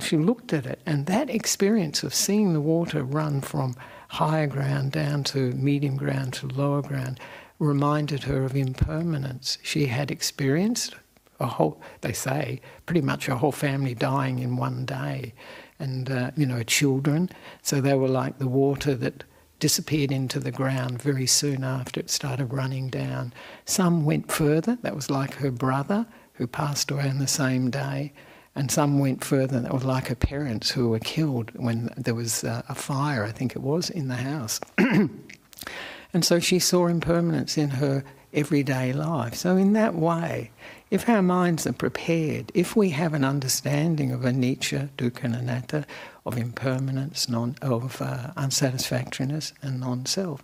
she 0.00 0.16
looked 0.16 0.52
at 0.52 0.66
it, 0.66 0.80
and 0.84 1.06
that 1.06 1.30
experience 1.30 2.02
of 2.02 2.14
seeing 2.14 2.52
the 2.52 2.60
water 2.60 3.02
run 3.02 3.40
from 3.40 3.74
higher 4.08 4.46
ground 4.46 4.92
down 4.92 5.24
to 5.24 5.52
medium 5.52 5.96
ground 5.96 6.32
to 6.34 6.46
lower 6.46 6.82
ground 6.82 7.18
reminded 7.58 8.24
her 8.24 8.44
of 8.44 8.54
impermanence. 8.54 9.58
She 9.62 9.86
had 9.86 10.10
experienced 10.10 10.94
a 11.40 11.46
whole, 11.46 11.80
they 12.00 12.12
say, 12.12 12.60
pretty 12.86 13.00
much 13.00 13.28
a 13.28 13.36
whole 13.36 13.52
family 13.52 13.94
dying 13.94 14.40
in 14.40 14.56
one 14.56 14.84
day, 14.84 15.34
and, 15.78 16.10
uh, 16.10 16.30
you 16.36 16.46
know, 16.46 16.62
children. 16.62 17.30
So 17.62 17.80
they 17.80 17.94
were 17.94 18.08
like 18.08 18.38
the 18.38 18.48
water 18.48 18.94
that 18.96 19.24
disappeared 19.60 20.12
into 20.12 20.38
the 20.38 20.52
ground 20.52 21.00
very 21.02 21.26
soon 21.26 21.64
after 21.64 22.00
it 22.00 22.10
started 22.10 22.52
running 22.52 22.88
down. 22.88 23.32
Some 23.64 24.04
went 24.04 24.30
further, 24.30 24.78
that 24.82 24.94
was 24.94 25.10
like 25.10 25.34
her 25.34 25.50
brother 25.50 26.06
who 26.34 26.46
passed 26.46 26.90
away 26.90 27.08
on 27.08 27.18
the 27.18 27.26
same 27.26 27.70
day, 27.70 28.12
and 28.58 28.72
some 28.72 28.98
went 28.98 29.22
further, 29.22 29.60
that 29.60 29.72
was 29.72 29.84
like 29.84 30.08
her 30.08 30.16
parents 30.16 30.68
who 30.72 30.88
were 30.88 30.98
killed 30.98 31.52
when 31.54 31.92
there 31.96 32.14
was 32.14 32.42
a, 32.42 32.64
a 32.68 32.74
fire, 32.74 33.22
I 33.24 33.30
think 33.30 33.54
it 33.54 33.62
was, 33.62 33.88
in 33.88 34.08
the 34.08 34.16
house. 34.16 34.58
and 34.78 36.24
so 36.24 36.40
she 36.40 36.58
saw 36.58 36.88
impermanence 36.88 37.56
in 37.56 37.70
her 37.70 38.02
everyday 38.34 38.92
life. 38.92 39.34
So, 39.34 39.56
in 39.56 39.74
that 39.74 39.94
way, 39.94 40.50
if 40.90 41.08
our 41.08 41.22
minds 41.22 41.68
are 41.68 41.72
prepared, 41.72 42.50
if 42.52 42.74
we 42.74 42.90
have 42.90 43.14
an 43.14 43.24
understanding 43.24 44.10
of 44.10 44.22
anicca, 44.22 44.88
dukkha, 44.98 45.24
and 45.24 45.36
anatta, 45.36 45.86
of 46.26 46.36
impermanence, 46.36 47.28
non, 47.28 47.54
of 47.62 48.02
uh, 48.02 48.32
unsatisfactoriness, 48.36 49.52
and 49.62 49.78
non-self, 49.78 50.42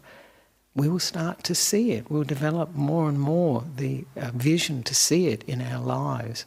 we 0.77 0.89
will 0.89 1.01
start 1.01 1.43
to 1.45 1.55
see 1.55 1.91
it. 1.91 2.09
We'll 2.13 2.23
develop 2.23 2.75
more 2.75 3.09
and 3.09 3.19
more 3.19 3.65
the 3.77 4.05
uh, 4.17 4.31
vision 4.35 4.85
to 4.85 4.95
see 4.95 5.27
it 5.27 5.43
in 5.49 5.61
our 5.61 5.83
lives. 5.83 6.47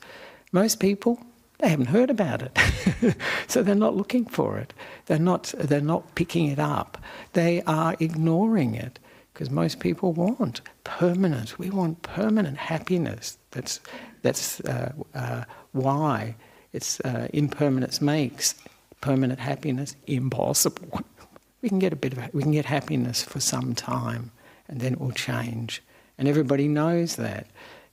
Most 0.54 0.80
people 0.80 1.20
they 1.60 1.70
haven't 1.70 1.88
heard 1.88 2.10
about 2.10 2.42
it. 2.44 3.16
so 3.48 3.64
they're 3.64 3.76
not 3.76 3.96
looking 3.96 4.26
for 4.26 4.58
it. 4.58 4.74
They're 5.08 5.18
not, 5.20 5.54
they're 5.58 5.82
not 5.82 6.16
picking 6.16 6.48
it 6.48 6.60
up. 6.60 6.98
They 7.34 7.62
are 7.64 7.96
ignoring 8.00 8.76
it 8.76 9.00
because 9.34 9.50
most 9.50 9.80
people 9.80 10.14
want 10.14 10.62
permanent. 10.84 11.58
We 11.58 11.70
want 11.70 12.02
permanent 12.04 12.58
happiness. 12.58 13.38
That's, 13.52 13.80
that's 14.22 14.60
uh, 14.62 14.94
uh, 15.16 15.44
why 15.72 16.36
it's 16.74 17.00
uh, 17.02 17.28
impermanence 17.34 18.02
makes 18.02 18.56
permanent 19.02 19.40
happiness 19.40 19.96
impossible. 20.06 21.02
we 21.62 21.70
can 21.70 21.80
get 21.80 21.94
a 21.94 21.96
bit 21.96 22.14
of 22.14 22.34
we 22.34 22.44
can 22.44 22.52
get 22.52 22.66
happiness 22.66 23.24
for 23.24 23.40
some 23.40 23.74
time, 23.74 24.32
and 24.68 24.80
then 24.80 24.94
it 24.94 25.00
will 25.00 25.12
change. 25.12 25.82
And 26.18 26.28
everybody 26.28 26.68
knows 26.68 27.16
that, 27.16 27.48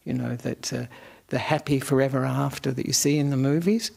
you 0.04 0.12
know 0.12 0.36
that 0.36 0.72
uh, 0.72 0.86
the 1.34 1.40
happy 1.40 1.80
forever 1.80 2.24
after 2.24 2.70
that 2.70 2.86
you 2.86 2.92
see 2.92 3.18
in 3.18 3.30
the 3.30 3.36
movies 3.36 3.90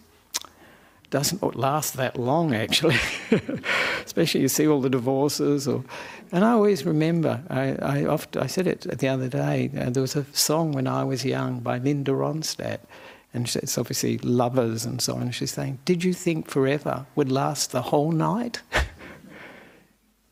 doesn't 1.11 1.55
last 1.55 1.93
that 1.93 2.17
long 2.17 2.55
actually. 2.55 2.97
Especially 4.03 4.41
you 4.41 4.47
see 4.47 4.67
all 4.67 4.81
the 4.81 4.89
divorces 4.89 5.67
or. 5.67 5.83
And 6.31 6.43
I 6.43 6.51
always 6.51 6.83
remember, 6.83 7.43
I, 7.49 7.75
I, 7.75 8.05
often, 8.05 8.41
I 8.41 8.47
said 8.47 8.65
it 8.65 8.81
the 8.81 9.07
other 9.07 9.29
day, 9.29 9.69
uh, 9.77 9.91
there 9.91 10.01
was 10.01 10.15
a 10.15 10.25
song 10.33 10.71
when 10.71 10.87
I 10.87 11.03
was 11.03 11.23
young 11.23 11.59
by 11.59 11.77
Linda 11.77 12.11
Ronstadt, 12.11 12.79
and 13.33 13.47
it's 13.55 13.77
obviously 13.77 14.17
lovers 14.17 14.83
and 14.83 14.99
so 14.99 15.15
on. 15.15 15.31
She's 15.31 15.51
saying, 15.51 15.79
Did 15.85 16.03
you 16.03 16.13
think 16.13 16.49
forever 16.49 17.05
would 17.15 17.31
last 17.31 17.71
the 17.71 17.83
whole 17.83 18.11
night? 18.11 18.61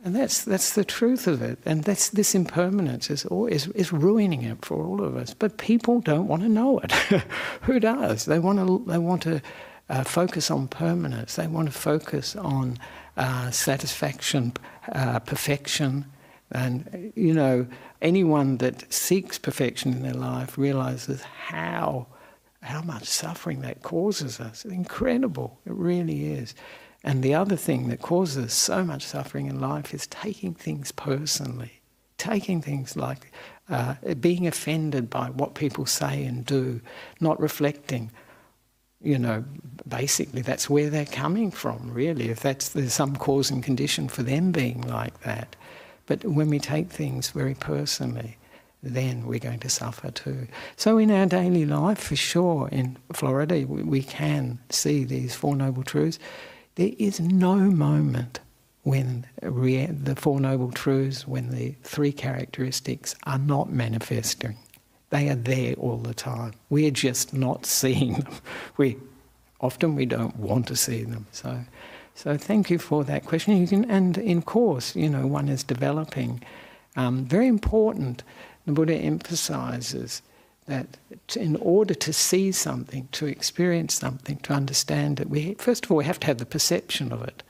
and 0.05 0.15
that's, 0.15 0.43
that's 0.45 0.73
the 0.75 0.85
truth 0.85 1.25
of 1.25 1.41
it. 1.41 1.57
And 1.65 1.83
that's, 1.83 2.09
this 2.09 2.35
impermanence 2.35 3.09
is, 3.09 3.25
is, 3.49 3.67
is 3.69 3.91
ruining 3.91 4.43
it 4.43 4.63
for 4.63 4.85
all 4.85 5.03
of 5.03 5.17
us. 5.17 5.33
But 5.33 5.57
people 5.57 5.99
don't 5.99 6.27
want 6.27 6.43
to 6.43 6.47
know 6.49 6.77
it. 6.77 6.91
Who 7.63 7.79
does? 7.79 8.25
They 8.25 8.37
want 8.37 8.59
to, 8.59 8.85
they 8.87 8.99
want 8.99 9.23
to 9.23 9.41
uh, 9.89 10.03
focus 10.03 10.51
on 10.51 10.67
permanence, 10.67 11.35
they 11.37 11.47
want 11.47 11.69
to 11.69 11.77
focus 11.77 12.35
on 12.35 12.77
uh, 13.17 13.49
satisfaction, 13.49 14.53
uh, 14.91 15.19
perfection. 15.19 16.05
And, 16.51 17.11
you 17.15 17.33
know, 17.33 17.65
anyone 17.99 18.57
that 18.57 18.93
seeks 18.93 19.39
perfection 19.39 19.91
in 19.91 20.03
their 20.03 20.13
life 20.13 20.55
realizes 20.55 21.23
how 21.23 22.05
how 22.61 22.81
much 22.81 23.05
suffering 23.05 23.61
that 23.61 23.83
causes 23.83 24.39
us. 24.39 24.65
Incredible. 24.65 25.59
It 25.67 25.73
really 25.73 26.33
is. 26.33 26.55
And 27.05 27.21
the 27.21 27.35
other 27.35 27.55
thing 27.55 27.87
that 27.89 28.01
causes 28.01 28.51
so 28.51 28.83
much 28.83 29.03
suffering 29.03 29.45
in 29.45 29.61
life 29.61 29.93
is 29.93 30.07
taking 30.07 30.55
things 30.55 30.91
personally, 30.91 31.81
taking 32.17 32.63
things 32.63 32.95
like 32.95 33.31
uh, 33.69 33.93
being 34.19 34.47
offended 34.47 35.07
by 35.07 35.27
what 35.27 35.53
people 35.53 35.85
say 35.85 36.25
and 36.25 36.43
do, 36.43 36.81
not 37.19 37.39
reflecting. 37.39 38.11
You 39.03 39.19
know, 39.19 39.45
basically, 39.87 40.41
that's 40.41 40.67
where 40.67 40.89
they're 40.89 41.05
coming 41.05 41.51
from, 41.51 41.93
really, 41.93 42.29
if 42.29 42.39
that's 42.39 42.69
there's 42.69 42.95
some 42.95 43.15
cause 43.15 43.51
and 43.51 43.63
condition 43.63 44.07
for 44.07 44.23
them 44.23 44.51
being 44.51 44.81
like 44.81 45.21
that. 45.21 45.55
But 46.07 46.25
when 46.25 46.49
we 46.49 46.57
take 46.57 46.89
things 46.89 47.29
very 47.29 47.53
personally, 47.53 48.37
then 48.81 49.27
we're 49.27 49.37
going 49.37 49.59
to 49.59 49.69
suffer 49.69 50.09
too. 50.09 50.47
So, 50.75 50.97
in 50.97 51.11
our 51.11 51.27
daily 51.27 51.65
life, 51.65 51.99
for 51.99 52.15
sure, 52.15 52.67
in 52.69 52.97
Florida, 53.13 53.63
we 53.67 54.01
can 54.01 54.57
see 54.71 55.03
these 55.03 55.35
Four 55.35 55.55
Noble 55.55 55.83
Truths. 55.83 56.17
There 56.75 56.91
is 56.99 57.19
no 57.19 57.55
moment 57.55 58.39
when 58.83 59.25
the 59.41 60.15
Four 60.15 60.39
Noble 60.39 60.71
Truths, 60.71 61.27
when 61.27 61.49
the 61.49 61.75
three 61.83 62.11
characteristics 62.11 63.15
are 63.23 63.39
not 63.39 63.71
manifesting. 63.71 64.57
They 65.09 65.29
are 65.29 65.35
there 65.35 65.73
all 65.75 65.97
the 65.97 66.13
time. 66.13 66.53
We're 66.69 66.91
just 66.91 67.33
not 67.33 67.65
seeing 67.79 68.13
them. 68.13 68.35
We 68.77 68.97
often 69.61 69.95
we 69.95 70.05
don't 70.05 70.35
want 70.37 70.67
to 70.67 70.75
see 70.75 71.03
them. 71.03 71.25
So, 71.31 71.61
so 72.13 72.37
thank 72.37 72.69
you 72.69 72.77
for 72.77 73.03
that 73.05 73.25
question. 73.25 73.57
You 73.57 73.67
can, 73.67 73.89
and 73.89 74.17
in 74.17 74.41
course, 74.41 74.95
you 74.95 75.09
know, 75.09 75.25
one 75.25 75.49
is 75.49 75.63
developing. 75.63 76.43
Um, 76.95 77.25
very 77.25 77.47
important 77.47 78.23
the 78.65 78.71
Buddha 78.71 78.95
emphasizes 78.95 80.21
that 80.67 80.97
in 81.35 81.55
order 81.57 81.93
to 81.93 82.11
see 82.13 82.51
something, 82.51 83.07
to 83.11 83.25
experience 83.27 83.93
something, 83.93 84.37
to 84.37 84.53
understand 84.53 85.19
it, 85.19 85.29
we 85.29 85.53
first 85.55 85.85
of 85.85 85.91
all 85.91 85.97
we 85.97 86.05
have 86.05 86.19
to 86.21 86.27
have 86.27 86.39
the 86.39 86.45
perception 86.45 87.11
of 87.11 87.21
it. 87.23 87.43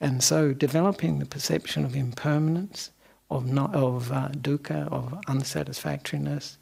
And 0.00 0.22
so 0.22 0.52
developing 0.52 1.18
the 1.18 1.26
perception 1.26 1.84
of 1.84 1.94
impermanence, 1.94 2.90
of, 3.30 3.46
not, 3.46 3.74
of 3.74 4.10
uh, 4.10 4.28
dukkha, 4.30 4.90
of 4.90 5.18
unsatisfactoriness, 5.28 6.56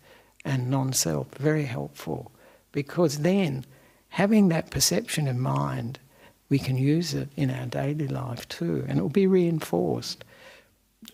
and 0.44 0.68
non-self, 0.68 1.28
very 1.34 1.64
helpful. 1.64 2.32
Because 2.72 3.18
then, 3.18 3.64
having 4.08 4.48
that 4.48 4.70
perception 4.70 5.26
in 5.28 5.40
mind, 5.40 5.98
we 6.48 6.58
can 6.58 6.76
use 6.76 7.14
it 7.14 7.28
in 7.36 7.50
our 7.50 7.66
daily 7.66 8.08
life 8.08 8.48
too, 8.48 8.84
and 8.88 8.98
it 8.98 9.02
will 9.02 9.08
be 9.08 9.26
reinforced 9.26 10.24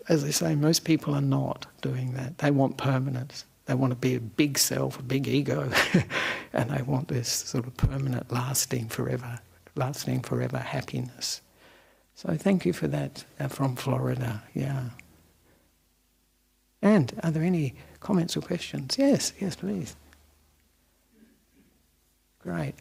as 0.09 0.25
I 0.25 0.31
say, 0.31 0.55
most 0.55 0.85
people 0.85 1.14
are 1.14 1.20
not 1.20 1.66
doing 1.83 2.14
that. 2.14 2.39
They 2.39 2.51
want 2.51 2.77
permanence. 2.77 3.45
They 3.67 3.75
want 3.75 3.93
to 3.93 3.97
be 3.97 4.15
a 4.15 4.21
big 4.21 4.59
self, 4.59 4.99
a 4.99 5.03
big 5.03 5.27
ego, 5.27 5.71
and 6.53 6.71
they 6.71 6.83
want 6.83 7.09
this 7.09 7.29
sort 7.29 7.67
of 7.67 7.77
permanent, 7.77 8.31
lasting, 8.31 8.89
forever, 8.89 9.41
lasting 9.75 10.21
forever 10.21 10.59
happiness. 10.59 11.41
So 12.15 12.37
thank 12.37 12.65
you 12.67 12.73
for 12.73 12.87
that 12.89 13.25
uh, 13.41 13.49
from 13.49 13.77
Florida. 13.77 14.43
Yeah. 14.55 14.91
And 16.83 17.19
are 17.23 17.31
there 17.31 17.43
any 17.43 17.75
comments 18.01 18.37
or 18.37 18.43
questions? 18.43 18.97
Yes, 18.99 19.33
yes, 19.41 19.57
please. 19.57 19.97
Great. 22.41 22.75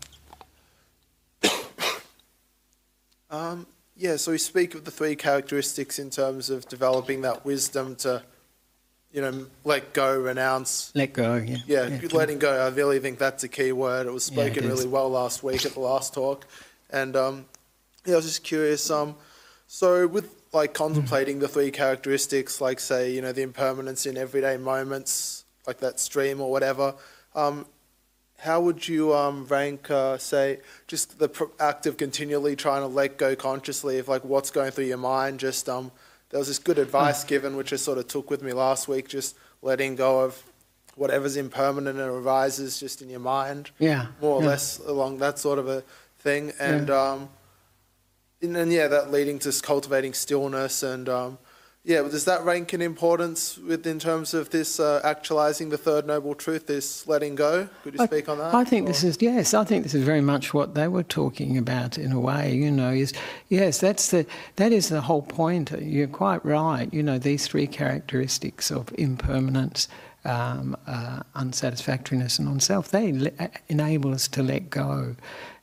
Um, 3.29 3.65
yeah, 3.95 4.17
so 4.17 4.31
we 4.31 4.38
speak 4.38 4.75
of 4.75 4.86
the 4.86 4.91
three 4.91 5.15
characteristics 5.15 5.97
in 5.97 6.11
terms 6.11 6.51
of 6.51 6.67
developing 6.67 7.21
that 7.21 7.43
wisdom 7.43 7.95
to, 7.95 8.21
you 9.14 9.22
know, 9.22 9.45
let 9.64 9.93
go, 9.93 10.20
renounce. 10.20 10.91
Let 10.95 11.14
go, 11.14 11.36
yeah. 11.36 11.57
Yeah, 11.68 11.99
letting 12.11 12.39
go. 12.39 12.66
I 12.66 12.70
really 12.70 12.99
think 12.99 13.20
that's 13.20 13.43
a 13.43 13.47
key 13.47 13.72
word. 13.72 14.07
It 14.07 14.11
was 14.11 14.24
spoken 14.24 14.64
yeah, 14.64 14.70
it 14.70 14.74
really 14.74 14.88
well 14.88 15.09
last 15.09 15.43
week 15.43 15.66
at 15.66 15.74
the 15.74 15.80
last 15.80 16.16
talk. 16.16 16.47
And 16.89 17.16
um, 17.16 17.45
yeah, 18.05 18.14
I 18.14 18.16
was 18.18 18.26
just 18.26 18.43
curious. 18.43 18.89
Um, 18.89 19.16
so 19.68 20.07
with 20.07 20.34
like 20.51 20.74
contemplating 20.74 21.39
the 21.39 21.47
three 21.47 21.70
characteristics, 21.70 22.59
like 22.59 22.80
say, 22.80 23.11
you 23.11 23.22
know, 23.22 23.32
the 23.32 23.43
impermanence 23.43 24.07
in 24.07 24.18
everyday 24.18 24.57
moments, 24.57 25.45
like 25.68 25.80
that 25.80 25.99
stream 25.99 26.41
or 26.41 26.49
whatever, 26.49 26.95
um, 27.36 27.68
how 28.39 28.59
would 28.61 28.88
you 28.88 29.14
um, 29.14 29.45
rank, 29.45 29.89
uh, 29.89 30.18
say, 30.18 30.59
just 30.88 31.20
the 31.20 31.49
act 31.59 31.86
of 31.86 31.97
continually 31.97 32.55
trying 32.55 32.82
to 32.82 32.88
let 32.88 33.18
go 33.18 33.36
consciously 33.36 33.99
of 33.99 34.07
like 34.07 34.26
what's 34.26 34.51
going 34.51 34.72
through 34.72 34.86
your 34.86 34.97
mind? 34.97 35.39
Just 35.39 35.70
um, 35.70 35.91
there 36.34 36.39
was 36.39 36.47
this 36.47 36.57
good 36.57 36.79
advice 36.79 37.23
given, 37.23 37.55
which 37.55 37.71
I 37.73 37.75
sort 37.75 37.99
of 37.99 38.07
took 38.07 38.31
with 38.31 38.41
me 38.41 38.53
last 38.53 38.88
week, 38.88 39.07
just 39.07 39.36
letting 39.61 39.95
go 39.95 40.21
of 40.21 40.41
whatever's 40.95 41.38
impermanent 41.38 41.99
and 41.99 42.09
arises 42.09 42.79
just 42.79 43.03
in 43.03 43.09
your 43.11 43.19
mind. 43.19 43.69
Yeah, 43.77 44.07
more 44.19 44.38
or 44.38 44.41
yeah. 44.41 44.47
less 44.47 44.79
along 44.79 45.19
that 45.19 45.38
sort 45.38 45.59
of 45.59 45.69
a 45.69 45.84
thing, 46.17 46.51
and 46.59 46.88
yeah. 46.88 47.11
um, 47.11 47.29
and 48.41 48.55
then 48.55 48.71
yeah, 48.71 48.88
that 48.88 49.11
leading 49.11 49.38
to 49.39 49.53
cultivating 49.61 50.15
stillness 50.15 50.81
and 50.81 51.07
um, 51.07 51.38
yeah, 51.86 52.01
does 52.01 52.23
that 52.25 52.45
rank 52.45 52.73
in 52.73 52.81
importance 52.81 53.57
with 53.57 53.86
in 53.86 53.99
terms 53.99 54.34
of 54.34 54.51
this 54.51 54.79
uh, 54.79 55.01
actualizing 55.03 55.67
the 55.67 55.77
third 55.77 56.07
noble 56.07 56.34
truth, 56.34 56.65
this 56.65 57.05
letting 57.07 57.36
go? 57.36 57.67
Could 57.84 57.95
you 57.95 58.01
I, 58.01 58.05
speak 58.05 58.29
on 58.29 58.38
that? 58.38 58.55
I 58.55 58.63
think 58.63 58.86
or? 58.86 58.88
this 58.88 59.03
is 59.03 59.17
yes. 59.19 59.53
I 59.53 59.65
think 59.65 59.84
this 59.84 59.93
is 59.93 60.03
very 60.05 60.21
much 60.21 60.53
what 60.53 60.75
they 60.75 60.88
were 60.88 61.03
talking 61.03 61.57
about 61.57 61.97
in 61.97 62.13
a 62.13 62.19
way. 62.21 62.55
You 62.55 62.71
know, 62.71 62.91
is 62.91 63.11
yes, 63.49 63.81
that's 63.81 64.11
the 64.11 64.25
that 64.55 64.71
is 64.71 64.88
the 64.88 65.01
whole 65.01 65.23
point. 65.23 65.71
You're 65.71 66.07
quite 66.07 66.45
right. 66.45 66.91
You 66.93 67.03
know, 67.03 67.19
these 67.19 67.47
three 67.47 67.67
characteristics 67.67 68.71
of 68.71 68.88
impermanence, 68.97 69.89
um, 70.23 70.77
uh, 70.88 71.23
unsatisfactoriness, 71.36 72.39
and 72.39 72.47
non-self, 72.47 72.91
they 72.91 73.11
le- 73.11 73.49
enable 73.67 74.13
us 74.13 74.29
to 74.29 74.41
let 74.41 74.69
go 74.69 75.17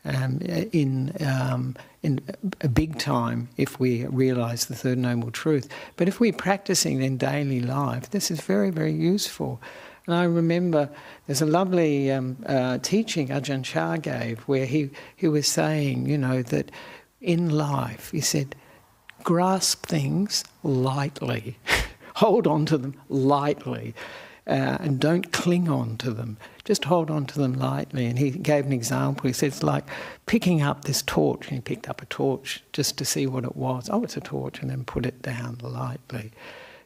um, 0.04 0.38
in 0.40 1.14
um, 1.26 1.76
in 2.02 2.20
a 2.62 2.68
big 2.68 2.98
time 2.98 3.48
if 3.56 3.78
we 3.78 4.06
realize 4.06 4.66
the 4.66 4.74
third 4.74 4.98
noble 4.98 5.30
truth. 5.30 5.68
But 5.96 6.08
if 6.08 6.20
we're 6.20 6.32
practicing 6.32 7.02
in 7.02 7.16
daily 7.18 7.60
life, 7.60 8.10
this 8.10 8.30
is 8.30 8.40
very, 8.40 8.70
very 8.70 8.92
useful. 8.92 9.60
And 10.06 10.14
I 10.14 10.24
remember 10.24 10.88
there's 11.26 11.42
a 11.42 11.46
lovely 11.46 12.10
um, 12.10 12.38
uh, 12.46 12.78
teaching 12.78 13.28
Ajahn 13.28 13.62
Chah 13.62 13.98
gave 13.98 14.40
where 14.40 14.64
he, 14.64 14.90
he 15.14 15.28
was 15.28 15.46
saying, 15.46 16.06
you 16.06 16.16
know, 16.16 16.42
that 16.42 16.70
in 17.20 17.50
life, 17.50 18.10
he 18.10 18.22
said, 18.22 18.56
grasp 19.22 19.84
things 19.84 20.42
lightly, 20.62 21.58
hold 22.16 22.46
on 22.46 22.64
to 22.66 22.78
them 22.78 22.94
lightly 23.10 23.94
uh, 24.46 24.78
and 24.80 24.98
don't 24.98 25.32
cling 25.32 25.68
on 25.68 25.96
to 25.98 26.10
them. 26.10 26.36
Just 26.64 26.84
hold 26.84 27.10
on 27.10 27.26
to 27.26 27.38
them 27.38 27.54
lightly. 27.54 28.06
And 28.06 28.18
he 28.18 28.30
gave 28.30 28.66
an 28.66 28.72
example. 28.72 29.26
He 29.26 29.32
said 29.32 29.48
it's 29.48 29.62
like 29.62 29.84
picking 30.26 30.62
up 30.62 30.84
this 30.84 31.02
torch. 31.02 31.48
And 31.48 31.56
he 31.56 31.60
picked 31.60 31.88
up 31.88 32.02
a 32.02 32.06
torch 32.06 32.62
just 32.72 32.98
to 32.98 33.04
see 33.04 33.26
what 33.26 33.44
it 33.44 33.56
was. 33.56 33.88
Oh, 33.92 34.02
it's 34.02 34.16
a 34.16 34.20
torch, 34.20 34.60
and 34.60 34.70
then 34.70 34.84
put 34.84 35.06
it 35.06 35.22
down 35.22 35.58
lightly. 35.62 36.32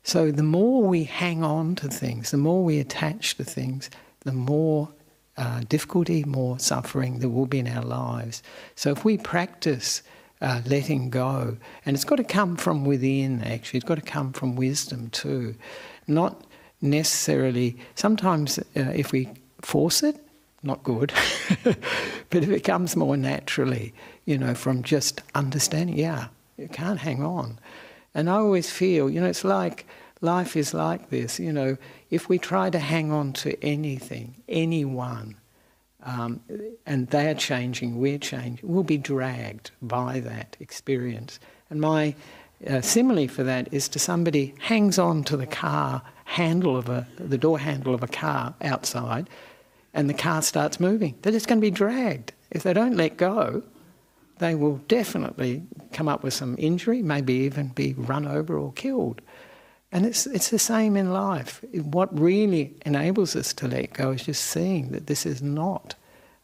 So 0.03 0.31
the 0.31 0.43
more 0.43 0.83
we 0.83 1.05
hang 1.05 1.43
on 1.43 1.75
to 1.77 1.89
things, 1.89 2.31
the 2.31 2.37
more 2.37 2.63
we 2.63 2.79
attach 2.79 3.37
to 3.39 3.45
things, 3.45 3.89
the 4.21 4.33
more 4.33 4.91
uh, 5.37 5.61
difficulty, 5.69 6.25
more 6.25 6.59
suffering 6.59 7.19
there 7.19 7.31
will 7.31 7.47
be 7.47 7.59
in 7.59 7.69
our 7.69 7.83
lives. 7.83 8.43
So 8.77 8.91
if 8.91 9.05
we 9.05 9.17
practice 9.17 10.03
uh, 10.41 10.61
letting 10.67 11.09
go, 11.11 11.57
and 11.87 11.97
it's 11.97 12.05
got 12.05 12.17
to 12.17 12.25
come 12.25 12.57
from 12.57 12.85
within, 12.85 13.43
actually, 13.43 13.79
it's 13.79 13.89
got 13.89 13.95
to 13.95 14.03
come 14.03 14.33
from 14.33 14.57
wisdom 14.57 15.09
too, 15.11 15.55
not 16.07 16.45
necessarily. 16.85 17.77
Sometimes 17.95 18.59
uh, 18.59 18.63
if 18.75 19.11
we 19.11 19.29
force 19.61 20.03
it, 20.03 20.17
not 20.63 20.83
good, 20.83 21.13
but 21.65 22.43
if 22.43 22.49
it 22.49 22.65
comes 22.65 22.97
more 22.97 23.17
naturally, 23.17 23.93
you 24.25 24.39
know, 24.39 24.55
from 24.55 24.83
just 24.83 25.23
understanding, 25.35 25.97
yeah, 25.99 26.29
you 26.57 26.69
can't 26.69 27.01
hang 27.01 27.23
on. 27.23 27.59
And 28.15 28.31
I 28.31 28.35
always 28.35 28.71
feel, 28.71 29.11
you 29.11 29.21
know, 29.21 29.27
it's 29.27 29.45
like 29.45 29.87
life 30.21 30.57
is 30.57 30.73
like 30.73 31.11
this, 31.11 31.39
you 31.39 31.53
know, 31.53 31.77
if 32.11 32.29
we 32.29 32.39
try 32.39 32.71
to 32.71 32.79
hang 32.79 33.13
on 33.13 33.33
to 33.35 33.63
anything, 33.63 34.43
anyone, 34.49 35.37
um, 36.05 36.41
and 36.87 37.09
they're 37.09 37.35
changing, 37.35 37.99
we're 37.99 38.19
changing, 38.19 38.69
we'll 38.69 38.85
be 38.85 38.99
dragged 38.99 39.71
by 39.83 40.21
that 40.21 40.57
experience. 40.61 41.41
And 41.71 41.81
my 41.81 42.15
uh, 42.67 42.81
simile 42.81 43.29
for 43.29 43.43
that 43.43 43.73
is 43.73 43.89
to 43.89 43.99
somebody 43.99 44.55
hangs 44.61 44.99
on 44.99 45.25
to 45.25 45.37
the 45.37 45.47
car 45.47 46.03
handle 46.25 46.77
of 46.77 46.89
a, 46.89 47.07
the 47.19 47.39
door 47.39 47.59
handle 47.59 47.95
of 47.95 48.03
a 48.03 48.09
car 48.09 48.55
outside, 48.63 49.29
and 49.93 50.09
the 50.09 50.15
car 50.15 50.43
starts 50.43 50.81
moving. 50.81 51.15
They're 51.23 51.33
just 51.33 51.47
going 51.47 51.61
to 51.61 51.65
be 51.65 51.71
dragged. 51.71 52.33
If 52.51 52.63
they 52.63 52.73
don't 52.73 52.97
let 52.97 53.17
go, 53.17 53.63
they 54.39 54.55
will 54.55 54.79
definitely 54.89 55.63
come 55.93 56.09
up 56.09 56.23
with 56.23 56.35
some 56.35 56.57
injury, 56.59 57.03
maybe 57.03 57.35
even 57.35 57.69
be 57.69 57.95
run 57.95 58.27
over 58.27 58.59
or 58.59 58.73
killed. 58.73 59.21
And 59.93 60.05
it's, 60.05 60.27
it's 60.27 60.51
the 60.51 60.59
same 60.59 60.97
in 60.97 61.13
life. 61.13 61.65
What 61.73 62.19
really 62.19 62.75
enables 62.85 63.37
us 63.37 63.53
to 63.55 63.69
let 63.69 63.93
go 63.93 64.11
is 64.11 64.25
just 64.25 64.45
seeing 64.45 64.91
that 64.91 65.07
this 65.07 65.25
is 65.25 65.41
not, 65.41 65.95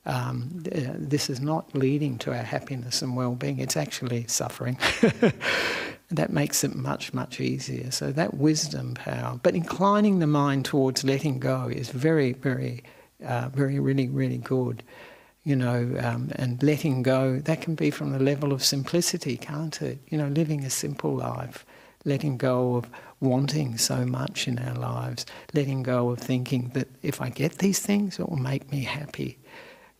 um, 0.06 0.62
uh, 0.72 0.92
this 0.96 1.28
is 1.28 1.40
not 1.40 1.74
leading 1.74 2.16
to 2.18 2.30
our 2.30 2.44
happiness 2.44 3.02
and 3.02 3.16
well-being. 3.16 3.58
It's 3.58 3.76
actually 3.76 4.24
suffering. 4.28 4.78
that 6.10 6.30
makes 6.30 6.64
it 6.64 6.74
much, 6.74 7.12
much 7.14 7.40
easier. 7.40 7.90
So 7.90 8.10
that 8.12 8.34
wisdom 8.34 8.94
power. 8.94 9.38
But 9.42 9.54
inclining 9.54 10.18
the 10.18 10.26
mind 10.26 10.64
towards 10.64 11.04
letting 11.04 11.38
go 11.38 11.68
is 11.68 11.90
very, 11.90 12.32
very, 12.32 12.82
uh, 13.24 13.48
very, 13.50 13.78
really, 13.78 14.08
really 14.08 14.38
good. 14.38 14.82
You 15.44 15.56
know, 15.56 15.96
um, 16.02 16.30
and 16.34 16.62
letting 16.62 17.02
go, 17.02 17.38
that 17.38 17.62
can 17.62 17.74
be 17.74 17.90
from 17.90 18.10
the 18.10 18.18
level 18.18 18.52
of 18.52 18.62
simplicity, 18.62 19.36
can't 19.36 19.80
it? 19.80 19.98
You 20.08 20.18
know, 20.18 20.28
living 20.28 20.64
a 20.64 20.70
simple 20.70 21.14
life, 21.14 21.64
letting 22.04 22.36
go 22.36 22.76
of 22.76 22.90
wanting 23.20 23.78
so 23.78 24.04
much 24.04 24.48
in 24.48 24.58
our 24.58 24.74
lives, 24.74 25.24
letting 25.54 25.82
go 25.82 26.10
of 26.10 26.18
thinking 26.18 26.70
that 26.74 26.88
if 27.02 27.22
I 27.22 27.30
get 27.30 27.58
these 27.58 27.78
things, 27.78 28.18
it 28.18 28.28
will 28.28 28.36
make 28.36 28.70
me 28.70 28.82
happy. 28.82 29.38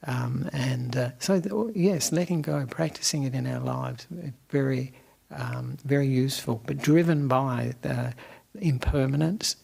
Um, 0.07 0.49
and 0.53 0.97
uh, 0.97 1.11
so, 1.19 1.39
the, 1.39 1.73
yes, 1.75 2.13
letting 2.13 2.43
go, 2.43 2.67
practicing 2.67 3.23
it 3.23 3.35
in 3.35 3.47
our 3.47 3.61
lives, 3.61 4.07
very, 4.51 4.93
um, 5.31 5.77
very 5.85 6.07
useful, 6.07 6.61
but 6.67 6.79
driven 6.79 7.29
by 7.29 7.75
the 7.83 8.15
impermanence, 8.61 9.57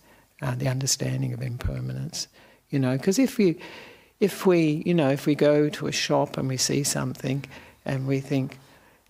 uh, 0.43 0.55
the 0.55 0.69
understanding 0.69 1.33
of 1.33 1.43
impermanence. 1.43 2.29
You 2.71 2.79
know, 2.79 2.97
because 2.97 3.19
if 3.19 3.39
we, 3.39 3.59
if 4.21 4.47
we, 4.47 4.83
you 4.87 4.95
know, 4.95 5.11
if 5.11 5.27
we 5.27 5.35
go 5.35 5.69
to 5.69 5.87
a 5.87 5.93
shop 5.93 6.37
and 6.37 6.49
we 6.49 6.57
see 6.57 6.83
something, 6.83 7.45
and 7.85 8.07
we 8.07 8.21
think, 8.21 8.59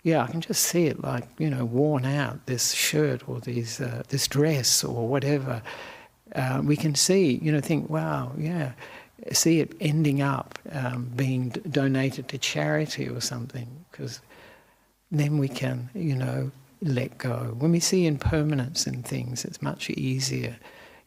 yeah, 0.03 0.23
I 0.23 0.27
can 0.27 0.41
just 0.41 0.63
see 0.63 0.85
it 0.85 1.01
like, 1.03 1.27
you 1.37 1.49
know, 1.49 1.65
worn 1.65 2.05
out, 2.05 2.45
this 2.45 2.71
shirt 2.73 3.27
or 3.27 3.39
these, 3.39 3.81
uh, 3.81 4.03
this 4.09 4.27
dress 4.27 4.83
or 4.83 5.07
whatever. 5.07 5.61
Uh, 6.35 6.61
we 6.63 6.75
can 6.75 6.93
see, 6.93 7.39
you 7.41 7.51
know, 7.51 7.59
think, 7.61 7.89
wow, 7.89 8.31
yeah, 8.37 8.73
see 9.31 9.59
it 9.59 9.73
ending 9.81 10.21
up 10.21 10.59
um, 10.71 11.11
being 11.15 11.49
donated 11.69 12.27
to 12.29 12.37
charity 12.37 13.09
or 13.09 13.19
something, 13.19 13.67
because 13.91 14.21
then 15.11 15.37
we 15.37 15.47
can, 15.47 15.89
you 15.93 16.15
know, 16.15 16.51
let 16.81 17.17
go. 17.17 17.55
When 17.57 17.71
we 17.71 17.79
see 17.79 18.05
impermanence 18.05 18.87
in 18.87 19.03
things, 19.03 19.45
it's 19.45 19.61
much 19.61 19.89
easier. 19.89 20.57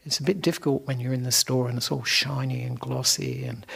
It's 0.05 0.19
a 0.19 0.23
bit 0.23 0.41
difficult 0.41 0.87
when 0.87 0.99
you're 0.99 1.13
in 1.13 1.25
the 1.25 1.33
store 1.33 1.69
and 1.69 1.77
it's 1.77 1.91
all 1.91 2.05
shiny 2.05 2.63
and 2.63 2.79
glossy 2.79 3.45
and 3.45 3.67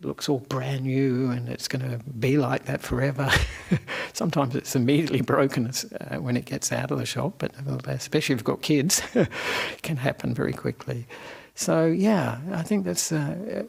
looks 0.00 0.28
all 0.28 0.40
brand 0.40 0.82
new 0.84 1.30
and 1.30 1.48
it's 1.48 1.68
going 1.68 1.88
to 1.88 1.98
be 2.12 2.36
like 2.36 2.64
that 2.64 2.80
forever. 2.80 3.30
Sometimes 4.12 4.54
it's 4.56 4.74
immediately 4.74 5.20
broken 5.20 5.70
uh, 6.00 6.16
when 6.16 6.36
it 6.36 6.44
gets 6.44 6.72
out 6.72 6.90
of 6.90 6.98
the 6.98 7.06
shop, 7.06 7.34
but 7.38 7.52
especially 7.86 8.34
if 8.34 8.38
you've 8.38 8.44
got 8.44 8.62
kids, 8.62 9.02
it 9.14 9.82
can 9.82 9.96
happen 9.96 10.34
very 10.34 10.52
quickly. 10.52 11.06
So, 11.54 11.86
yeah, 11.86 12.38
I 12.52 12.62
think 12.62 12.84
that's. 12.84 13.12
Uh, 13.12 13.64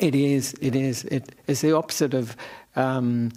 it 0.00 0.14
is, 0.14 0.54
it 0.60 0.74
is. 0.74 1.04
It 1.04 1.34
is 1.46 1.60
the 1.60 1.72
opposite 1.72 2.14
of 2.14 2.36
um, 2.76 3.32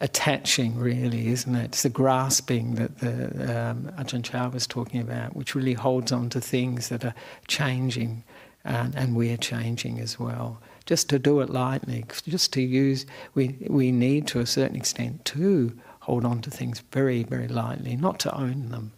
attaching, 0.00 0.78
really, 0.78 1.28
isn't 1.28 1.54
it? 1.54 1.64
It's 1.66 1.82
the 1.82 1.88
grasping 1.90 2.74
that 2.76 2.98
the 2.98 3.70
um, 3.70 3.92
Ajahn 3.98 4.24
Chah 4.24 4.48
was 4.48 4.66
talking 4.66 5.00
about, 5.00 5.36
which 5.36 5.54
really 5.54 5.74
holds 5.74 6.10
on 6.12 6.28
to 6.30 6.40
things 6.40 6.88
that 6.88 7.04
are 7.04 7.14
changing 7.48 8.24
and, 8.64 8.94
and 8.94 9.14
we're 9.16 9.36
changing 9.36 10.00
as 10.00 10.18
well. 10.18 10.60
Just 10.86 11.08
to 11.10 11.18
do 11.18 11.40
it 11.40 11.50
lightly, 11.50 12.04
just 12.26 12.52
to 12.54 12.62
use, 12.62 13.06
we, 13.34 13.56
we 13.68 13.92
need 13.92 14.26
to 14.28 14.40
a 14.40 14.46
certain 14.46 14.76
extent 14.76 15.24
to 15.26 15.78
hold 16.00 16.24
on 16.24 16.40
to 16.42 16.50
things 16.50 16.82
very, 16.92 17.22
very 17.22 17.48
lightly, 17.48 17.96
not 17.96 18.18
to 18.20 18.34
own 18.34 18.70
them. 18.70 18.92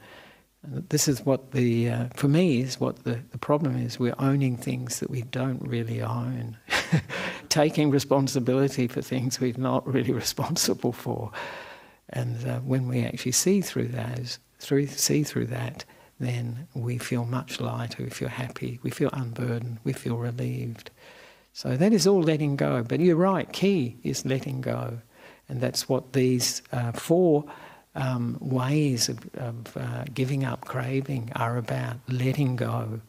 This 0.64 1.08
is 1.08 1.26
what 1.26 1.50
the, 1.50 1.90
uh, 1.90 2.06
for 2.14 2.28
me, 2.28 2.60
is 2.60 2.78
what 2.78 3.02
the, 3.02 3.18
the 3.32 3.38
problem 3.38 3.76
is. 3.76 3.98
We're 3.98 4.14
owning 4.20 4.56
things 4.56 5.00
that 5.00 5.10
we 5.10 5.22
don't 5.22 5.60
really 5.60 6.00
own, 6.00 6.56
taking 7.48 7.90
responsibility 7.90 8.86
for 8.86 9.02
things 9.02 9.40
we're 9.40 9.54
not 9.58 9.86
really 9.86 10.12
responsible 10.24 10.92
for. 10.92 11.32
And 12.10 12.46
uh, 12.46 12.60
when 12.60 12.86
we 12.86 13.04
actually 13.04 13.32
see 13.32 13.60
through 13.60 13.88
those, 13.88 14.38
through, 14.60 14.86
see 14.86 15.24
through 15.24 15.46
that, 15.46 15.84
then 16.20 16.68
we 16.74 16.98
feel 16.98 17.24
much 17.24 17.60
lighter, 17.60 18.04
we 18.04 18.10
feel 18.10 18.28
happy, 18.28 18.78
we 18.84 18.90
feel 18.90 19.10
unburdened, 19.12 19.78
we 19.82 19.92
feel 19.92 20.16
relieved. 20.16 20.90
So 21.52 21.76
that 21.76 21.92
is 21.92 22.06
all 22.06 22.22
letting 22.22 22.54
go. 22.54 22.84
But 22.84 23.00
you're 23.00 23.16
right, 23.16 23.52
key 23.52 23.96
is 24.04 24.24
letting 24.24 24.60
go. 24.60 24.98
And 25.48 25.60
that's 25.60 25.88
what 25.88 26.12
these 26.12 26.62
uh, 26.70 26.92
four 26.92 27.44
um, 27.94 28.38
ways 28.40 29.08
of, 29.08 29.18
of 29.34 29.76
uh, 29.76 30.04
giving 30.14 30.44
up 30.44 30.64
craving 30.64 31.30
are 31.36 31.58
about 31.58 31.96
letting 32.08 32.56
go. 32.56 33.00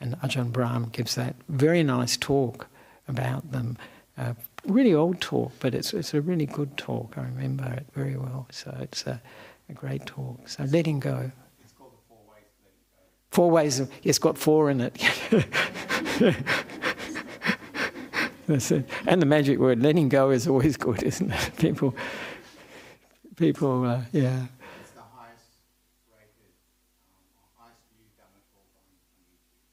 And 0.00 0.18
Ajahn 0.20 0.52
Brahm 0.52 0.90
gives 0.90 1.14
that 1.14 1.36
very 1.48 1.82
nice 1.82 2.16
talk 2.16 2.66
about 3.08 3.50
them. 3.50 3.78
Uh, 4.18 4.34
really 4.66 4.94
old 4.94 5.20
talk, 5.20 5.52
but 5.60 5.74
it's, 5.74 5.94
it's 5.94 6.12
a 6.14 6.20
really 6.20 6.46
good 6.46 6.76
talk. 6.76 7.14
I 7.16 7.22
remember 7.22 7.64
it 7.64 7.86
very 7.94 8.16
well. 8.16 8.46
So 8.50 8.76
it's 8.80 9.06
a, 9.06 9.20
a 9.68 9.72
great 9.72 10.04
talk. 10.06 10.48
So 10.48 10.64
letting 10.64 11.00
go. 11.00 11.30
Four 13.30 13.50
ways 13.50 13.80
of, 13.80 13.90
it's 14.02 14.18
got 14.18 14.38
four 14.38 14.70
in 14.70 14.80
it. 14.80 14.96
That's 18.46 18.70
it. 18.70 18.88
And 19.06 19.20
the 19.20 19.26
magic 19.26 19.58
word, 19.58 19.82
letting 19.82 20.08
go 20.08 20.30
is 20.30 20.46
always 20.46 20.76
good, 20.76 21.02
isn't 21.02 21.32
it? 21.32 21.50
People, 21.58 21.94
people, 23.36 23.84
uh, 23.84 24.02
yeah. 24.12 24.46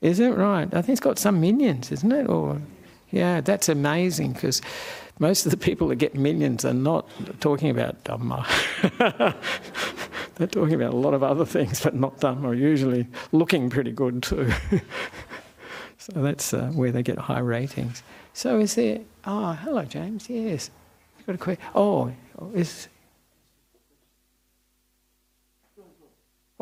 Is 0.01 0.19
it 0.19 0.35
right? 0.35 0.67
I 0.73 0.81
think 0.81 0.89
it's 0.97 0.99
got 0.99 1.17
some 1.17 1.39
millions, 1.39 1.89
isn't 1.89 2.11
it? 2.11 2.27
Or, 2.27 2.61
yeah, 3.11 3.39
that's 3.39 3.69
amazing 3.69 4.33
because 4.33 4.61
most 5.17 5.45
of 5.45 5.51
the 5.51 5.57
people 5.57 5.87
that 5.87 5.95
get 5.95 6.13
millions 6.13 6.65
are 6.65 6.73
not 6.73 7.09
talking 7.39 7.69
about 7.69 8.03
Dhamma. 8.03 8.45
They're 10.35 10.47
talking 10.47 10.73
about 10.73 10.93
a 10.93 10.97
lot 10.97 11.13
of 11.13 11.23
other 11.23 11.45
things, 11.45 11.79
but 11.81 11.95
not 11.95 12.19
Dhamma, 12.19 12.57
usually 12.57 13.07
looking 13.31 13.69
pretty 13.69 13.93
good 13.93 14.23
too. 14.23 14.51
so 15.97 16.11
that's 16.15 16.53
uh, 16.53 16.67
where 16.73 16.91
they 16.91 17.01
get 17.01 17.17
high 17.17 17.39
ratings. 17.39 18.03
So 18.33 18.59
is 18.59 18.75
there, 18.75 18.99
oh, 19.25 19.53
hello, 19.53 19.85
James, 19.85 20.29
yes. 20.29 20.69
You've 21.17 21.27
got 21.27 21.35
a 21.35 21.37
question. 21.37 21.65
Oh, 21.75 22.11
is, 22.53 22.89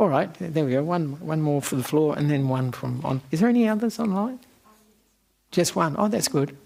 all 0.02 0.10
right, 0.10 0.34
there 0.40 0.66
we 0.66 0.72
go. 0.72 0.82
One, 0.82 1.20
one 1.20 1.42
more 1.44 1.62
for 1.62 1.76
the 1.76 1.84
floor 1.84 2.18
and 2.18 2.28
then 2.32 2.50
one 2.50 2.72
from 2.72 3.06
on. 3.06 3.22
Is 3.30 3.40
there 3.40 3.50
any 3.50 3.70
others 3.70 4.00
online? 4.00 4.40
Just 5.52 5.76
one. 5.76 5.96
Oh, 6.00 6.08
that's 6.08 6.28
good. 6.28 6.58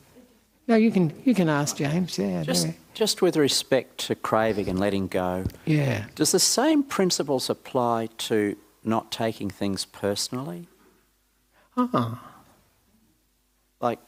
No, 0.69 0.77
you 0.77 0.89
can 0.89 1.11
you 1.25 1.36
can 1.36 1.49
ask 1.49 1.75
James. 1.75 2.17
Yeah. 2.17 2.43
Just, 2.43 2.67
just 2.93 3.21
with 3.21 3.36
respect 3.36 3.97
to 4.07 4.15
craving 4.15 4.69
and 4.69 4.79
letting 4.79 5.07
go. 5.07 5.43
Yeah. 5.65 6.05
Does 6.15 6.31
the 6.31 6.39
same 6.39 6.81
principles 6.81 7.49
apply 7.49 8.07
to 8.29 8.55
not 8.86 9.11
taking 9.11 9.49
things 9.49 9.83
personally? 9.83 10.67
Ah. 11.75 12.23
Like. 13.81 13.99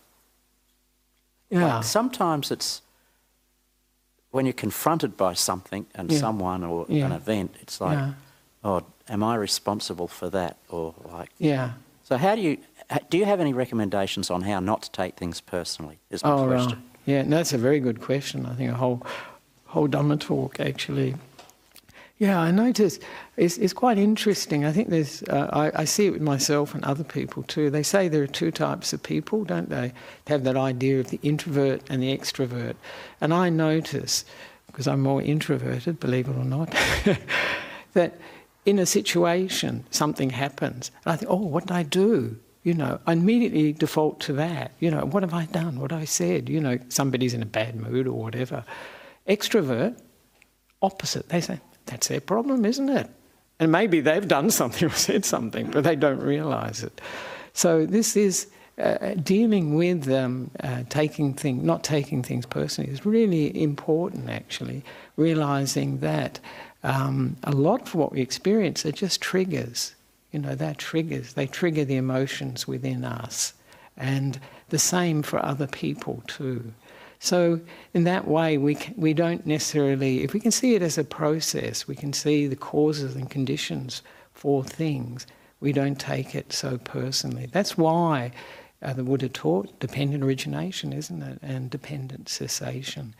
Yeah. 1.49 1.75
Like 1.75 1.83
sometimes 1.83 2.49
it's 2.49 2.81
when 4.31 4.45
you're 4.45 4.53
confronted 4.53 5.17
by 5.17 5.33
something 5.33 5.85
and 5.95 6.11
Yeah. 6.11 6.19
someone 6.19 6.63
or 6.63 6.85
Yeah. 6.87 7.07
an 7.07 7.11
event. 7.11 7.55
It's 7.61 7.81
like, 7.81 7.97
Yeah. 7.97 8.13
oh, 8.63 8.83
am 9.09 9.23
I 9.23 9.35
responsible 9.35 10.07
for 10.07 10.29
that? 10.29 10.57
Or 10.69 10.93
like. 11.11 11.29
Yeah. 11.37 11.71
So 12.03 12.17
how 12.17 12.35
do 12.35 12.41
you 12.41 12.57
Do 13.09 13.17
you 13.17 13.25
have 13.25 13.39
any 13.39 13.53
recommendations 13.53 14.29
on 14.29 14.41
how 14.41 14.59
not 14.59 14.83
to 14.83 14.91
take 14.91 15.15
things 15.15 15.41
personally? 15.41 15.99
Is 16.09 16.23
my 16.23 16.31
oh, 16.31 16.47
question. 16.47 16.71
Right. 16.71 16.81
Yeah, 17.05 17.21
no, 17.23 17.37
that's 17.37 17.53
a 17.53 17.57
very 17.57 17.79
good 17.79 18.01
question. 18.01 18.45
I 18.45 18.53
think 18.55 18.71
a 18.71 18.75
whole 18.75 19.05
whole 19.65 19.87
Dhamma 19.87 20.19
talk 20.19 20.59
actually. 20.59 21.15
Yeah, 22.19 22.39
I 22.39 22.49
notice 22.49 22.99
it's, 23.35 23.59
it's 23.59 23.73
quite 23.73 23.99
interesting. 23.99 24.65
I 24.65 24.71
think 24.71 24.89
there's, 24.89 25.21
uh, 25.23 25.49
I, 25.53 25.81
I, 25.81 25.85
see 25.85 26.07
it 26.07 26.13
with 26.13 26.21
myself 26.21 26.73
and 26.73 26.83
other 26.83 27.03
people 27.03 27.43
too. 27.43 27.69
They 27.69 27.83
say 27.83 28.07
there 28.07 28.23
are 28.23 28.27
two 28.27 28.49
types 28.49 28.91
of 28.91 29.03
people, 29.03 29.43
don't 29.43 29.69
they? 29.69 29.93
They 30.25 30.33
have 30.33 30.43
that 30.45 30.57
idea 30.57 30.99
of 30.99 31.11
the 31.11 31.19
introvert 31.21 31.83
and 31.91 32.01
the 32.01 32.17
extrovert. 32.17 32.73
And 33.21 33.35
I 33.35 33.49
notice, 33.49 34.25
because 34.65 34.87
I'm 34.87 35.01
more 35.01 35.21
introverted, 35.21 35.99
believe 35.99 36.27
it 36.27 36.35
or 36.35 36.43
not, 36.43 36.75
that 37.93 38.15
in 38.67 38.79
a 38.79 38.85
situation 38.85 39.85
something 39.89 40.29
happens. 40.29 40.91
And 41.05 41.13
I 41.13 41.15
think, 41.15 41.31
oh, 41.31 41.37
what 41.37 41.65
did 41.67 41.75
I 41.75 41.83
do? 41.83 42.37
You 42.63 42.73
know, 42.73 42.99
I 43.07 43.13
immediately 43.13 43.71
default 43.71 44.19
to 44.21 44.33
that. 44.33 44.73
You 44.79 44.91
know, 44.91 45.05
what 45.05 45.23
have 45.23 45.33
I 45.33 45.45
done? 45.45 45.79
What 45.79 45.91
have 45.91 46.01
I 46.01 46.05
said? 46.05 46.49
You 46.49 46.59
know, 46.59 46.77
somebody's 46.89 47.33
in 47.33 47.41
a 47.41 47.45
bad 47.45 47.77
mood 47.77 48.07
or 48.07 48.19
whatever. 48.21 48.65
Extrovert, 49.25 49.97
opposite. 50.81 51.29
They 51.29 51.39
say, 51.39 51.61
that's 51.85 52.09
their 52.09 52.19
problem, 52.19 52.65
isn't 52.65 52.89
it? 52.89 53.09
And 53.59 53.71
maybe 53.71 54.01
they've 54.01 54.27
done 54.27 54.51
something 54.51 54.89
or 54.89 54.91
said 54.91 55.23
something, 55.23 55.71
but 55.71 55.85
they 55.85 55.95
don't 55.95 56.19
realise 56.19 56.83
it. 56.83 56.99
So 57.53 57.85
this 57.85 58.17
is 58.17 58.47
uh, 58.77 59.13
dealing 59.15 59.75
with 59.75 60.11
um, 60.11 60.51
uh, 60.59 60.83
taking 60.89 61.33
things, 61.33 61.63
not 61.63 61.85
taking 61.85 62.21
things 62.21 62.45
personally, 62.45 62.91
is 62.91 63.05
really 63.05 63.59
important. 63.63 64.29
Actually, 64.29 64.83
realising 65.15 65.99
that 65.99 66.39
um, 66.87 67.35
a 67.43 67.51
lot 67.51 67.81
of 67.81 67.95
what 67.95 68.13
we 68.13 68.21
experience 68.21 68.85
are 68.85 68.93
just 68.93 69.21
triggers. 69.21 69.93
You 70.31 70.39
know, 70.39 70.55
they're 70.55 70.73
triggers. 70.73 71.33
They 71.33 71.45
trigger 71.45 71.83
the 71.83 71.97
emotions 71.97 72.65
within 72.65 73.03
us, 73.03 73.53
and 73.97 74.39
the 74.69 74.79
same 74.79 75.21
for 75.21 75.43
other 75.45 75.67
people 75.67 76.23
too. 76.27 76.73
So, 77.19 77.59
in 77.93 78.05
that 78.05 78.25
way, 78.27 78.57
we, 78.57 78.75
can, 78.75 78.93
we 78.95 79.13
don't 79.13 79.45
necessarily, 79.45 80.23
if 80.23 80.33
we 80.33 80.39
can 80.39 80.51
see 80.51 80.75
it 80.75 80.81
as 80.81 80.97
a 80.97 81.03
process, 81.03 81.87
we 81.87 81.95
can 81.95 82.13
see 82.13 82.47
the 82.47 82.55
causes 82.55 83.15
and 83.15 83.29
conditions 83.29 84.01
for 84.33 84.63
things, 84.63 85.27
we 85.59 85.73
don't 85.73 85.99
take 85.99 86.35
it 86.35 86.53
so 86.53 86.77
personally. 86.77 87.49
That's 87.51 87.77
why 87.77 88.31
uh, 88.81 88.93
the 88.93 89.03
Buddha 89.03 89.27
taught 89.27 89.79
dependent 89.79 90.23
origination, 90.23 90.93
isn't 90.93 91.21
it? 91.21 91.39
And 91.41 91.69
dependent 91.69 92.29
cessation. 92.29 93.13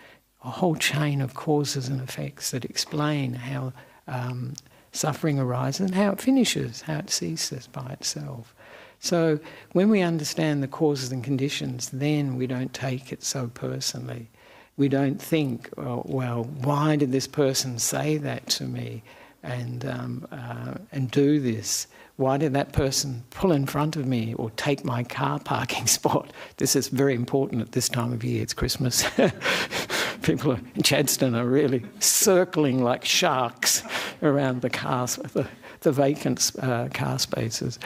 A 0.44 0.50
whole 0.50 0.76
chain 0.76 1.22
of 1.22 1.34
causes 1.34 1.88
and 1.88 2.02
effects 2.02 2.52
that 2.52 2.66
explain 2.66 3.34
how 3.34 3.74
um, 4.08 4.54
suffering 4.92 5.40
arises 5.40 5.82
and 5.82 5.96
how 5.96 6.12
it 6.12 6.22
finishes, 6.22 6.82
how 6.82 7.00
it 7.00 7.10
ceases 7.10 7.68
by 7.68 7.88
itself. 7.92 8.54
So 9.00 9.40
when 9.74 9.90
we 9.90 10.02
understand 10.02 10.64
the 10.64 10.68
causes 10.68 11.12
and 11.12 11.24
conditions, 11.24 11.90
then 11.90 12.36
we 12.36 12.48
don't 12.48 12.74
take 12.74 13.12
it 13.12 13.24
so 13.24 13.48
personally. 13.54 14.30
We 14.76 14.90
don't 14.90 15.22
think, 15.22 15.70
oh, 15.78 16.04
well, 16.06 16.44
why 16.44 16.96
did 16.96 17.12
this 17.12 17.28
person 17.28 17.80
say 17.80 18.18
that 18.18 18.48
to 18.48 18.64
me 18.64 19.04
and, 19.44 19.86
um, 19.86 20.28
uh, 20.32 20.76
and 20.92 21.10
do 21.10 21.40
this? 21.40 21.88
Why 22.18 22.38
did 22.38 22.54
that 22.54 22.74
person 22.74 23.24
pull 23.30 23.52
in 23.52 23.68
front 23.68 23.96
of 23.96 24.08
me 24.08 24.34
or 24.34 24.50
take 24.52 24.84
my 24.84 25.04
car 25.04 25.40
parking 25.40 25.88
spot? 25.98 26.32
This 26.58 26.76
is 26.76 26.88
very 26.88 27.14
important 27.14 27.62
at 27.62 27.72
this 27.72 27.90
time 27.90 28.14
of 28.14 28.24
year. 28.24 28.42
It's 28.42 28.54
Christmas. 28.54 29.06
People 30.28 30.52
in 30.52 30.84
Chadstone 30.84 31.36
are 31.36 31.48
really 31.48 31.84
circling 32.00 32.84
like 32.84 33.06
sharks 33.06 33.82
around 34.22 34.62
the 34.62 34.70
cars, 34.70 35.16
the, 35.16 35.48
the 35.82 35.92
vacant 35.92 36.52
uh, 36.62 36.90
car 36.94 37.18
spaces 37.18 37.80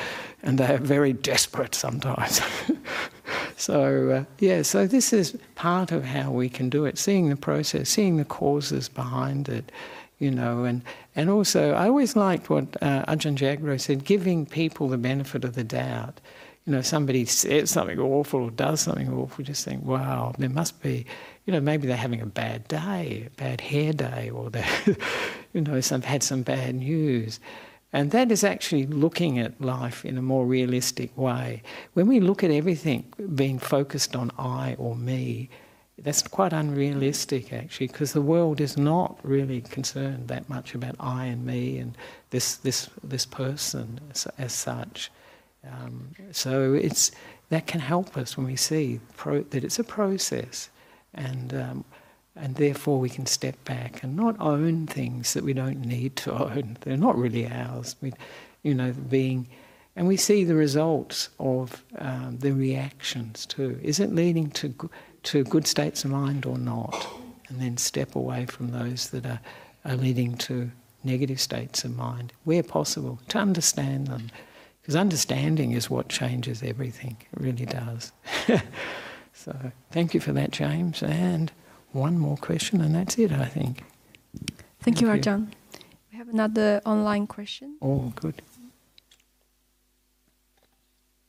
and 0.43 0.57
they 0.57 0.73
are 0.73 0.77
very 0.77 1.13
desperate 1.13 1.75
sometimes. 1.75 2.41
so, 3.57 4.09
uh, 4.09 4.23
yeah, 4.39 4.61
so 4.61 4.87
this 4.87 5.13
is 5.13 5.37
part 5.55 5.91
of 5.91 6.03
how 6.03 6.31
we 6.31 6.49
can 6.49 6.69
do 6.69 6.85
it, 6.85 6.97
seeing 6.97 7.29
the 7.29 7.35
process, 7.35 7.89
seeing 7.89 8.17
the 8.17 8.25
causes 8.25 8.89
behind 8.89 9.47
it, 9.49 9.71
you 10.19 10.31
know, 10.31 10.63
and, 10.63 10.81
and 11.15 11.29
also 11.29 11.73
I 11.73 11.87
always 11.87 12.15
liked 12.15 12.49
what 12.49 12.65
uh, 12.81 13.05
Ajahn 13.05 13.35
Jagaro 13.35 13.79
said, 13.79 14.03
giving 14.03 14.45
people 14.45 14.87
the 14.87 14.97
benefit 14.97 15.43
of 15.43 15.53
the 15.53 15.63
doubt. 15.63 16.19
You 16.65 16.73
know, 16.73 16.81
somebody 16.81 17.25
says 17.25 17.71
something 17.71 17.99
awful 17.99 18.43
or 18.43 18.51
does 18.51 18.81
something 18.81 19.11
awful, 19.11 19.43
just 19.43 19.65
think, 19.65 19.83
wow, 19.83 20.33
there 20.37 20.49
must 20.49 20.81
be, 20.81 21.05
you 21.45 21.53
know, 21.53 21.59
maybe 21.59 21.87
they're 21.87 21.97
having 21.97 22.21
a 22.21 22.25
bad 22.25 22.67
day, 22.67 23.27
a 23.27 23.29
bad 23.31 23.61
hair 23.61 23.93
day, 23.93 24.29
or 24.29 24.49
they, 24.49 24.65
you 25.53 25.61
know, 25.61 25.81
some 25.81 26.01
had 26.01 26.23
some 26.23 26.43
bad 26.43 26.75
news. 26.75 27.39
And 27.93 28.11
that 28.11 28.31
is 28.31 28.43
actually 28.43 28.85
looking 28.85 29.37
at 29.37 29.59
life 29.59 30.05
in 30.05 30.17
a 30.17 30.21
more 30.21 30.45
realistic 30.45 31.15
way. 31.17 31.61
When 31.93 32.07
we 32.07 32.19
look 32.19 32.43
at 32.43 32.51
everything 32.51 33.11
being 33.35 33.59
focused 33.59 34.15
on 34.15 34.31
I 34.37 34.75
or 34.77 34.95
me, 34.95 35.49
that's 35.97 36.21
quite 36.23 36.53
unrealistic 36.53 37.53
actually, 37.53 37.87
because 37.87 38.13
the 38.13 38.21
world 38.21 38.61
is 38.61 38.77
not 38.77 39.19
really 39.23 39.61
concerned 39.61 40.29
that 40.29 40.49
much 40.49 40.73
about 40.73 40.95
I 40.99 41.25
and 41.25 41.45
me 41.45 41.77
and 41.77 41.95
this 42.31 42.55
this 42.55 42.89
this 43.03 43.25
person 43.25 43.99
as, 44.09 44.27
as 44.37 44.53
such. 44.53 45.11
Um, 45.69 46.11
so 46.31 46.73
it's 46.73 47.11
that 47.49 47.67
can 47.67 47.81
help 47.81 48.17
us 48.17 48.37
when 48.37 48.47
we 48.47 48.55
see 48.55 48.99
pro, 49.17 49.41
that 49.41 49.63
it's 49.63 49.77
a 49.77 49.83
process, 49.83 50.69
and 51.13 51.53
um, 51.53 51.85
and 52.35 52.55
therefore 52.55 52.99
we 52.99 53.09
can 53.09 53.25
step 53.25 53.63
back 53.65 54.03
and 54.03 54.15
not 54.15 54.35
own 54.39 54.87
things 54.87 55.33
that 55.33 55.43
we 55.43 55.53
don't 55.53 55.81
need 55.81 56.15
to 56.17 56.31
own. 56.51 56.77
They're 56.81 56.97
not 56.97 57.17
really 57.17 57.47
ours. 57.47 57.95
We, 58.01 58.13
you 58.63 58.73
know, 58.73 58.93
being, 58.93 59.47
and 59.95 60.07
we 60.07 60.17
see 60.17 60.43
the 60.43 60.55
results 60.55 61.29
of 61.39 61.83
um, 61.97 62.37
the 62.39 62.51
reactions 62.51 63.45
too. 63.45 63.79
Is 63.83 63.99
it 63.99 64.13
leading 64.13 64.49
to 64.51 64.73
to 65.23 65.43
good 65.43 65.67
states 65.67 66.03
of 66.03 66.11
mind 66.11 66.45
or 66.45 66.57
not? 66.57 67.07
And 67.49 67.61
then 67.61 67.77
step 67.77 68.15
away 68.15 68.45
from 68.45 68.71
those 68.71 69.09
that 69.09 69.25
are, 69.25 69.41
are 69.83 69.95
leading 69.95 70.37
to 70.37 70.71
negative 71.03 71.39
states 71.39 71.83
of 71.83 71.95
mind 71.95 72.31
where 72.45 72.63
possible 72.63 73.19
to 73.27 73.37
understand 73.37 74.07
them. 74.07 74.29
Because 74.81 74.95
understanding 74.95 75.73
is 75.73 75.89
what 75.89 76.07
changes 76.07 76.63
everything. 76.63 77.17
It 77.33 77.41
really 77.41 77.65
does. 77.65 78.13
so 79.43 79.71
thank 79.91 80.13
you 80.13 80.19
for 80.19 80.33
that, 80.33 80.51
James. 80.51 81.01
And 81.01 81.51
one 81.91 82.17
more 82.17 82.37
question 82.37 82.81
and 82.81 82.95
that's 82.95 83.17
it, 83.17 83.31
I 83.31 83.45
think. 83.45 83.83
Thank, 84.81 84.97
Thank 84.97 85.01
you, 85.01 85.07
Ajahn. 85.07 85.51
We 86.11 86.17
have 86.17 86.29
another 86.29 86.81
online 86.85 87.27
question. 87.27 87.77
Oh, 87.81 88.13
good. 88.15 88.41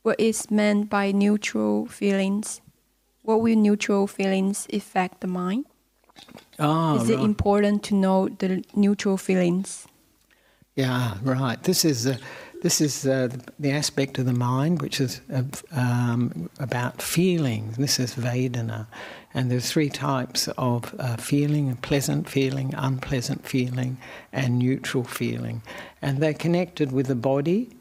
What 0.03 0.19
is 0.19 0.51
meant 0.51 0.89
by 0.89 1.11
neutral 1.11 1.85
feelings? 1.87 2.61
What 3.23 3.41
will 3.41 3.55
neutral 3.55 4.05
feelings 4.05 4.67
affect 4.71 5.21
the 5.21 5.27
mind? 5.27 5.65
Oh, 6.59 6.97
is 6.97 7.09
it 7.09 7.19
important 7.19 7.83
to 7.85 7.95
know 7.95 8.27
the 8.27 8.63
neutral 8.75 9.17
feelings? 9.17 9.87
Yeah, 10.75 11.15
right. 11.23 11.61
This 11.63 11.85
is 11.85 12.07
uh, 12.07 12.17
this 12.63 12.79
is 12.79 13.05
uh, 13.05 13.27
the 13.59 13.71
aspect 13.71 14.17
of 14.17 14.25
the 14.25 14.33
mind 14.33 14.81
which 14.81 15.01
is 15.01 15.19
um, 15.73 16.49
about 16.59 17.01
feelings. 17.01 17.75
This 17.75 17.99
is 17.99 18.15
Vedana. 18.15 18.87
And 19.33 19.51
there's 19.51 19.69
three 19.69 19.89
types 19.89 20.47
of 20.57 20.95
uh, 20.97 21.17
feeling 21.17 21.75
pleasant 21.77 22.29
feeling, 22.29 22.73
unpleasant 22.77 23.45
feeling, 23.45 23.97
and 24.31 24.59
neutral 24.59 25.03
feeling. 25.03 25.61
And 26.01 26.19
they're 26.19 26.33
connected 26.33 26.93
with 26.93 27.07
the 27.07 27.15
body 27.15 27.75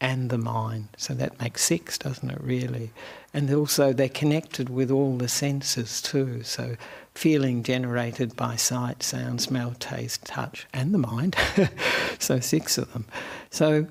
and 0.00 0.30
the 0.30 0.38
mind. 0.38 0.88
So 0.96 1.12
that 1.12 1.38
makes 1.38 1.62
six, 1.62 1.98
doesn't 1.98 2.30
it, 2.30 2.40
really? 2.40 2.90
And 3.34 3.52
also 3.52 3.92
they're 3.92 4.08
connected 4.08 4.70
with 4.70 4.90
all 4.90 5.18
the 5.18 5.28
senses 5.28 6.00
too. 6.00 6.42
So 6.42 6.76
feeling 7.14 7.62
generated 7.62 8.34
by 8.34 8.56
sight, 8.56 9.02
sound, 9.02 9.42
smell, 9.42 9.74
taste, 9.78 10.24
touch, 10.24 10.66
and 10.72 10.94
the 10.94 10.98
mind. 10.98 11.36
so 12.18 12.40
six 12.40 12.78
of 12.78 12.90
them. 12.94 13.04
So 13.50 13.86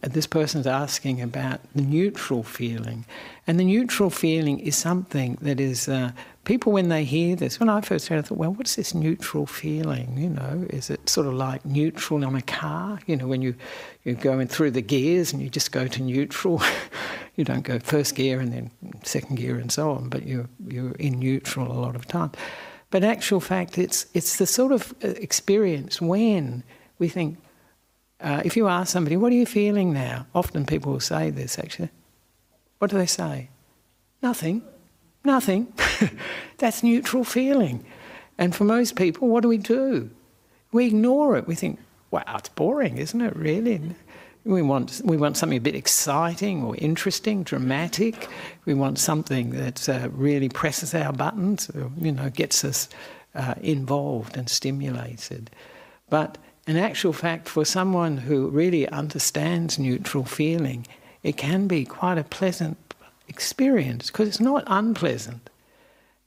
this 0.00 0.26
person's 0.26 0.66
asking 0.66 1.20
about 1.20 1.60
the 1.74 1.82
neutral 1.82 2.42
feeling. 2.42 3.04
And 3.46 3.58
the 3.58 3.64
neutral 3.64 4.10
feeling 4.10 4.58
is 4.60 4.76
something 4.76 5.38
that 5.42 5.60
is, 5.60 5.88
uh, 5.88 6.12
people 6.44 6.72
when 6.72 6.88
they 6.88 7.04
hear 7.04 7.36
this, 7.36 7.60
when 7.60 7.68
I 7.68 7.80
first 7.80 8.08
heard 8.08 8.16
it, 8.16 8.18
I 8.20 8.22
thought, 8.22 8.38
well, 8.38 8.52
what's 8.52 8.76
this 8.76 8.94
neutral 8.94 9.46
feeling? 9.46 10.16
You 10.16 10.30
know, 10.30 10.66
is 10.70 10.90
it 10.90 11.08
sort 11.08 11.26
of 11.26 11.34
like 11.34 11.64
neutral 11.64 12.24
on 12.24 12.34
a 12.34 12.42
car? 12.42 12.98
You 13.06 13.16
know, 13.16 13.26
when 13.26 13.42
you, 13.42 13.54
you're 14.04 14.14
going 14.14 14.48
through 14.48 14.72
the 14.72 14.82
gears 14.82 15.32
and 15.32 15.42
you 15.42 15.48
just 15.48 15.72
go 15.72 15.86
to 15.86 16.02
neutral. 16.02 16.62
you 17.36 17.44
don't 17.44 17.62
go 17.62 17.78
first 17.78 18.14
gear 18.14 18.40
and 18.40 18.52
then 18.52 18.70
second 19.02 19.36
gear 19.36 19.58
and 19.58 19.72
so 19.72 19.90
on, 19.90 20.08
but 20.08 20.26
you're, 20.26 20.48
you're 20.68 20.92
in 20.92 21.18
neutral 21.18 21.70
a 21.70 21.78
lot 21.78 21.96
of 21.96 22.06
time. 22.06 22.30
But 22.90 23.02
actual 23.02 23.40
fact, 23.40 23.76
it's, 23.76 24.06
it's 24.14 24.36
the 24.36 24.46
sort 24.46 24.70
of 24.70 24.94
uh, 25.02 25.08
experience 25.08 26.00
when 26.00 26.62
we 26.98 27.08
think, 27.08 27.38
uh, 28.24 28.40
if 28.44 28.56
you 28.56 28.68
ask 28.68 28.90
somebody, 28.90 29.16
what 29.18 29.30
are 29.30 29.36
you 29.36 29.44
feeling 29.44 29.92
now? 29.92 30.26
Often 30.34 30.64
people 30.64 30.92
will 30.92 31.00
say 31.00 31.30
this 31.30 31.58
actually. 31.58 31.90
What 32.78 32.90
do 32.90 32.96
they 32.96 33.06
say? 33.06 33.50
Nothing. 34.22 34.62
Nothing. 35.24 35.72
That's 36.58 36.82
neutral 36.82 37.24
feeling. 37.24 37.84
And 38.38 38.54
for 38.54 38.64
most 38.64 38.96
people, 38.96 39.28
what 39.28 39.42
do 39.42 39.48
we 39.48 39.58
do? 39.58 40.10
We 40.72 40.86
ignore 40.86 41.36
it. 41.36 41.46
We 41.46 41.54
think, 41.54 41.78
wow, 42.10 42.24
it's 42.36 42.48
boring, 42.48 42.96
isn't 42.96 43.20
it, 43.20 43.36
really? 43.36 43.80
We 44.44 44.62
want, 44.62 45.00
we 45.04 45.16
want 45.16 45.36
something 45.36 45.58
a 45.58 45.60
bit 45.60 45.74
exciting 45.74 46.62
or 46.62 46.76
interesting, 46.76 47.42
dramatic. 47.42 48.28
We 48.64 48.74
want 48.74 48.98
something 48.98 49.50
that 49.50 49.88
uh, 49.88 50.08
really 50.12 50.48
presses 50.48 50.94
our 50.94 51.12
buttons, 51.12 51.70
or, 51.70 51.90
you 51.98 52.12
know, 52.12 52.28
gets 52.30 52.64
us 52.64 52.88
uh, 53.34 53.54
involved 53.60 54.36
and 54.36 54.48
stimulated. 54.48 55.50
But 56.10 56.38
in 56.66 56.76
actual 56.76 57.12
fact, 57.12 57.48
for 57.48 57.64
someone 57.64 58.16
who 58.16 58.48
really 58.48 58.88
understands 58.88 59.78
neutral 59.78 60.24
feeling, 60.24 60.86
it 61.22 61.36
can 61.36 61.66
be 61.66 61.84
quite 61.84 62.18
a 62.18 62.24
pleasant 62.24 62.78
experience 63.28 64.10
because 64.10 64.28
it's 64.28 64.40
not 64.40 64.64
unpleasant. 64.66 65.50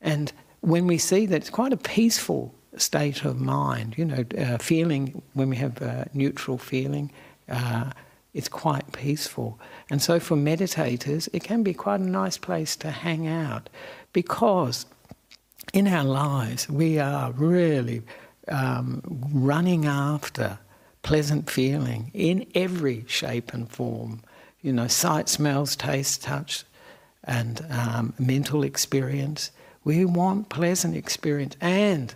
And 0.01 0.31
when 0.61 0.87
we 0.87 0.97
see 0.97 1.25
that 1.25 1.35
it's 1.37 1.49
quite 1.49 1.73
a 1.73 1.77
peaceful 1.77 2.53
state 2.75 3.25
of 3.25 3.39
mind, 3.39 3.97
you 3.97 4.05
know, 4.05 4.25
uh, 4.37 4.57
feeling, 4.57 5.21
when 5.33 5.49
we 5.49 5.55
have 5.57 5.81
uh, 5.81 6.05
neutral 6.13 6.57
feeling, 6.57 7.11
uh, 7.49 7.91
it's 8.33 8.49
quite 8.49 8.91
peaceful. 8.91 9.59
And 9.89 10.01
so 10.01 10.19
for 10.19 10.35
meditators, 10.37 11.27
it 11.33 11.43
can 11.43 11.63
be 11.63 11.73
quite 11.73 11.99
a 11.99 12.07
nice 12.07 12.37
place 12.37 12.75
to 12.77 12.91
hang 12.91 13.27
out 13.27 13.69
because 14.13 14.85
in 15.73 15.87
our 15.87 16.03
lives 16.03 16.69
we 16.69 16.99
are 16.99 17.31
really 17.31 18.03
um, 18.49 19.01
running 19.33 19.85
after 19.85 20.59
pleasant 21.01 21.49
feeling 21.49 22.11
in 22.13 22.45
every 22.53 23.05
shape 23.07 23.53
and 23.53 23.69
form. 23.69 24.21
You 24.61 24.73
know, 24.73 24.87
sight, 24.87 25.29
smells, 25.29 25.75
taste, 25.75 26.23
touch, 26.23 26.65
and 27.23 27.65
um, 27.69 28.13
mental 28.19 28.63
experience. 28.63 29.51
We 29.83 30.03
want 30.05 30.49
pleasant 30.49 30.95
experience 30.95 31.55
and 31.61 32.13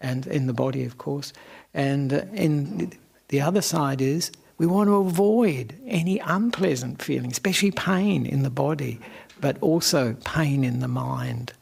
and 0.00 0.26
in 0.26 0.46
the 0.48 0.52
body, 0.52 0.84
of 0.84 0.98
course. 0.98 1.32
And 1.72 2.12
uh, 2.12 2.24
in 2.34 2.92
the 3.28 3.40
other 3.40 3.62
side 3.62 4.00
is 4.00 4.32
we 4.58 4.66
want 4.66 4.88
to 4.88 4.96
avoid 4.96 5.74
any 5.86 6.18
unpleasant 6.18 7.02
feeling, 7.02 7.30
especially 7.30 7.70
pain 7.70 8.26
in 8.26 8.42
the 8.42 8.50
body, 8.50 9.00
but 9.40 9.56
also 9.60 10.14
pain 10.24 10.64
in 10.64 10.80
the 10.80 10.88
mind. 10.88 11.52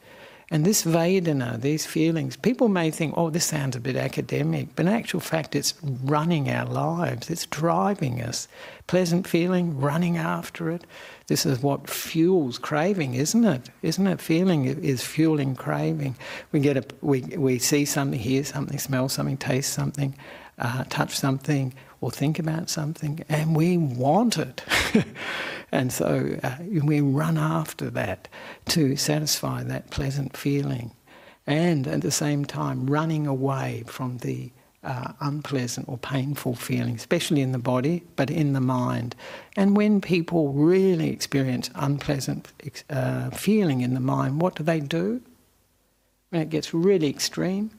And 0.53 0.65
this 0.65 0.83
Vedana, 0.83 1.59
these 1.61 1.85
feelings, 1.85 2.35
people 2.35 2.67
may 2.67 2.91
think, 2.91 3.13
oh, 3.15 3.29
this 3.29 3.45
sounds 3.45 3.77
a 3.77 3.79
bit 3.79 3.95
academic, 3.95 4.75
but 4.75 4.85
in 4.85 4.91
actual 4.91 5.21
fact, 5.21 5.55
it's 5.55 5.73
running 5.81 6.49
our 6.49 6.65
lives, 6.65 7.29
it's 7.29 7.45
driving 7.45 8.21
us. 8.21 8.49
Pleasant 8.85 9.25
feeling, 9.25 9.79
running 9.79 10.17
after 10.17 10.69
it. 10.69 10.83
This 11.27 11.45
is 11.45 11.63
what 11.63 11.89
fuels 11.89 12.57
craving, 12.57 13.13
isn't 13.13 13.45
it? 13.45 13.69
Isn't 13.81 14.07
it? 14.07 14.19
Feeling 14.19 14.65
is 14.65 15.01
fueling 15.01 15.55
craving. 15.55 16.17
We 16.51 16.59
get 16.59 16.75
a, 16.75 16.83
we, 16.99 17.21
we 17.21 17.57
see 17.57 17.85
something, 17.85 18.19
hear 18.19 18.43
something, 18.43 18.77
smell 18.77 19.07
something, 19.07 19.37
taste 19.37 19.71
something, 19.71 20.13
uh, 20.59 20.83
touch 20.89 21.17
something, 21.17 21.73
or 22.01 22.11
think 22.11 22.39
about 22.39 22.69
something, 22.69 23.23
and 23.29 23.55
we 23.55 23.77
want 23.77 24.37
it. 24.37 24.63
and 25.71 25.93
so 25.93 26.37
uh, 26.43 26.55
we 26.69 26.99
run 26.99 27.37
after 27.37 27.89
that 27.91 28.27
to 28.69 28.95
satisfy 28.95 29.63
that 29.63 29.91
pleasant 29.91 30.35
feeling. 30.35 30.91
And 31.45 31.87
at 31.87 32.01
the 32.01 32.11
same 32.11 32.43
time, 32.45 32.87
running 32.87 33.27
away 33.27 33.83
from 33.87 34.17
the 34.17 34.51
uh, 34.83 35.13
unpleasant 35.19 35.87
or 35.87 35.97
painful 35.97 36.55
feeling, 36.55 36.95
especially 36.95 37.41
in 37.41 37.51
the 37.51 37.59
body, 37.59 38.03
but 38.15 38.31
in 38.31 38.53
the 38.53 38.61
mind. 38.61 39.15
And 39.55 39.77
when 39.77 40.01
people 40.01 40.53
really 40.53 41.11
experience 41.11 41.69
unpleasant 41.75 42.51
uh, 42.89 43.29
feeling 43.29 43.81
in 43.81 43.93
the 43.93 43.99
mind, 43.99 44.41
what 44.41 44.55
do 44.55 44.63
they 44.63 44.79
do? 44.79 45.21
When 46.29 46.41
it 46.41 46.49
gets 46.49 46.73
really 46.73 47.09
extreme, 47.09 47.71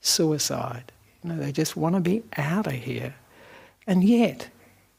suicide. 0.00 0.92
You 1.22 1.30
know, 1.30 1.38
they 1.38 1.52
just 1.52 1.76
want 1.76 1.94
to 1.94 2.00
be 2.00 2.22
out 2.36 2.66
of 2.66 2.72
here. 2.72 3.14
And 3.86 4.04
yet, 4.04 4.48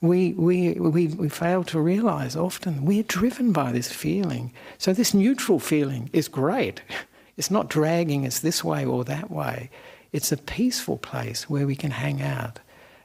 we, 0.02 0.34
we, 0.34 0.74
we, 0.74 1.08
we 1.08 1.30
fail 1.30 1.64
to 1.66 1.80
realize 1.80 2.36
often 2.36 2.86
we're 2.86 3.04
driven 3.04 3.52
by 3.52 3.72
this 3.72 3.92
feeling. 3.92 4.52
So, 4.78 4.94
this 4.94 5.14
neutral 5.14 5.60
feeling 5.60 6.10
is 6.14 6.28
great. 6.28 6.82
It's 7.38 7.50
not 7.50 7.70
dragging 7.70 8.28
us 8.28 8.40
this 8.40 8.64
way 8.64 8.86
or 8.86 9.04
that 9.06 9.32
way. 9.32 9.72
It's 10.12 10.32
a 10.32 10.38
peaceful 10.38 10.98
place 10.98 11.50
where 11.50 11.66
we 11.66 11.76
can 11.76 11.90
hang 11.90 12.22
out 12.22 12.60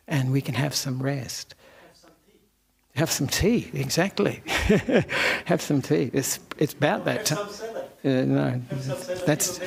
and 0.06 0.32
we 0.32 0.40
can 0.40 0.54
have 0.54 0.74
some 0.74 1.02
rest. 1.02 1.54
Have 2.96 3.10
some 3.10 3.26
tea, 3.28 3.70
exactly. 3.74 4.42
have 5.46 5.62
some 5.62 5.80
tea. 5.80 6.10
It's, 6.12 6.40
it's 6.58 6.74
about 6.74 7.04
that 7.04 7.26
time. 7.26 7.48
Uh, 8.06 8.24
no, 8.24 8.62
that's, 9.26 9.58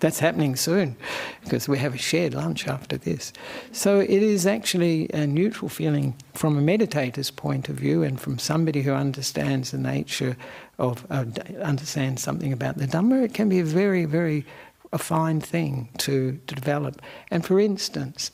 that's 0.00 0.18
happening 0.18 0.56
soon 0.56 0.96
because 1.44 1.68
we 1.68 1.76
have 1.76 1.94
a 1.94 1.98
shared 1.98 2.32
lunch 2.32 2.66
after 2.66 2.96
this. 2.96 3.34
So 3.70 4.00
it 4.00 4.08
is 4.08 4.46
actually 4.46 5.10
a 5.12 5.26
neutral 5.26 5.68
feeling 5.68 6.14
from 6.32 6.56
a 6.56 6.62
meditator's 6.62 7.30
point 7.30 7.68
of 7.68 7.76
view 7.76 8.02
and 8.02 8.18
from 8.18 8.38
somebody 8.38 8.80
who 8.80 8.92
understands 8.92 9.72
the 9.72 9.78
nature 9.78 10.38
of, 10.78 11.04
uh, 11.10 11.26
understands 11.60 12.22
something 12.22 12.50
about 12.50 12.78
the 12.78 12.86
Dhamma. 12.86 13.24
It 13.24 13.34
can 13.34 13.50
be 13.50 13.60
a 13.60 13.64
very, 13.64 14.06
very 14.06 14.46
a 14.92 14.98
fine 14.98 15.40
thing 15.40 15.90
to, 15.98 16.40
to 16.46 16.54
develop. 16.54 17.02
And 17.30 17.44
for 17.44 17.60
instance, 17.60 18.30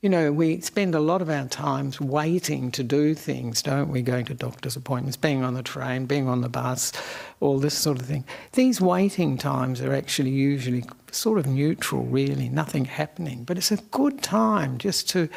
you 0.00 0.08
know, 0.08 0.30
we 0.30 0.60
spend 0.60 0.94
a 0.94 1.00
lot 1.00 1.20
of 1.20 1.28
our 1.28 1.46
times 1.48 2.00
waiting 2.00 2.70
to 2.70 2.84
do 2.84 3.14
things, 3.14 3.62
don't 3.62 3.88
we? 3.88 4.00
Going 4.00 4.26
to 4.26 4.34
doctor's 4.34 4.76
appointments, 4.76 5.16
being 5.16 5.42
on 5.42 5.54
the 5.54 5.62
train, 5.62 6.06
being 6.06 6.28
on 6.28 6.40
the 6.40 6.48
bus, 6.48 6.92
all 7.40 7.58
this 7.58 7.74
sort 7.74 7.98
of 7.98 8.06
thing. 8.06 8.24
These 8.52 8.80
waiting 8.80 9.36
times 9.36 9.80
are 9.80 9.92
actually 9.92 10.30
usually 10.30 10.84
sort 11.10 11.40
of 11.40 11.46
neutral, 11.46 12.04
really, 12.04 12.48
nothing 12.48 12.84
happening. 12.84 13.42
But 13.42 13.56
it's 13.56 13.72
a 13.72 13.78
good 13.90 14.22
time 14.22 14.78
just 14.78 15.08
to 15.10 15.28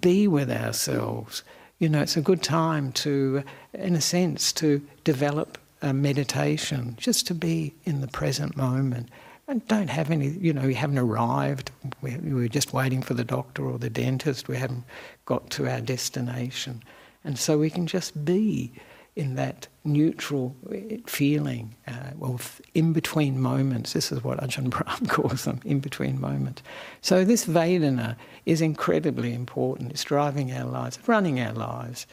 be 0.00 0.28
with 0.28 0.48
ourselves. 0.48 1.42
You 1.80 1.88
know, 1.88 2.00
it's 2.00 2.16
a 2.16 2.22
good 2.22 2.42
time 2.42 2.92
to, 2.92 3.42
in 3.72 3.96
a 3.96 4.00
sense, 4.00 4.52
to 4.54 4.80
develop 5.02 5.58
a 5.82 5.92
meditation, 5.92 6.94
just 7.00 7.26
to 7.26 7.34
be 7.34 7.74
in 7.84 8.00
the 8.00 8.08
present 8.08 8.56
moment 8.56 9.08
and 9.46 9.66
don't 9.68 9.88
have 9.88 10.10
any, 10.10 10.28
you 10.28 10.52
know, 10.52 10.66
we 10.66 10.74
haven't 10.74 10.98
arrived. 10.98 11.70
We, 12.00 12.16
we're 12.16 12.48
just 12.48 12.72
waiting 12.72 13.02
for 13.02 13.14
the 13.14 13.24
doctor 13.24 13.64
or 13.64 13.78
the 13.78 13.90
dentist. 13.90 14.48
We 14.48 14.56
haven't 14.56 14.84
got 15.26 15.50
to 15.50 15.68
our 15.68 15.80
destination. 15.80 16.82
And 17.24 17.38
so 17.38 17.58
we 17.58 17.70
can 17.70 17.86
just 17.86 18.24
be 18.24 18.72
in 19.16 19.36
that 19.36 19.68
neutral 19.84 20.56
eh, 20.72 20.96
feeling, 21.06 21.74
uh, 21.86 22.10
well, 22.16 22.40
in 22.74 22.92
between 22.92 23.40
moments. 23.40 23.92
This 23.92 24.10
is 24.10 24.24
what 24.24 24.38
Ajahn 24.40 24.70
Brahm 24.70 25.06
calls 25.08 25.44
them, 25.44 25.60
in 25.64 25.80
between 25.80 26.20
moments. 26.20 26.62
So 27.00 27.24
this 27.24 27.46
Vedana 27.46 28.16
is 28.46 28.60
incredibly 28.60 29.32
important. 29.32 29.92
It's 29.92 30.04
driving 30.04 30.52
our 30.52 30.64
lives, 30.64 30.98
running 31.06 31.40
our 31.40 31.52
lives, 31.52 32.06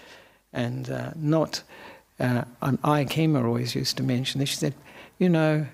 and 0.53 0.89
uh, 0.89 1.11
not. 1.15 1.63
Uh, 2.19 2.43
Ayya 2.61 3.09
Khema 3.09 3.43
always 3.43 3.73
used 3.73 3.97
to 3.97 4.03
mention 4.03 4.39
this. 4.39 4.49
She 4.49 4.57
said, 4.57 4.75
you 5.21 5.29
know, 5.29 5.67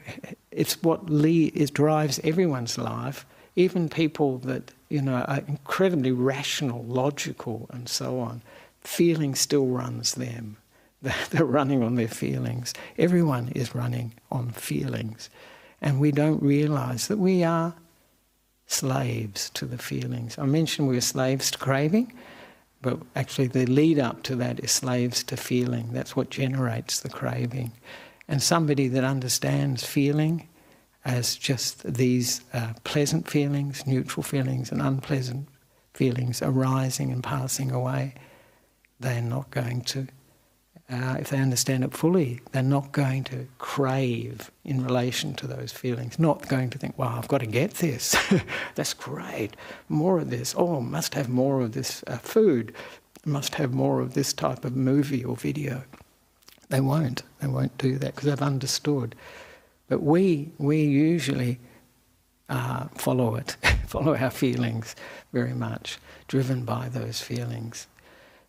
it's 0.52 0.84
what 0.84 1.10
lead, 1.10 1.56
it 1.56 1.74
drives 1.74 2.20
everyone's 2.22 2.78
life, 2.78 3.26
even 3.56 3.88
people 3.88 4.40
that, 4.40 4.74
you 4.90 5.02
know, 5.02 5.24
are 5.26 5.40
incredibly 5.48 6.12
rational, 6.12 6.84
logical, 6.84 7.70
and 7.72 7.88
so 7.88 8.20
on. 8.20 8.42
Feeling 8.82 9.36
still 9.36 9.68
runs 9.68 10.16
them. 10.16 10.58
They're 11.30 11.46
running 11.46 11.82
on 11.82 11.96
their 11.96 12.10
feelings. 12.10 12.74
Everyone 12.98 13.48
is 13.56 13.74
running 13.74 14.16
on 14.30 14.50
feelings. 14.50 15.30
And 15.82 16.02
we 16.02 16.12
don't 16.12 16.44
realize 16.44 17.08
that 17.08 17.18
we 17.18 17.46
are 17.46 17.74
slaves 18.66 19.50
to 19.52 19.66
the 19.66 19.78
feelings. 19.78 20.38
I 20.38 20.46
mentioned 20.46 20.90
we're 20.90 21.00
slaves 21.00 21.52
to 21.52 21.58
craving, 21.58 22.12
but 22.82 23.00
actually 23.16 23.48
the 23.48 23.66
lead 23.66 23.98
up 23.98 24.24
to 24.24 24.36
that 24.36 24.60
is 24.60 24.72
slaves 24.72 25.24
to 25.24 25.38
feeling. 25.38 25.94
That's 25.94 26.18
what 26.18 26.30
generates 26.30 27.00
the 27.00 27.10
craving 27.10 27.72
and 28.28 28.42
somebody 28.42 28.88
that 28.90 29.04
understands 29.04 29.84
feeling 29.86 30.48
as 31.06 31.38
just 31.38 31.84
these 31.84 32.42
uh, 32.54 32.74
pleasant 32.84 33.30
feelings, 33.30 33.88
neutral 33.88 34.24
feelings, 34.24 34.72
and 34.72 34.82
unpleasant 34.82 35.48
feelings 35.94 36.42
arising 36.42 37.12
and 37.12 37.24
passing 37.24 37.72
away, 37.72 38.14
they're 39.00 39.22
not 39.22 39.50
going 39.50 39.82
to, 39.82 40.08
uh, 40.90 41.16
if 41.18 41.30
they 41.30 41.38
understand 41.38 41.84
it 41.86 41.94
fully, 41.94 42.42
they're 42.52 42.62
not 42.62 42.92
going 42.92 43.24
to 43.24 43.48
crave 43.58 44.52
in 44.66 44.84
relation 44.84 45.34
to 45.36 45.48
those 45.48 45.72
feelings, 45.72 46.20
not 46.20 46.48
going 46.50 46.70
to 46.70 46.78
think, 46.78 46.98
wow, 46.98 47.18
I've 47.18 47.30
got 47.30 47.40
to 47.40 47.48
get 47.48 47.76
this. 47.76 48.16
That's 48.76 48.94
great. 48.94 49.56
More 49.88 50.20
of 50.20 50.30
this. 50.30 50.54
Oh, 50.58 50.82
must 50.82 51.14
have 51.16 51.30
more 51.30 51.62
of 51.62 51.72
this 51.72 52.04
uh, 52.08 52.18
food. 52.18 52.76
Must 53.26 53.56
have 53.56 53.74
more 53.74 54.02
of 54.02 54.14
this 54.14 54.34
type 54.34 54.66
of 54.66 54.76
movie 54.76 55.24
or 55.24 55.38
video. 55.38 55.84
They 56.70 56.82
won't. 56.82 57.24
They 57.40 57.48
won't 57.48 57.78
do 57.78 57.98
that 57.98 58.16
because 58.16 58.30
they've 58.30 58.42
understood. 58.42 59.16
But 59.88 60.04
we, 60.04 60.52
we 60.58 60.84
usually 60.84 61.60
uh, 62.50 62.88
follow 62.96 63.36
it, 63.36 63.52
follow 63.88 64.16
our 64.16 64.30
feelings 64.30 64.96
very 65.34 65.54
much, 65.54 65.98
driven 66.28 66.64
by 66.64 66.90
those 66.90 67.22
feelings. 67.22 67.88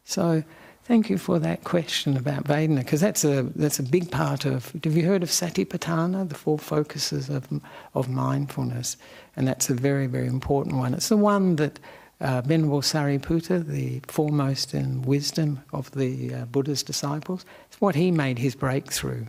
So, 0.04 0.42
thank 0.84 1.10
you 1.10 1.18
for 1.18 1.38
that 1.38 1.64
question 1.64 2.16
about 2.16 2.44
Vedana, 2.44 2.78
because 2.78 3.00
that's 3.00 3.24
a 3.24 3.42
that's 3.54 3.78
a 3.78 3.82
big 3.82 4.10
part 4.10 4.44
of. 4.46 4.72
Have 4.84 4.96
you 4.96 5.04
heard 5.04 5.22
of 5.22 5.28
Satipatthana, 5.28 6.28
the 6.28 6.34
four 6.34 6.58
focuses 6.58 7.28
of 7.28 7.46
of 7.94 8.08
mindfulness? 8.08 8.96
And 9.36 9.46
that's 9.46 9.70
a 9.70 9.74
very 9.74 10.06
very 10.06 10.26
important 10.26 10.76
one. 10.76 10.94
It's 10.94 11.08
the 11.08 11.16
one 11.16 11.56
that 11.56 11.78
uh, 12.20 12.42
Venerable 12.42 12.82
Sariputta, 12.82 13.64
the 13.64 14.00
foremost 14.08 14.74
in 14.74 15.02
wisdom 15.02 15.60
of 15.72 15.90
the 15.92 16.34
uh, 16.34 16.44
Buddha's 16.46 16.82
disciples, 16.82 17.44
what 17.78 17.94
he 17.94 18.10
made 18.10 18.38
his 18.38 18.54
breakthrough 18.54 19.26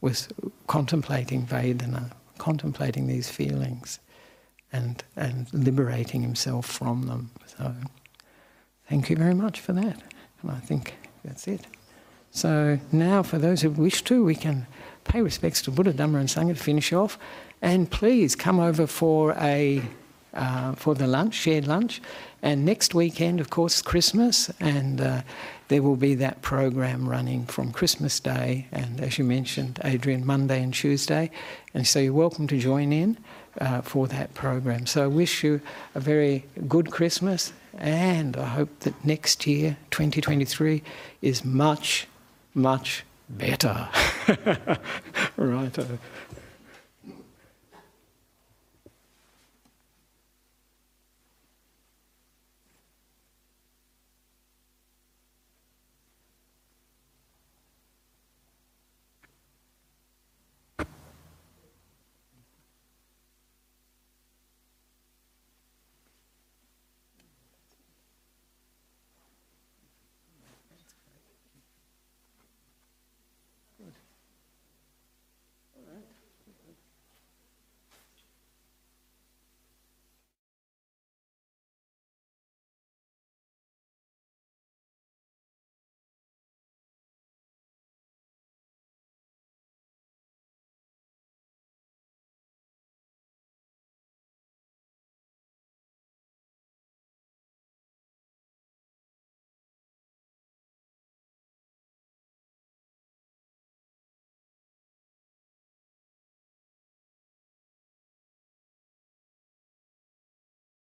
was 0.00 0.28
contemplating 0.66 1.46
Vedana, 1.46 2.12
contemplating 2.38 3.06
these 3.06 3.28
feelings, 3.28 3.98
and 4.72 5.04
and 5.16 5.52
liberating 5.52 6.22
himself 6.22 6.64
from 6.64 7.06
them. 7.06 7.30
So, 7.58 7.74
thank 8.88 9.10
you 9.10 9.16
very 9.16 9.34
much 9.34 9.60
for 9.60 9.72
that. 9.74 10.00
And 10.42 10.50
I 10.50 10.60
think 10.60 10.94
that's 11.24 11.46
it. 11.46 11.66
So 12.30 12.78
now, 12.92 13.22
for 13.22 13.38
those 13.38 13.60
who 13.60 13.70
wish 13.70 14.02
to, 14.04 14.24
we 14.24 14.36
can 14.36 14.66
pay 15.04 15.20
respects 15.20 15.60
to 15.62 15.70
Buddha, 15.70 15.92
Dhamma, 15.92 16.20
and 16.20 16.28
Sangha 16.28 16.56
to 16.56 16.62
finish 16.62 16.92
off. 16.92 17.18
And 17.60 17.90
please 17.90 18.36
come 18.36 18.60
over 18.60 18.86
for 18.86 19.32
a 19.32 19.82
uh, 20.34 20.74
for 20.74 20.94
the 20.94 21.06
lunch, 21.06 21.34
shared 21.34 21.66
lunch. 21.66 22.00
And 22.42 22.64
next 22.64 22.94
weekend, 22.94 23.40
of 23.40 23.50
course, 23.50 23.82
Christmas, 23.82 24.50
and 24.60 25.00
uh, 25.00 25.22
there 25.68 25.82
will 25.82 25.96
be 25.96 26.14
that 26.16 26.40
program 26.42 27.08
running 27.08 27.46
from 27.46 27.70
Christmas 27.70 28.18
Day, 28.18 28.66
and 28.72 29.00
as 29.00 29.18
you 29.18 29.24
mentioned, 29.24 29.78
Adrian, 29.84 30.24
Monday 30.24 30.62
and 30.62 30.72
Tuesday. 30.72 31.30
And 31.74 31.86
so 31.86 31.98
you're 31.98 32.12
welcome 32.12 32.46
to 32.48 32.58
join 32.58 32.92
in 32.92 33.18
uh, 33.60 33.82
for 33.82 34.06
that 34.08 34.32
program. 34.34 34.86
So 34.86 35.04
I 35.04 35.06
wish 35.06 35.44
you 35.44 35.60
a 35.94 36.00
very 36.00 36.44
good 36.66 36.90
Christmas, 36.90 37.52
and 37.76 38.36
I 38.36 38.46
hope 38.46 38.80
that 38.80 39.04
next 39.04 39.46
year, 39.46 39.76
2023, 39.90 40.82
is 41.20 41.44
much, 41.44 42.06
much 42.54 43.04
better. 43.28 43.88
right. 45.36 45.78